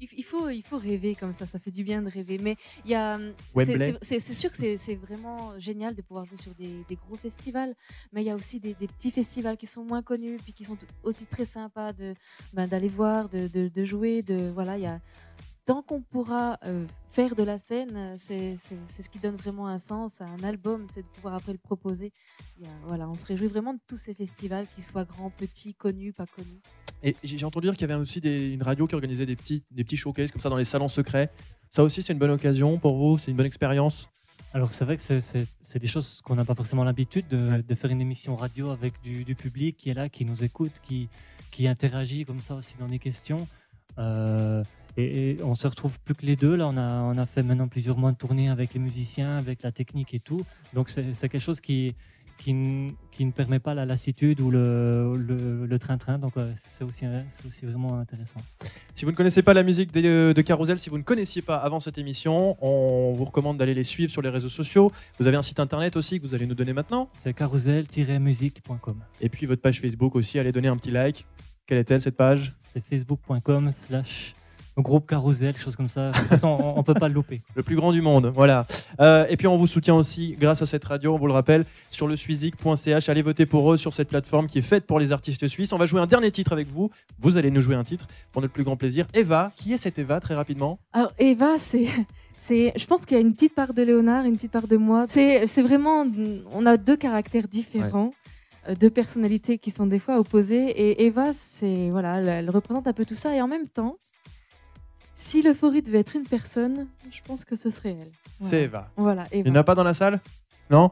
Il, 0.00 0.24
faut, 0.24 0.48
il 0.48 0.62
faut 0.62 0.78
rêver 0.78 1.14
comme 1.14 1.32
ça, 1.32 1.44
ça 1.46 1.58
fait 1.58 1.70
du 1.70 1.84
bien 1.84 2.00
de 2.02 2.08
rêver. 2.10 2.38
Mais 2.38 2.56
il 2.84 2.90
y 2.90 2.94
a, 2.94 3.18
c'est- 3.18 3.32
Wembley. 3.54 3.94
c'est- 4.02 4.34
sûr 4.34 4.50
que 4.50 4.56
c'est- 4.76 4.94
vraiment 4.96 5.58
génial 5.58 5.94
de 5.94 6.02
pouvoir 6.02 6.24
jouer 6.24 6.36
sur 6.36 6.54
des, 6.54 6.84
des 6.88 6.96
gros 6.96 7.16
festivals, 7.16 7.74
mais 8.12 8.22
il 8.22 8.26
y 8.26 8.30
a 8.30 8.36
aussi 8.36 8.60
des, 8.60 8.74
des 8.74 8.86
petits 8.88 9.10
festivals 9.10 9.56
qui 9.56 9.66
sont 9.66 9.84
moins 9.84 10.02
connus, 10.02 10.38
puis 10.42 10.52
qui 10.52 10.64
sont 10.64 10.78
aussi 11.02 11.26
très 11.26 11.44
sympas 11.44 11.92
de 11.92 12.14
ben, 12.52 12.66
d'aller 12.66 12.88
voir, 12.88 13.28
de, 13.28 13.48
de- 13.48 13.68
de 13.68 13.84
jouer, 13.84 14.22
de 14.22 14.50
voilà, 14.50 14.78
il 14.78 14.82
y 14.82 14.86
a 14.86 15.00
tant 15.66 15.82
qu'on 15.82 16.00
pourra 16.02 16.58
euh, 16.64 16.86
faire 17.12 17.36
de 17.36 17.42
la 17.42 17.58
scène, 17.58 18.16
c'est 18.18 18.56
ce 18.56 19.08
qui 19.08 19.18
donne 19.18 19.36
vraiment 19.36 19.66
un 19.68 19.78
sens 19.78 20.20
à 20.20 20.26
un 20.26 20.42
album, 20.42 20.86
c'est 20.90 21.02
de 21.02 21.06
pouvoir 21.08 21.34
après 21.34 21.52
le 21.52 21.58
proposer. 21.58 22.12
Voilà, 22.86 23.08
on 23.08 23.14
se 23.14 23.24
réjouit 23.24 23.46
vraiment 23.48 23.74
de 23.74 23.80
tous 23.86 23.96
ces 23.96 24.14
festivals, 24.14 24.66
qu'ils 24.74 24.84
soient 24.84 25.04
grands, 25.04 25.30
petits, 25.30 25.74
connus, 25.74 26.12
pas 26.12 26.26
connus. 26.26 26.60
Et 27.02 27.16
j'ai 27.22 27.44
entendu 27.44 27.66
dire 27.66 27.74
qu'il 27.74 27.88
y 27.88 27.92
avait 27.92 28.00
aussi 28.00 28.18
une 28.18 28.62
radio 28.62 28.86
qui 28.86 28.94
organisait 28.94 29.26
des 29.26 29.36
petits, 29.36 29.62
des 29.70 29.84
petits 29.84 29.96
showcases 29.96 30.30
comme 30.30 30.42
ça 30.42 30.50
dans 30.50 30.56
les 30.56 30.64
salons 30.64 30.88
secrets. 30.88 31.30
Ça 31.70 31.82
aussi 31.82 32.02
c'est 32.02 32.12
une 32.12 32.18
bonne 32.18 32.30
occasion 32.30 32.78
pour 32.78 32.96
vous, 32.96 33.18
c'est 33.18 33.30
une 33.30 33.36
bonne 33.36 33.46
expérience? 33.46 34.08
Alors 34.52 34.72
c'est 34.72 34.84
vrai 34.84 34.96
que 34.96 35.02
c'est- 35.02 35.78
des 35.78 35.86
choses 35.86 36.20
qu'on 36.24 36.34
n'a 36.34 36.44
pas 36.44 36.56
forcément 36.56 36.82
l'habitude 36.82 37.26
de, 37.28 37.74
faire 37.74 37.90
une 37.90 38.00
émission 38.00 38.34
radio 38.36 38.70
avec 38.70 38.94
du, 39.02 39.34
public 39.34 39.76
qui 39.76 39.90
est 39.90 39.94
là, 39.94 40.08
qui 40.08 40.24
nous 40.24 40.42
écoute, 40.42 40.72
qui, 40.82 41.08
qui 41.50 41.68
interagit 41.68 42.24
comme 42.24 42.40
ça 42.40 42.56
aussi 42.56 42.74
dans 42.78 42.88
les 42.88 42.98
questions. 42.98 43.46
Euh, 43.98 44.64
et, 44.96 45.36
on 45.42 45.54
se 45.54 45.68
retrouve 45.68 45.98
plus 46.00 46.14
que 46.14 46.26
les 46.26 46.34
deux. 46.34 46.56
Là, 46.56 46.66
on 46.66 46.76
a, 46.76 47.02
on 47.02 47.16
a 47.16 47.26
fait 47.26 47.44
maintenant 47.44 47.68
plusieurs 47.68 47.96
mois 47.96 48.10
de 48.10 48.16
tournée 48.16 48.48
avec 48.48 48.74
les 48.74 48.80
musiciens, 48.80 49.36
avec 49.36 49.62
la 49.62 49.70
technique 49.70 50.14
et 50.14 50.20
tout. 50.20 50.44
Donc 50.74 50.88
c'est 50.88 51.14
quelque 51.28 51.38
chose 51.38 51.60
qui, 51.60 51.94
qui, 52.42 52.50
n- 52.52 52.94
qui 53.12 53.24
ne 53.26 53.32
permet 53.32 53.58
pas 53.58 53.74
la 53.74 53.84
lassitude 53.84 54.40
ou 54.40 54.50
le 54.50 55.12
le- 55.14 55.66
le 55.66 55.78
train-train. 55.78 56.18
Donc 56.18 56.32
euh, 56.38 56.50
c'est 56.56 56.84
aussi, 56.84 57.04
c'est 57.28 57.46
aussi 57.46 57.66
vraiment 57.66 57.98
intéressant. 57.98 58.40
Si 58.94 59.04
vous 59.04 59.10
ne 59.10 59.16
connaissez 59.16 59.42
pas 59.42 59.52
la 59.52 59.62
musique 59.62 59.92
de, 59.92 60.32
de 60.34 60.42
Carousel, 60.42 60.78
si 60.78 60.88
vous 60.88 60.96
ne 60.98 61.02
connaissiez 61.02 61.42
pas 61.42 61.56
avant 61.56 61.80
cette 61.80 61.98
émission, 61.98 62.56
on 62.64 63.12
vous 63.12 63.26
recommande 63.26 63.58
d'aller 63.58 63.74
les 63.74 63.84
suivre 63.84 64.10
sur 64.10 64.22
les 64.22 64.30
réseaux 64.30 64.48
sociaux. 64.48 64.90
Vous 65.18 65.26
avez 65.26 65.36
un 65.36 65.42
site 65.42 65.60
internet 65.60 65.96
aussi 65.96 66.18
que 66.18 66.26
vous 66.26 66.34
allez 66.34 66.46
nous 66.46 66.54
donner 66.54 66.72
maintenant. 66.72 67.10
C'est 67.22 67.34
carousel-musique.com. 67.34 68.96
Et 69.20 69.28
puis 69.28 69.44
votre 69.46 69.60
page 69.62 69.80
Facebook 69.80 70.14
aussi, 70.16 70.38
allez 70.38 70.52
donner 70.52 70.68
un 70.68 70.76
petit 70.76 70.90
like. 70.90 71.26
Quelle 71.66 71.78
est-elle 71.78 72.00
cette 72.00 72.16
page? 72.16 72.54
C'est 72.72 72.82
facebook.com 72.84 73.70
slash 73.72 74.32
groupe 74.80 75.08
carousel, 75.08 75.52
quelque 75.52 75.62
chose 75.62 75.76
comme 75.76 75.88
ça. 75.88 76.10
De 76.10 76.18
toute 76.18 76.28
façon, 76.28 76.48
on 76.48 76.78
ne 76.78 76.82
peut 76.82 76.94
pas 76.94 77.08
le 77.08 77.14
louper. 77.14 77.42
Le 77.54 77.62
plus 77.62 77.76
grand 77.76 77.92
du 77.92 78.00
monde, 78.00 78.26
voilà. 78.34 78.66
Euh, 79.00 79.26
et 79.28 79.36
puis 79.36 79.46
on 79.46 79.56
vous 79.56 79.66
soutient 79.66 79.94
aussi 79.94 80.36
grâce 80.38 80.62
à 80.62 80.66
cette 80.66 80.84
radio, 80.84 81.14
on 81.14 81.18
vous 81.18 81.26
le 81.26 81.32
rappelle, 81.32 81.64
sur 81.90 82.06
le 82.06 82.16
suizik.ch. 82.16 83.08
Allez 83.08 83.22
voter 83.22 83.46
pour 83.46 83.72
eux 83.72 83.76
sur 83.76 83.92
cette 83.94 84.08
plateforme 84.08 84.46
qui 84.46 84.58
est 84.58 84.62
faite 84.62 84.86
pour 84.86 84.98
les 84.98 85.12
artistes 85.12 85.46
suisses. 85.48 85.72
On 85.72 85.78
va 85.78 85.86
jouer 85.86 86.00
un 86.00 86.06
dernier 86.06 86.30
titre 86.30 86.52
avec 86.52 86.68
vous. 86.68 86.90
Vous 87.18 87.36
allez 87.36 87.50
nous 87.50 87.60
jouer 87.60 87.74
un 87.74 87.84
titre 87.84 88.06
pour 88.32 88.42
notre 88.42 88.54
plus 88.54 88.64
grand 88.64 88.76
plaisir. 88.76 89.06
Eva, 89.14 89.52
qui 89.56 89.72
est 89.72 89.76
cette 89.76 89.98
Eva 89.98 90.20
très 90.20 90.34
rapidement 90.34 90.78
Alors 90.92 91.12
Eva, 91.18 91.58
c'est, 91.58 91.88
c'est, 92.38 92.72
je 92.76 92.86
pense 92.86 93.04
qu'il 93.04 93.16
y 93.16 93.20
a 93.20 93.22
une 93.22 93.34
petite 93.34 93.54
part 93.54 93.74
de 93.74 93.82
Léonard, 93.82 94.24
une 94.24 94.36
petite 94.36 94.52
part 94.52 94.68
de 94.68 94.76
moi. 94.76 95.06
C'est, 95.08 95.46
c'est 95.46 95.62
vraiment, 95.62 96.06
on 96.52 96.66
a 96.66 96.76
deux 96.76 96.96
caractères 96.96 97.48
différents, 97.48 98.12
deux 98.78 98.90
personnalités 98.90 99.58
qui 99.58 99.70
sont 99.70 99.86
des 99.86 99.98
fois 99.98 100.18
opposées. 100.18 100.68
Et 100.70 101.04
Eva, 101.06 101.32
c'est 101.32 101.90
voilà, 101.90 102.20
elle, 102.20 102.28
elle 102.28 102.50
représente 102.50 102.86
un 102.86 102.92
peu 102.92 103.04
tout 103.04 103.14
ça. 103.14 103.34
Et 103.34 103.40
en 103.40 103.48
même 103.48 103.68
temps, 103.68 103.96
si 105.20 105.42
l'euphorie 105.42 105.82
devait 105.82 105.98
être 106.00 106.16
une 106.16 106.22
personne, 106.24 106.86
je 107.12 107.20
pense 107.26 107.44
que 107.44 107.54
ce 107.54 107.68
serait 107.68 107.90
elle. 107.90 108.08
Voilà. 108.38 108.50
C'est 108.50 108.62
Eva. 108.62 108.88
Voilà, 108.96 109.26
Il 109.32 109.40
Eva. 109.40 109.50
n'y 109.50 109.56
en 109.56 109.60
a 109.60 109.64
pas 109.64 109.74
dans 109.74 109.84
la 109.84 109.92
salle? 109.94 110.18
Non? 110.70 110.90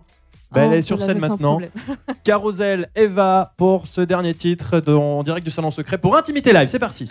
Bah, 0.50 0.60
Ah, 0.60 0.64
Elle 0.64 0.68
on 0.68 0.72
est 0.72 0.82
sur 0.82 1.00
scène 1.00 1.18
maintenant. 1.18 1.58
Carousel, 2.24 2.90
Eva 2.94 3.52
pour 3.56 3.86
ce 3.86 4.00
dernier 4.02 4.34
titre 4.34 4.82
en 4.86 5.22
direct 5.22 5.44
du 5.44 5.50
Salon 5.50 5.70
Secret 5.70 5.96
pour 5.98 6.14
Intimité 6.16 6.52
Live. 6.52 6.68
C'est 6.68 6.78
parti. 6.78 7.08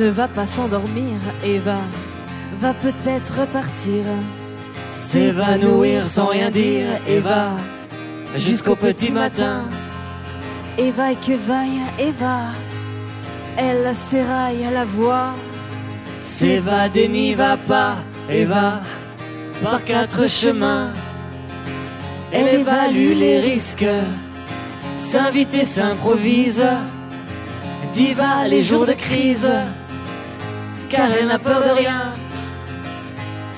Ne 0.00 0.08
va 0.08 0.28
pas 0.28 0.46
s'endormir, 0.46 1.18
Eva 1.44 1.78
va 2.58 2.72
peut-être 2.72 3.40
repartir. 3.40 4.02
S'évanouir 4.98 6.06
sans 6.06 6.26
rien 6.26 6.50
dire, 6.50 6.86
Eva, 7.06 7.50
jusqu'au 8.36 8.76
petit 8.76 9.12
matin. 9.12 9.64
Eva 10.78 11.12
et 11.12 11.16
que 11.16 11.36
vaille, 11.46 11.82
Eva, 11.98 12.52
elle 13.58 13.94
s'éraille 13.94 14.64
à 14.64 14.70
la 14.70 14.86
voix. 14.86 15.34
S'évader 16.22 17.08
n'y 17.08 17.34
va 17.34 17.58
pas, 17.58 17.96
Eva, 18.30 18.80
par 19.62 19.84
quatre 19.84 20.30
chemins. 20.30 20.92
Elle 22.32 22.60
évalue 22.60 23.12
les 23.12 23.38
risques, 23.40 23.94
s'invite 24.96 25.54
et 25.54 25.66
s'improvise. 25.66 26.64
Diva 27.92 28.48
les 28.48 28.62
jours 28.62 28.86
de 28.86 28.92
crise, 28.92 29.50
car 30.90 31.08
elle 31.18 31.28
n'a 31.28 31.38
peur 31.38 31.62
de 31.62 31.70
rien. 31.78 32.12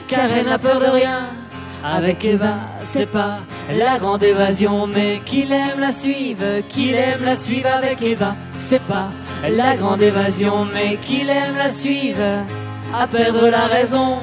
Car 0.07 0.27
elle 0.37 0.47
n'a 0.47 0.59
peur 0.59 0.79
de 0.79 0.91
rien. 1.01 1.31
Avec 1.85 2.25
Eva, 2.25 2.55
c'est 2.85 3.11
pas 3.11 3.39
la 3.73 3.99
grande 3.99 4.23
évasion, 4.23 4.87
mais 4.87 5.21
qu'il 5.25 5.51
aime 5.51 5.81
la 5.81 5.91
suive, 5.91 6.45
qu'il 6.69 6.95
aime 6.95 7.25
la 7.25 7.37
suive 7.37 7.67
avec 7.67 8.01
Eva, 8.03 8.37
c'est 8.59 8.83
pas 8.83 9.11
la 9.49 9.75
grande 9.75 10.03
évasion, 10.03 10.67
mais 10.73 10.97
qu'il 10.97 11.29
aime 11.29 11.57
la 11.57 11.73
suive. 11.73 12.23
à 12.95 13.07
perdre 13.07 13.49
la 13.49 13.67
raison. 13.67 14.19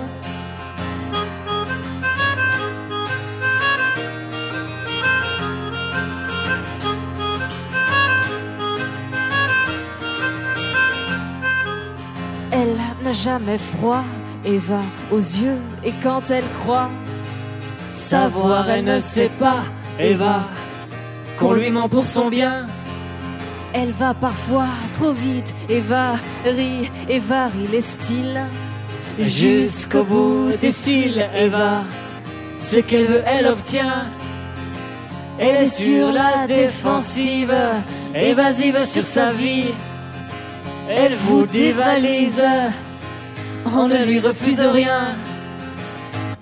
Jamais 13.23 13.57
froid, 13.57 14.03
Eva 14.45 14.81
aux 15.11 15.17
yeux, 15.17 15.59
et 15.83 15.93
quand 16.01 16.31
elle 16.31 16.49
croit 16.61 16.89
savoir, 17.91 18.69
elle 18.69 18.85
ne 18.85 18.99
sait 18.99 19.31
pas, 19.37 19.61
Eva, 19.99 20.39
qu'on 21.37 21.53
lui 21.53 21.69
ment 21.69 21.89
pour 21.89 22.05
son 22.05 22.29
bien. 22.29 22.67
Elle 23.73 23.91
va 23.91 24.13
parfois 24.13 24.67
trop 24.93 25.11
vite, 25.11 25.53
Eva 25.67 26.13
rit 26.45 26.89
et 27.09 27.19
varie 27.19 27.67
les 27.71 27.81
styles. 27.81 28.41
Jusqu'au 29.19 30.03
bout 30.03 30.53
des 30.61 30.71
cils, 30.71 31.27
Eva, 31.35 31.83
ce 32.57 32.79
qu'elle 32.79 33.05
veut, 33.05 33.23
elle 33.25 33.47
obtient. 33.47 34.05
Elle 35.37 35.63
est 35.63 35.65
sur 35.65 36.11
la 36.11 36.47
défensive, 36.47 37.53
évasive 38.15 38.83
sur 38.85 39.05
sa 39.05 39.31
vie. 39.33 39.71
Elle 40.89 41.15
vous 41.15 41.45
dévalise, 41.45 42.43
on 43.65 43.87
ne 43.87 44.05
lui 44.05 44.19
refuse 44.19 44.61
rien. 44.61 45.15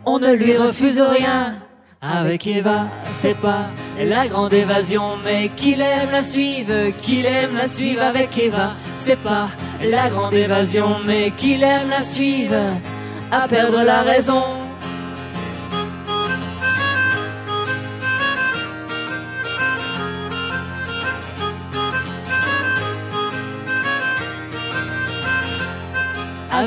On 0.05 0.19
ne 0.19 0.33
lui 0.33 0.55
refuse 0.55 1.01
rien. 1.01 1.55
Avec 2.01 2.45
Eva, 2.45 2.87
c'est 3.11 3.37
pas 3.37 3.65
la 3.99 4.27
grande 4.27 4.53
évasion, 4.53 5.17
mais 5.25 5.49
qu'il 5.55 5.81
aime 5.81 6.11
la 6.11 6.23
suive, 6.23 6.71
qu'il 6.99 7.25
aime 7.25 7.55
la 7.57 7.67
suive 7.67 7.99
avec 7.99 8.37
Eva, 8.37 8.73
c'est 8.95 9.17
pas 9.17 9.47
la 9.83 10.09
grande 10.09 10.35
évasion, 10.35 10.89
mais 11.05 11.31
qu'il 11.31 11.63
aime 11.63 11.89
la 11.89 12.01
suive, 12.01 12.55
à 13.31 13.47
perdre 13.47 13.81
la 13.83 14.03
raison. 14.03 14.43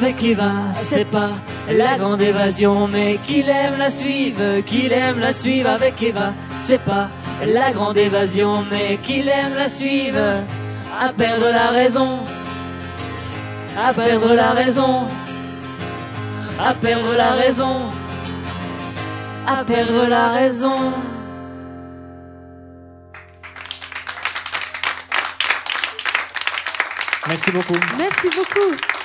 Avec 0.03 0.22
Eva, 0.22 0.53
c'est 0.82 1.05
pas 1.05 1.28
la 1.68 1.98
grande 1.98 2.22
évasion, 2.22 2.88
mais 2.88 3.18
qu'il 3.18 3.51
aime 3.51 3.76
la 3.76 3.90
suive, 3.90 4.62
qu'il 4.64 4.94
aime 4.94 5.20
la 5.20 5.34
suive 5.34 5.66
avec 5.66 6.03
Eva, 6.03 6.32
c'est 6.57 6.82
pas 6.82 7.11
la 7.44 7.70
grande 7.70 7.98
évasion, 7.98 8.64
mais 8.70 8.96
qu'il 8.96 9.28
aime 9.28 9.55
la 9.59 9.68
suive, 9.68 10.18
à 10.98 11.12
perdre 11.12 11.51
la 11.51 11.68
raison, 11.68 12.20
à 13.78 13.92
perdre 13.92 14.32
la 14.32 14.53
raison, 14.53 15.07
à 16.59 16.72
perdre 16.72 17.14
la 17.14 17.32
raison, 17.32 17.90
à 19.46 19.64
perdre 19.64 20.07
la 20.09 20.28
raison. 20.30 20.92
Merci 27.28 27.51
beaucoup. 27.51 27.78
Merci 27.98 28.28
beaucoup. 28.34 28.99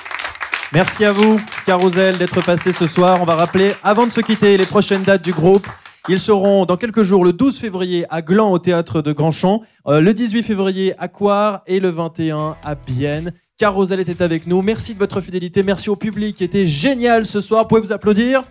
Merci 0.72 1.04
à 1.04 1.12
vous, 1.12 1.40
Carousel, 1.64 2.18
d'être 2.18 2.44
passé 2.44 2.72
ce 2.72 2.88
soir. 2.88 3.20
On 3.22 3.24
va 3.24 3.36
rappeler, 3.36 3.72
avant 3.84 4.06
de 4.06 4.12
se 4.12 4.20
quitter, 4.20 4.56
les 4.56 4.66
prochaines 4.66 5.02
dates 5.02 5.22
du 5.22 5.32
groupe. 5.32 5.66
Ils 6.08 6.18
seront 6.18 6.66
dans 6.66 6.76
quelques 6.76 7.02
jours, 7.02 7.24
le 7.24 7.32
12 7.32 7.58
février 7.58 8.04
à 8.10 8.20
Gland 8.20 8.50
au 8.50 8.58
théâtre 8.58 9.00
de 9.00 9.12
Grandchamp, 9.12 9.62
euh, 9.86 10.00
le 10.00 10.12
18 10.12 10.42
février 10.42 10.94
à 10.98 11.08
Coire 11.08 11.62
et 11.66 11.78
le 11.78 11.90
21 11.90 12.56
à 12.64 12.74
Bienne. 12.74 13.32
Carousel 13.58 14.00
était 14.00 14.22
avec 14.22 14.46
nous. 14.46 14.60
Merci 14.60 14.94
de 14.94 14.98
votre 14.98 15.20
fidélité. 15.20 15.62
Merci 15.62 15.88
au 15.88 15.96
public 15.96 16.36
qui 16.36 16.44
était 16.44 16.66
génial 16.66 17.26
ce 17.26 17.40
soir. 17.40 17.62
Vous 17.62 17.68
pouvez 17.68 17.80
vous 17.80 17.92
applaudir 17.92 18.44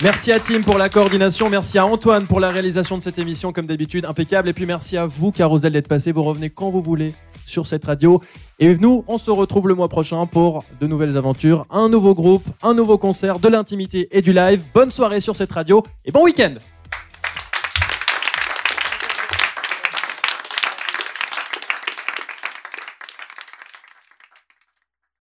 Merci 0.00 0.30
à 0.30 0.38
Tim 0.38 0.60
pour 0.60 0.78
la 0.78 0.88
coordination, 0.88 1.50
merci 1.50 1.76
à 1.76 1.84
Antoine 1.84 2.28
pour 2.28 2.38
la 2.38 2.50
réalisation 2.50 2.96
de 2.96 3.02
cette 3.02 3.18
émission 3.18 3.52
comme 3.52 3.66
d'habitude 3.66 4.04
impeccable. 4.04 4.48
Et 4.48 4.52
puis 4.52 4.64
merci 4.64 4.96
à 4.96 5.06
vous 5.06 5.32
Carousel 5.32 5.72
d'être 5.72 5.88
passé, 5.88 6.12
vous 6.12 6.22
revenez 6.22 6.50
quand 6.50 6.70
vous 6.70 6.82
voulez 6.82 7.12
sur 7.44 7.66
cette 7.66 7.84
radio. 7.84 8.22
Et 8.60 8.76
nous 8.76 9.04
on 9.08 9.18
se 9.18 9.32
retrouve 9.32 9.66
le 9.66 9.74
mois 9.74 9.88
prochain 9.88 10.24
pour 10.26 10.64
de 10.80 10.86
nouvelles 10.86 11.16
aventures, 11.16 11.66
un 11.68 11.88
nouveau 11.88 12.14
groupe, 12.14 12.44
un 12.62 12.74
nouveau 12.74 12.96
concert, 12.96 13.40
de 13.40 13.48
l'intimité 13.48 14.08
et 14.12 14.22
du 14.22 14.32
live. 14.32 14.62
Bonne 14.72 14.92
soirée 14.92 15.20
sur 15.20 15.34
cette 15.34 15.50
radio 15.50 15.82
et 16.04 16.12
bon 16.12 16.22
week-end 16.22 16.54